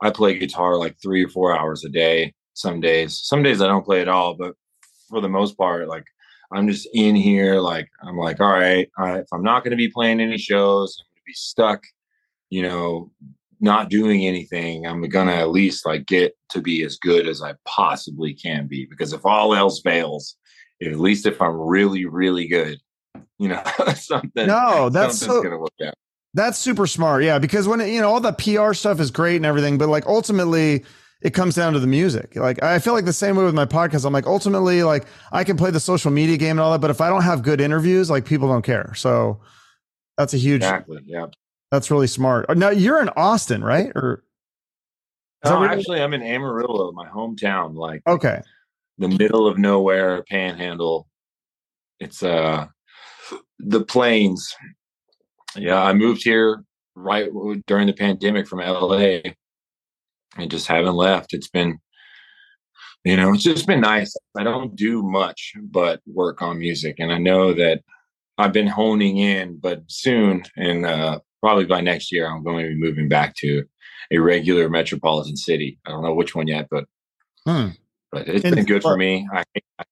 I 0.00 0.10
play 0.10 0.38
guitar 0.38 0.76
like 0.76 0.96
three 1.02 1.24
or 1.24 1.28
four 1.28 1.56
hours 1.56 1.84
a 1.84 1.90
day. 1.90 2.32
Some 2.54 2.80
days, 2.80 3.20
some 3.22 3.42
days 3.42 3.60
I 3.60 3.66
don't 3.66 3.84
play 3.84 4.00
at 4.00 4.08
all, 4.08 4.34
but 4.34 4.54
for 5.10 5.20
the 5.20 5.28
most 5.28 5.58
part, 5.58 5.88
like 5.88 6.04
I'm 6.52 6.68
just 6.68 6.88
in 6.92 7.14
here. 7.16 7.60
Like 7.60 7.88
I'm 8.02 8.16
like, 8.16 8.40
all 8.40 8.52
right, 8.52 8.88
if 8.98 9.26
I'm 9.32 9.42
not 9.42 9.64
going 9.64 9.72
to 9.72 9.76
be 9.76 9.88
playing 9.88 10.20
any 10.20 10.38
shows, 10.38 10.96
I'm 11.00 11.06
going 11.14 11.22
to 11.22 11.26
be 11.26 11.34
stuck, 11.34 11.82
you 12.50 12.62
know, 12.62 13.10
not 13.64 13.88
doing 13.88 14.26
anything, 14.26 14.86
I'm 14.86 15.08
gonna 15.08 15.32
at 15.32 15.50
least 15.50 15.86
like 15.86 16.06
get 16.06 16.36
to 16.50 16.60
be 16.60 16.82
as 16.84 16.98
good 16.98 17.26
as 17.26 17.42
I 17.42 17.54
possibly 17.64 18.34
can 18.34 18.66
be. 18.66 18.86
Because 18.86 19.12
if 19.12 19.24
all 19.24 19.54
else 19.54 19.80
fails, 19.80 20.36
at 20.82 21.00
least 21.00 21.26
if 21.26 21.40
I'm 21.40 21.56
really, 21.56 22.04
really 22.04 22.46
good, 22.46 22.78
you 23.38 23.48
know, 23.48 23.62
something. 23.96 24.46
No, 24.46 24.90
that's 24.90 25.18
so, 25.18 25.42
gonna 25.42 25.58
work 25.58 25.72
out. 25.84 25.94
That's 26.34 26.58
super 26.58 26.86
smart. 26.86 27.22
Yeah, 27.24 27.38
because 27.38 27.66
when 27.66 27.80
you 27.80 28.00
know 28.00 28.12
all 28.12 28.20
the 28.20 28.32
PR 28.32 28.74
stuff 28.74 29.00
is 29.00 29.10
great 29.10 29.36
and 29.36 29.46
everything, 29.46 29.78
but 29.78 29.88
like 29.88 30.06
ultimately 30.06 30.84
it 31.24 31.32
comes 31.32 31.54
down 31.54 31.72
to 31.72 31.80
the 31.80 31.86
music. 31.86 32.36
Like 32.36 32.62
I 32.62 32.78
feel 32.78 32.92
like 32.92 33.06
the 33.06 33.12
same 33.12 33.34
way 33.34 33.44
with 33.44 33.54
my 33.54 33.64
podcast. 33.64 34.04
I'm 34.04 34.12
like 34.12 34.26
ultimately 34.26 34.82
like 34.84 35.06
I 35.32 35.42
can 35.42 35.56
play 35.56 35.70
the 35.70 35.80
social 35.80 36.10
media 36.10 36.36
game 36.36 36.52
and 36.52 36.60
all 36.60 36.70
that, 36.72 36.82
but 36.82 36.90
if 36.90 37.00
I 37.00 37.08
don't 37.08 37.22
have 37.22 37.42
good 37.42 37.62
interviews, 37.62 38.10
like 38.10 38.26
people 38.26 38.46
don't 38.46 38.62
care. 38.62 38.92
So 38.94 39.40
that's 40.18 40.34
a 40.34 40.36
huge 40.36 40.58
exactly. 40.58 41.00
Yeah. 41.06 41.26
That's 41.72 41.90
really 41.90 42.06
smart. 42.06 42.54
Now 42.56 42.68
you're 42.70 43.00
in 43.00 43.08
Austin, 43.16 43.64
right? 43.64 43.90
Or 43.96 44.22
no, 45.44 45.64
actually, 45.64 46.00
I'm 46.00 46.14
in 46.14 46.22
Amarillo, 46.22 46.92
my 46.92 47.08
hometown. 47.08 47.74
Like 47.74 48.02
okay, 48.06 48.42
the 48.98 49.08
middle 49.08 49.46
of 49.46 49.58
nowhere, 49.58 50.22
Panhandle. 50.24 51.08
It's 52.00 52.22
uh 52.22 52.66
the 53.58 53.84
plains. 53.84 54.54
Yeah, 55.56 55.82
I 55.82 55.94
moved 55.94 56.22
here 56.22 56.64
right 56.94 57.28
during 57.66 57.86
the 57.86 57.92
pandemic 57.92 58.46
from 58.46 58.60
LA, 58.60 59.20
and 60.36 60.50
just 60.50 60.66
haven't 60.66 60.94
left. 60.94 61.34
It's 61.34 61.48
been, 61.48 61.78
you 63.04 63.16
know, 63.16 63.34
it's 63.34 63.42
just 63.42 63.66
been 63.66 63.80
nice. 63.80 64.16
I 64.36 64.42
don't 64.42 64.74
do 64.76 65.02
much 65.02 65.52
but 65.62 66.00
work 66.06 66.42
on 66.42 66.58
music, 66.58 66.96
and 66.98 67.12
I 67.12 67.18
know 67.18 67.52
that 67.54 67.82
I've 68.38 68.52
been 68.52 68.66
honing 68.66 69.18
in, 69.18 69.58
but 69.58 69.82
soon 69.88 70.44
and 70.56 70.84
uh, 70.84 71.20
probably 71.40 71.66
by 71.66 71.80
next 71.80 72.10
year, 72.10 72.26
I'm 72.26 72.42
going 72.42 72.64
to 72.64 72.70
be 72.70 72.80
moving 72.80 73.08
back 73.08 73.34
to 73.36 73.64
a 74.10 74.18
regular 74.18 74.68
metropolitan 74.68 75.36
city. 75.36 75.78
I 75.86 75.90
don't 75.90 76.02
know 76.02 76.14
which 76.14 76.34
one 76.34 76.48
yet, 76.48 76.68
but 76.70 76.84
hmm. 77.46 77.68
but 78.10 78.28
it's 78.28 78.42
been 78.42 78.64
good 78.64 78.82
for 78.82 78.96
me. 78.96 79.28
I, 79.32 79.44
I, 79.78 79.84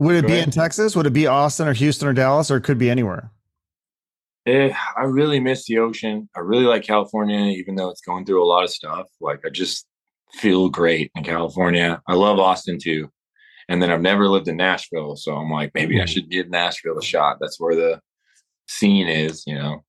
would 0.00 0.16
it 0.16 0.26
be 0.26 0.32
ahead. 0.32 0.44
in 0.44 0.50
Texas? 0.50 0.96
Would 0.96 1.06
it 1.06 1.12
be 1.12 1.26
Austin 1.26 1.68
or 1.68 1.74
Houston 1.74 2.08
or 2.08 2.12
Dallas, 2.12 2.50
or 2.50 2.56
it 2.56 2.62
could 2.62 2.78
be 2.78 2.88
anywhere? 2.88 3.30
Eh, 4.46 4.72
I 4.96 5.02
really 5.04 5.40
miss 5.40 5.66
the 5.66 5.78
ocean. 5.78 6.28
I 6.36 6.40
really 6.40 6.64
like 6.64 6.82
California, 6.82 7.38
even 7.56 7.76
though 7.76 7.88
it's 7.88 8.02
going 8.02 8.26
through 8.26 8.42
a 8.42 8.46
lot 8.46 8.64
of 8.64 8.70
stuff. 8.70 9.06
Like 9.20 9.40
I 9.46 9.48
just 9.48 9.86
feel 10.34 10.68
great 10.68 11.10
in 11.14 11.24
California. 11.24 12.02
I 12.06 12.14
love 12.14 12.38
Austin 12.38 12.78
too. 12.78 13.10
And 13.68 13.82
then 13.82 13.90
I've 13.90 14.02
never 14.02 14.28
lived 14.28 14.48
in 14.48 14.58
Nashville, 14.58 15.16
so 15.16 15.34
I'm 15.36 15.50
like, 15.50 15.72
maybe 15.74 15.98
I 15.98 16.02
hmm. 16.02 16.08
should 16.08 16.30
give 16.30 16.50
Nashville 16.50 16.98
a 16.98 17.02
shot. 17.02 17.38
That's 17.40 17.58
where 17.58 17.74
the 17.74 18.00
scene 18.68 19.08
is, 19.08 19.42
you 19.46 19.54
know. 19.54 19.82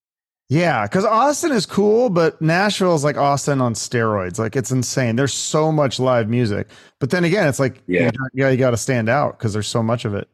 Yeah, 0.48 0.84
because 0.84 1.06
Austin 1.06 1.52
is 1.52 1.66
cool, 1.66 2.10
but 2.10 2.40
Nashville 2.40 2.94
is 2.94 3.04
like 3.04 3.18
Austin 3.18 3.62
on 3.62 3.74
steroids. 3.74 4.38
Like 4.38 4.56
it's 4.56 4.72
insane. 4.72 5.16
There's 5.16 5.34
so 5.34 5.72
much 5.72 6.00
live 6.00 6.30
music, 6.30 6.70
but 7.00 7.10
then 7.10 7.24
again, 7.24 7.48
it's 7.48 7.60
like 7.60 7.82
yeah, 7.88 8.12
you, 8.34 8.48
you 8.48 8.58
got 8.58 8.72
to 8.72 8.78
stand 8.78 9.10
out 9.10 9.38
because 9.38 9.54
there's 9.54 9.68
so 9.68 9.82
much 9.82 10.06
of 10.06 10.14
it. 10.14 10.30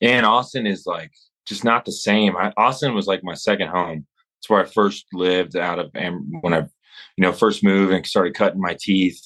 And 0.00 0.24
Austin 0.24 0.66
is 0.66 0.86
like 0.86 1.12
just 1.50 1.64
not 1.64 1.84
the 1.84 1.92
same. 1.92 2.36
I, 2.36 2.52
Austin 2.56 2.94
was 2.94 3.06
like 3.06 3.22
my 3.22 3.34
second 3.34 3.68
home. 3.68 4.06
It's 4.38 4.48
where 4.48 4.62
I 4.62 4.64
first 4.64 5.04
lived 5.12 5.54
out 5.54 5.78
of 5.78 5.90
and 5.94 6.24
when 6.40 6.54
I, 6.54 6.60
you 6.60 7.22
know, 7.22 7.32
first 7.32 7.62
moved 7.62 7.92
and 7.92 8.06
started 8.06 8.34
cutting 8.34 8.60
my 8.60 8.76
teeth 8.80 9.20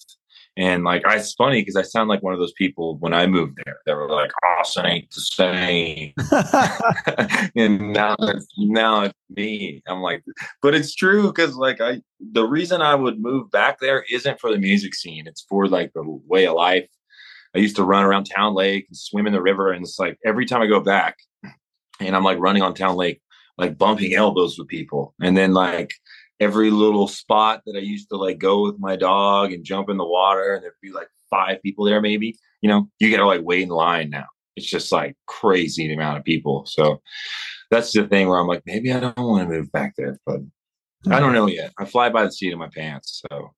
and 0.57 0.85
like, 0.85 1.05
I, 1.05 1.17
it's 1.17 1.33
funny 1.35 1.61
because 1.61 1.75
I 1.75 1.83
sound 1.83 2.09
like 2.09 2.23
one 2.23 2.33
of 2.33 2.39
those 2.39 2.53
people 2.53 2.97
when 2.99 3.13
I 3.13 3.27
moved 3.27 3.59
there 3.65 3.79
that 3.87 3.97
were 3.97 4.09
like, 4.09 4.31
Austin 4.45 4.87
ain't 4.87 5.11
the 5.11 5.21
same. 5.21 6.13
and 7.57 7.93
now 7.93 8.15
it's, 8.21 8.47
now 8.57 9.03
it's 9.03 9.15
me. 9.31 9.83
I'm 9.89 10.01
like, 10.01 10.23
but 10.63 10.75
it's 10.75 10.95
true 10.95 11.27
because 11.27 11.57
like 11.57 11.81
I, 11.81 12.03
the 12.21 12.45
reason 12.45 12.83
I 12.83 12.95
would 12.95 13.21
move 13.21 13.51
back 13.51 13.81
there 13.81 14.05
isn't 14.11 14.41
for 14.41 14.51
the 14.51 14.59
music 14.59 14.95
scene. 14.95 15.27
It's 15.27 15.45
for 15.49 15.67
like 15.67 15.93
the 15.93 16.05
way 16.05 16.47
of 16.47 16.55
life. 16.55 16.89
I 17.57 17.59
used 17.59 17.77
to 17.77 17.85
run 17.85 18.05
around 18.05 18.25
Town 18.25 18.55
Lake 18.55 18.87
and 18.89 18.97
swim 18.97 19.27
in 19.27 19.33
the 19.33 19.43
river. 19.43 19.73
And 19.73 19.85
it's 19.85 19.99
like 19.99 20.19
every 20.25 20.47
time 20.47 20.63
I 20.63 20.67
go 20.67 20.81
back 20.81 21.17
and 22.01 22.15
I'm 22.17 22.25
like 22.25 22.39
running 22.39 22.63
on 22.63 22.75
Town 22.75 22.97
Lake, 22.97 23.21
like 23.59 23.79
bumping 23.79 24.15
elbows 24.15 24.59
with 24.59 24.69
people. 24.69 25.15
And 25.21 25.37
then 25.37 25.55
like 25.55 25.93
every 26.41 26.71
little 26.71 27.09
spot 27.09 27.63
that 27.67 27.77
I 27.77 27.81
used 27.81 28.09
to 28.11 28.17
like 28.17 28.39
go 28.39 28.63
with 28.63 28.79
my 28.79 28.97
dog 28.97 29.53
and 29.53 29.65
jump 29.65 29.89
in 29.89 29.97
the 29.97 30.07
water, 30.07 30.55
and 30.55 30.63
there'd 30.63 30.75
be 30.83 30.93
like 30.93 31.09
five 31.31 31.63
people 31.63 31.85
there, 31.85 32.01
maybe. 32.01 32.37
You 32.61 32.69
know, 32.69 32.89
you 32.99 33.11
gotta 33.11 33.27
like 33.27 33.43
wait 33.43 33.63
in 33.63 33.69
line 33.69 34.11
now. 34.11 34.27
It's 34.57 34.67
just 34.67 34.93
like 34.93 35.17
crazy 35.27 35.89
the 35.89 35.95
amount 35.95 36.19
of 36.19 36.25
people. 36.25 36.65
So 36.67 37.01
that's 37.71 37.93
the 37.93 38.07
thing 38.07 38.29
where 38.29 38.39
I'm 38.39 38.47
like, 38.47 38.63
maybe 38.67 38.93
I 38.93 39.01
don't 39.01 39.19
want 39.19 39.49
to 39.49 39.55
move 39.55 39.73
back 39.73 39.95
there, 39.97 40.19
but 40.27 40.41
I 41.11 41.21
don't 41.21 41.33
know 41.33 41.47
yet. 41.47 41.73
I 41.79 41.85
fly 41.85 42.09
by 42.09 42.25
the 42.25 42.33
seat 42.33 42.53
of 42.53 42.59
my 42.59 42.69
pants. 42.69 43.23
So. 43.31 43.53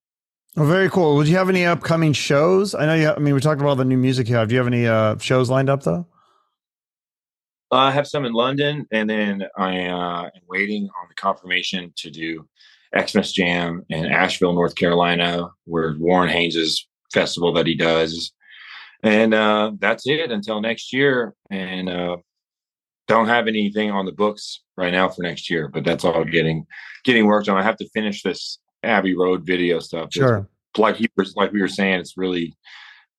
Well, 0.56 0.66
very 0.66 0.88
cool. 0.88 1.16
Would 1.16 1.28
you 1.28 1.36
have 1.36 1.50
any 1.50 1.66
upcoming 1.66 2.14
shows? 2.14 2.74
I 2.74 2.86
know 2.86 2.94
you. 2.94 3.06
Have, 3.06 3.18
I 3.18 3.20
mean, 3.20 3.34
we 3.34 3.40
talked 3.40 3.60
about 3.60 3.68
all 3.68 3.76
the 3.76 3.84
new 3.84 3.98
music 3.98 4.28
you 4.28 4.36
have. 4.36 4.48
Do 4.48 4.54
you 4.54 4.58
have 4.58 4.66
any 4.66 4.86
uh, 4.86 5.18
shows 5.18 5.50
lined 5.50 5.68
up 5.68 5.82
though? 5.82 6.06
I 7.70 7.90
have 7.90 8.06
some 8.06 8.24
in 8.24 8.32
London, 8.32 8.86
and 8.92 9.10
then 9.10 9.44
I 9.56 9.86
uh, 9.86 10.24
am 10.24 10.42
waiting 10.48 10.84
on 10.84 11.08
the 11.08 11.14
confirmation 11.14 11.92
to 11.96 12.10
do 12.10 12.48
Xmas 12.96 13.32
Jam 13.32 13.84
in 13.88 14.06
Asheville, 14.06 14.52
North 14.52 14.76
Carolina, 14.76 15.50
where 15.64 15.96
Warren 15.98 16.28
Haynes' 16.28 16.86
festival 17.12 17.52
that 17.54 17.66
he 17.66 17.74
does. 17.74 18.32
And 19.02 19.34
uh, 19.34 19.72
that's 19.78 20.06
it 20.06 20.30
until 20.30 20.60
next 20.60 20.92
year. 20.92 21.34
And 21.50 21.88
uh, 21.88 22.16
don't 23.08 23.26
have 23.26 23.48
anything 23.48 23.90
on 23.90 24.06
the 24.06 24.12
books 24.12 24.62
right 24.76 24.92
now 24.92 25.08
for 25.08 25.22
next 25.22 25.50
year, 25.50 25.68
but 25.68 25.84
that's 25.84 26.04
all 26.04 26.24
getting 26.24 26.66
getting 27.04 27.26
worked 27.26 27.48
on. 27.48 27.56
I 27.56 27.62
have 27.62 27.76
to 27.78 27.88
finish 27.90 28.22
this 28.22 28.58
Abbey 28.82 29.16
Road 29.16 29.44
video 29.44 29.80
stuff. 29.80 30.12
Sure. 30.12 30.48
It's, 30.70 30.78
like 30.78 31.00
you 31.00 31.08
were, 31.16 31.26
like 31.36 31.52
we 31.52 31.60
were 31.60 31.68
saying, 31.68 32.00
it's 32.00 32.16
really 32.16 32.54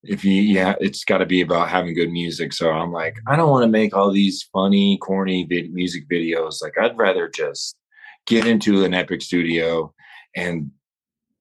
if 0.03 0.23
you 0.23 0.41
yeah, 0.41 0.75
it's 0.79 1.03
got 1.03 1.19
to 1.19 1.25
be 1.25 1.41
about 1.41 1.69
having 1.69 1.93
good 1.93 2.11
music. 2.11 2.53
So 2.53 2.69
I'm 2.69 2.91
like, 2.91 3.17
I 3.27 3.35
don't 3.35 3.49
want 3.49 3.63
to 3.63 3.69
make 3.69 3.95
all 3.95 4.11
these 4.11 4.47
funny, 4.53 4.97
corny 5.01 5.45
vid- 5.45 5.73
music 5.73 6.07
videos. 6.09 6.61
Like 6.61 6.73
I'd 6.79 6.97
rather 6.97 7.29
just 7.29 7.75
get 8.25 8.45
into 8.45 8.83
an 8.83 8.93
epic 8.93 9.21
studio 9.21 9.93
and 10.35 10.71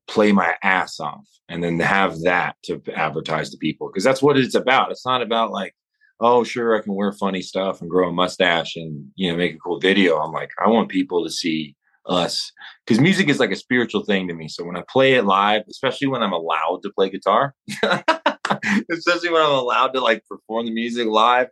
play 0.09 0.33
my 0.33 0.55
ass 0.63 1.01
off 1.01 1.27
and 1.49 1.63
then 1.63 1.79
have 1.81 2.21
that 2.23 2.57
to 2.65 2.81
advertise 2.95 3.51
to 3.51 3.57
people 3.59 3.89
because 3.89 4.05
that's 4.05 4.23
what 4.23 4.39
it's 4.39 4.55
about. 4.55 4.91
It's 4.91 5.07
not 5.07 5.23
about 5.23 5.53
like, 5.53 5.75
oh, 6.21 6.45
sure, 6.45 6.77
I 6.77 6.83
can 6.83 6.95
wear 6.95 7.13
funny 7.13 7.43
stuff 7.43 7.81
and 7.81 7.91
grow 7.91 8.09
a 8.09 8.13
mustache 8.13 8.77
and 8.77 9.07
you 9.17 9.31
know 9.31 9.37
make 9.37 9.55
a 9.55 9.59
cool 9.59 9.81
video. 9.81 10.19
I'm 10.19 10.33
like, 10.33 10.51
I 10.65 10.69
want 10.69 10.89
people 10.89 11.25
to 11.25 11.31
see 11.31 11.77
us 12.07 12.53
because 12.85 13.01
music 13.01 13.29
is 13.29 13.41
like 13.41 13.51
a 13.51 13.57
spiritual 13.57 14.05
thing 14.05 14.29
to 14.29 14.35
me. 14.35 14.49
So 14.49 14.65
when 14.65 14.77
I 14.77 14.83
play 14.89 15.15
it 15.15 15.25
live, 15.25 15.63
especially 15.69 16.09
when 16.09 16.23
I'm 16.23 16.33
allowed 16.33 16.81
to 16.83 16.93
play 16.93 17.11
guitar, 17.11 17.55
especially 18.91 19.31
when 19.31 19.43
I'm 19.43 19.53
allowed 19.53 19.93
to 19.95 20.01
like 20.01 20.25
perform 20.27 20.67
the 20.67 20.73
music 20.73 21.07
live, 21.07 21.49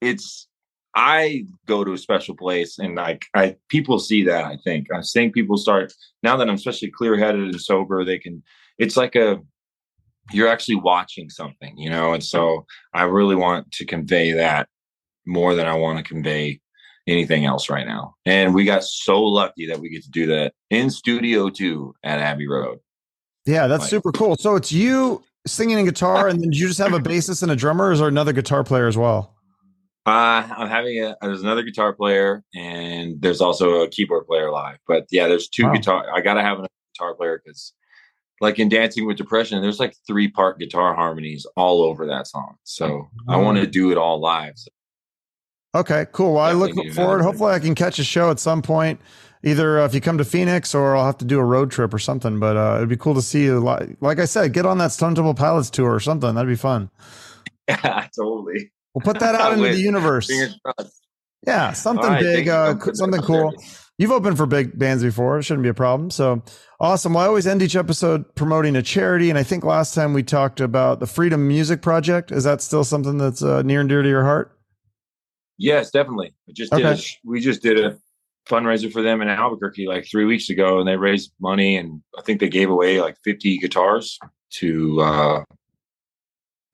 it's 0.00 0.48
I 0.94 1.46
go 1.66 1.84
to 1.84 1.92
a 1.92 1.98
special 1.98 2.36
place 2.36 2.78
and 2.78 2.94
like 2.94 3.24
I 3.34 3.56
people 3.68 3.98
see 3.98 4.24
that 4.24 4.44
I 4.44 4.58
think. 4.62 4.88
I 4.94 5.00
think 5.02 5.34
people 5.34 5.56
start 5.56 5.92
now 6.22 6.36
that 6.36 6.48
I'm 6.48 6.56
especially 6.56 6.90
clear 6.90 7.16
headed 7.16 7.42
and 7.42 7.60
sober 7.60 8.04
they 8.04 8.18
can 8.18 8.42
it's 8.78 8.96
like 8.96 9.16
a 9.16 9.40
you're 10.32 10.48
actually 10.48 10.76
watching 10.76 11.30
something 11.30 11.76
you 11.76 11.88
know? 11.88 12.12
And 12.12 12.22
so 12.22 12.66
I 12.92 13.04
really 13.04 13.36
want 13.36 13.70
to 13.72 13.86
convey 13.86 14.32
that 14.32 14.68
more 15.26 15.54
than 15.54 15.66
I 15.66 15.74
want 15.74 15.98
to 15.98 16.04
convey 16.04 16.60
anything 17.06 17.44
else 17.44 17.68
right 17.68 17.86
now. 17.86 18.14
And 18.26 18.54
we 18.54 18.64
got 18.64 18.84
so 18.84 19.22
lucky 19.22 19.66
that 19.66 19.80
we 19.80 19.88
get 19.88 20.04
to 20.04 20.10
do 20.10 20.26
that 20.26 20.52
in 20.70 20.90
studio 20.90 21.48
too 21.48 21.94
at 22.04 22.20
Abbey 22.20 22.48
Road. 22.48 22.78
Yeah 23.46 23.66
that's 23.66 23.84
like, 23.84 23.90
super 23.90 24.12
cool. 24.12 24.36
So 24.36 24.56
it's 24.56 24.72
you 24.72 25.24
singing 25.46 25.76
and 25.76 25.86
guitar 25.86 26.28
and 26.28 26.40
then 26.40 26.52
you 26.52 26.68
just 26.68 26.78
have 26.78 26.92
a 26.92 27.00
bassist 27.00 27.42
and 27.42 27.50
a 27.50 27.56
drummer 27.56 27.86
or 27.86 27.92
is 27.92 27.98
there 27.98 28.08
another 28.08 28.32
guitar 28.32 28.62
player 28.62 28.86
as 28.86 28.96
well 28.96 29.34
uh, 30.04 30.48
I'm 30.56 30.68
having 30.68 30.98
a 30.98 31.16
there's 31.22 31.42
another 31.42 31.62
guitar 31.62 31.92
player 31.92 32.42
and 32.56 33.20
there's 33.22 33.40
also 33.40 33.82
a 33.82 33.88
keyboard 33.88 34.26
player 34.26 34.50
live. 34.50 34.78
But 34.88 35.06
yeah, 35.10 35.28
there's 35.28 35.48
two 35.48 35.64
wow. 35.64 35.72
guitar. 35.72 36.06
I 36.12 36.20
gotta 36.20 36.42
have 36.42 36.58
a 36.58 36.66
guitar 36.92 37.14
player 37.14 37.40
because, 37.44 37.72
like 38.40 38.58
in 38.58 38.68
Dancing 38.68 39.06
with 39.06 39.16
Depression, 39.16 39.62
there's 39.62 39.78
like 39.78 39.94
three 40.04 40.28
part 40.28 40.58
guitar 40.58 40.94
harmonies 40.94 41.46
all 41.56 41.82
over 41.82 42.04
that 42.08 42.26
song. 42.26 42.56
So 42.64 43.08
I 43.28 43.36
want 43.36 43.58
to 43.58 43.66
do 43.66 43.92
it 43.92 43.98
all 43.98 44.18
live. 44.20 44.54
So. 44.56 44.70
Okay, 45.74 46.06
cool. 46.10 46.34
Well, 46.34 46.44
I 46.44 46.52
look 46.52 46.74
forward. 46.94 47.22
Hopefully, 47.22 47.52
I 47.52 47.60
can 47.60 47.76
catch 47.76 48.00
a 48.00 48.04
show 48.04 48.30
at 48.30 48.40
some 48.40 48.60
point. 48.60 49.00
Either 49.44 49.80
uh, 49.80 49.84
if 49.84 49.94
you 49.94 50.00
come 50.00 50.18
to 50.18 50.24
Phoenix, 50.24 50.74
or 50.74 50.96
I'll 50.96 51.06
have 51.06 51.18
to 51.18 51.24
do 51.24 51.38
a 51.38 51.44
road 51.44 51.70
trip 51.70 51.92
or 51.92 51.98
something. 51.98 52.38
But 52.38 52.56
uh, 52.56 52.76
it'd 52.76 52.88
be 52.88 52.96
cool 52.96 53.14
to 53.14 53.22
see 53.22 53.44
you. 53.44 53.58
Like, 53.58 53.96
like 54.00 54.18
I 54.18 54.24
said, 54.24 54.52
get 54.52 54.66
on 54.66 54.78
that 54.78 54.92
Stone 54.92 55.16
Temple 55.16 55.34
Pilots 55.34 55.70
tour 55.70 55.92
or 55.92 56.00
something. 56.00 56.34
That'd 56.34 56.48
be 56.48 56.56
fun. 56.56 56.90
Yeah, 57.68 58.08
totally. 58.14 58.72
We'll 58.92 59.02
put 59.02 59.20
that 59.20 59.34
out 59.40 59.52
into 59.52 59.68
the 59.68 59.80
universe. 59.80 60.28
Yeah, 61.46 61.72
something 61.72 62.10
right, 62.10 62.20
big, 62.20 62.48
uh, 62.48 62.76
something 62.92 63.22
cool. 63.22 63.54
You've 63.98 64.10
opened 64.10 64.36
for 64.36 64.46
big 64.46 64.76
bands 64.78 65.02
before. 65.02 65.38
It 65.38 65.44
shouldn't 65.44 65.62
be 65.62 65.68
a 65.68 65.74
problem. 65.74 66.10
So 66.10 66.42
awesome. 66.80 67.14
Well, 67.14 67.24
I 67.24 67.26
always 67.28 67.46
end 67.46 67.62
each 67.62 67.76
episode 67.76 68.34
promoting 68.34 68.74
a 68.74 68.82
charity. 68.82 69.30
And 69.30 69.38
I 69.38 69.44
think 69.44 69.64
last 69.64 69.94
time 69.94 70.12
we 70.12 70.22
talked 70.22 70.60
about 70.60 70.98
the 70.98 71.06
Freedom 71.06 71.46
Music 71.46 71.82
Project. 71.82 72.32
Is 72.32 72.44
that 72.44 72.62
still 72.62 72.84
something 72.84 73.18
that's 73.18 73.42
uh, 73.42 73.62
near 73.62 73.80
and 73.80 73.88
dear 73.88 74.02
to 74.02 74.08
your 74.08 74.24
heart? 74.24 74.58
Yes, 75.58 75.90
definitely. 75.90 76.34
We 76.48 76.54
just 76.54 76.72
okay. 76.72 76.82
did 76.82 76.98
a, 76.98 77.02
we 77.24 77.40
just 77.40 77.62
did 77.62 77.78
a 77.78 77.98
fundraiser 78.48 78.92
for 78.92 79.02
them 79.02 79.20
in 79.22 79.28
Albuquerque 79.28 79.86
like 79.86 80.06
three 80.10 80.24
weeks 80.24 80.50
ago, 80.50 80.78
and 80.78 80.88
they 80.88 80.96
raised 80.96 81.32
money, 81.40 81.76
and 81.76 82.02
I 82.18 82.22
think 82.22 82.40
they 82.40 82.48
gave 82.48 82.70
away 82.70 83.00
like 83.00 83.16
50 83.24 83.58
guitars 83.58 84.18
to 84.54 85.00
uh, 85.00 85.44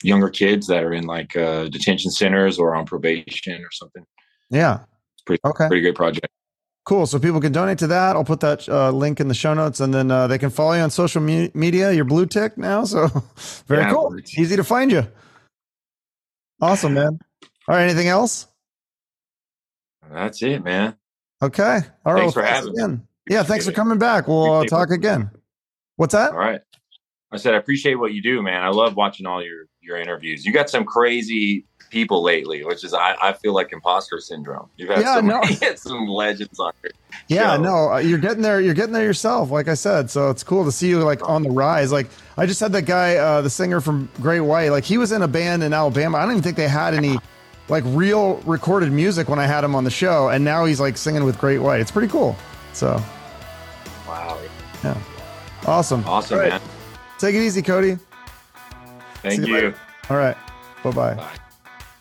younger 0.03 0.29
kids 0.29 0.67
that 0.69 0.83
are 0.83 0.93
in 0.93 1.05
like 1.05 1.37
uh, 1.37 1.69
detention 1.69 2.11
centers 2.11 2.59
or 2.59 2.75
on 2.75 2.87
probation 2.87 3.63
or 3.63 3.71
something. 3.73 4.05
Yeah, 4.51 4.81
it's 5.15 5.23
pretty 5.25 5.41
okay. 5.45 5.69
Pretty 5.69 5.83
great 5.83 5.95
project. 5.95 6.29
Cool. 6.85 7.07
So 7.07 7.19
people 7.19 7.39
can 7.39 7.53
donate 7.53 7.77
to 7.81 7.87
that. 7.89 8.17
I'll 8.17 8.25
put 8.25 8.41
that 8.41 8.67
uh, 8.67 8.91
link 8.91 9.21
in 9.21 9.29
the 9.29 9.35
show 9.35 9.53
notes, 9.53 9.81
and 9.81 9.93
then 9.93 10.11
uh, 10.11 10.27
they 10.27 10.39
can 10.39 10.49
follow 10.49 10.73
you 10.73 10.81
on 10.81 10.91
social 10.91 11.21
me- 11.21 11.51
media. 11.53 11.93
You're 11.93 12.07
blue 12.07 12.25
tick 12.25 12.57
now, 12.57 12.85
so 12.85 13.09
very 13.67 13.83
yeah, 13.83 13.93
cool. 13.93 14.17
Easy 14.39 14.57
to 14.57 14.65
find 14.65 14.91
you. 14.91 15.07
Awesome, 16.63 16.95
man. 16.95 17.19
All 17.69 17.77
right. 17.77 17.85
Anything 17.85 18.09
else? 18.09 18.47
That's 20.11 20.43
it, 20.43 20.65
man. 20.65 20.97
Okay. 21.43 21.81
All 22.05 22.15
right. 22.15 22.21
Thanks 22.21 22.37
well, 22.37 22.45
for 22.45 22.51
having 22.51 22.73
again. 22.73 22.93
me. 22.93 23.35
Yeah. 23.35 23.43
Thanks 23.43 23.67
for 23.67 23.73
coming 23.73 23.99
back. 23.99 24.29
We'll 24.29 24.53
uh, 24.53 24.65
talk 24.65 24.91
again. 24.91 25.31
What's 25.97 26.13
that? 26.13 26.33
All 26.33 26.39
right. 26.39 26.61
I 27.31 27.37
said 27.37 27.55
I 27.55 27.59
appreciate 27.59 27.95
what 27.95 28.15
you 28.15 28.23
do, 28.23 28.43
man. 28.43 28.63
I 28.63 28.69
love 28.69 28.97
watching 28.97 29.27
all 29.27 29.43
your 29.43 29.67
your 29.81 29.99
interviews. 29.99 30.45
You 30.45 30.53
got 30.53 30.71
some 30.71 30.85
crazy 30.85 31.65
people 31.91 32.23
lately, 32.23 32.65
which 32.65 32.85
is 32.85 32.95
I, 32.95 33.17
I 33.23 33.33
feel 33.33 33.55
like 33.55 33.73
imposter 33.73 34.21
syndrome. 34.21 34.69
You've 34.77 34.91
had 34.91 35.01
yeah, 35.01 35.15
some, 35.17 35.27
no. 35.61 35.75
some 35.77 36.07
legends 36.07 36.59
on 36.59 36.73
here. 36.83 36.93
Yeah, 37.29 37.57
show. 37.57 37.63
no, 37.63 37.93
uh, 37.93 37.99
you're 37.99 38.19
getting 38.19 38.43
there. 38.43 38.61
You're 38.61 38.75
getting 38.75 38.93
there 38.93 39.05
yourself, 39.05 39.51
like 39.51 39.69
I 39.69 39.75
said. 39.75 40.11
So 40.11 40.31
it's 40.31 40.43
cool 40.43 40.65
to 40.65 40.73
see 40.73 40.89
you 40.89 41.01
like 41.01 41.27
on 41.29 41.43
the 41.43 41.51
rise. 41.51 41.93
Like 41.93 42.09
I 42.37 42.47
just 42.47 42.61
had 42.61 42.73
that 42.73 42.83
guy, 42.83 43.17
uh, 43.17 43.43
the 43.43 43.51
singer 43.51 43.81
from 43.81 44.09
Great 44.21 44.41
White. 44.41 44.71
Like 44.71 44.85
he 44.85 44.99
was 44.99 45.13
in 45.13 45.23
a 45.23 45.29
band 45.29 45.63
in 45.63 45.73
Alabama. 45.73 46.19
I 46.19 46.23
don't 46.23 46.33
even 46.33 46.43
think 46.43 46.57
they 46.57 46.69
had 46.69 46.95
any 46.95 47.19
like 47.69 47.85
real 47.87 48.37
recorded 48.47 48.93
music 48.93 49.29
when 49.29 49.39
I 49.39 49.47
had 49.47 49.65
him 49.65 49.75
on 49.75 49.85
the 49.85 49.91
show, 49.91 50.29
and 50.29 50.45
now 50.45 50.65
he's 50.65 50.81
like 50.81 50.97
singing 50.97 51.25
with 51.25 51.39
Great 51.39 51.59
White. 51.59 51.81
It's 51.81 51.91
pretty 51.91 52.09
cool. 52.09 52.37
So, 52.73 53.03
wow. 54.07 54.39
Yeah. 54.83 54.99
Awesome. 55.67 56.05
Awesome, 56.07 56.39
right. 56.39 56.51
man. 56.51 56.61
Take 57.19 57.35
it 57.35 57.45
easy, 57.45 57.63
Cody. 57.63 57.99
Thank 59.23 59.47
you. 59.47 59.57
you. 59.57 59.75
All 60.09 60.17
right. 60.17 60.37
Bye-bye. 60.85 61.15
Bye. 61.15 61.37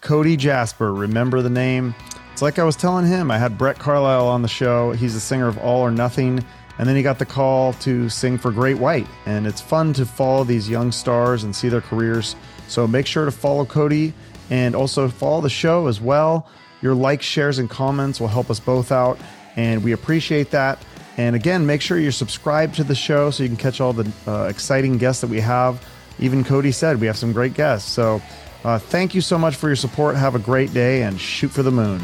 Cody 0.02 0.38
Jasper. 0.38 0.94
Remember 0.94 1.42
the 1.42 1.50
name? 1.50 1.96
It's 2.32 2.42
like 2.42 2.60
I 2.60 2.64
was 2.64 2.76
telling 2.76 3.06
him. 3.08 3.32
I 3.32 3.38
had 3.38 3.58
Brett 3.58 3.80
Carlisle 3.80 4.28
on 4.28 4.44
the 4.44 4.48
show. 4.48 4.92
He's 4.92 5.16
the 5.16 5.20
singer 5.20 5.48
of 5.48 5.58
All 5.58 5.82
or 5.82 5.92
Nothing. 5.92 6.46
And 6.78 6.88
then 6.88 6.96
he 6.96 7.02
got 7.02 7.18
the 7.18 7.26
call 7.26 7.74
to 7.74 8.08
sing 8.08 8.38
for 8.38 8.52
Great 8.52 8.78
White. 8.78 9.08
And 9.26 9.48
it's 9.48 9.60
fun 9.60 9.94
to 9.94 10.06
follow 10.06 10.44
these 10.44 10.70
young 10.70 10.92
stars 10.92 11.44
and 11.44 11.56
see 11.56 11.68
their 11.68 11.82
careers. 11.82 12.36
So 12.68 12.88
make 12.88 13.08
sure 13.08 13.26
to 13.26 13.32
follow 13.32 13.66
Cody 13.66 14.14
and 14.50 14.76
also 14.76 15.08
follow 15.10 15.42
the 15.42 15.50
show 15.50 15.88
as 15.88 16.00
well. 16.00 16.48
Your 16.82 16.94
likes, 16.94 17.26
shares, 17.26 17.60
and 17.60 17.70
comments 17.70 18.20
will 18.20 18.28
help 18.28 18.50
us 18.50 18.60
both 18.60 18.92
out. 18.92 19.20
And 19.56 19.84
we 19.84 19.92
appreciate 19.92 20.52
that. 20.52 20.84
And 21.18 21.36
again, 21.36 21.66
make 21.66 21.82
sure 21.82 21.98
you're 21.98 22.12
subscribed 22.12 22.76
to 22.76 22.84
the 22.84 22.94
show 22.94 23.32
so 23.32 23.44
you 23.44 23.50
can 23.50 23.58
catch 23.58 23.82
all 23.82 23.94
the 23.94 24.12
uh, 24.28 24.46
exciting 24.46 24.98
guests 24.98 25.22
that 25.22 25.30
we 25.30 25.40
have. 25.40 25.84
Even 26.20 26.44
Cody 26.44 26.72
said 26.72 27.00
we 27.00 27.08
have 27.08 27.18
some 27.18 27.34
great 27.34 27.56
guests. 27.56 27.92
So 27.92 28.22
uh, 28.64 28.78
thank 28.78 29.16
you 29.16 29.22
so 29.22 29.38
much 29.38 29.56
for 29.56 29.68
your 29.68 29.76
support. 29.76 30.16
Have 30.16 30.36
a 30.36 30.40
great 30.40 30.74
day 30.74 31.04
and 31.04 31.20
shoot 31.20 31.50
for 31.50 31.64
the 31.64 31.72
moon. 31.72 32.02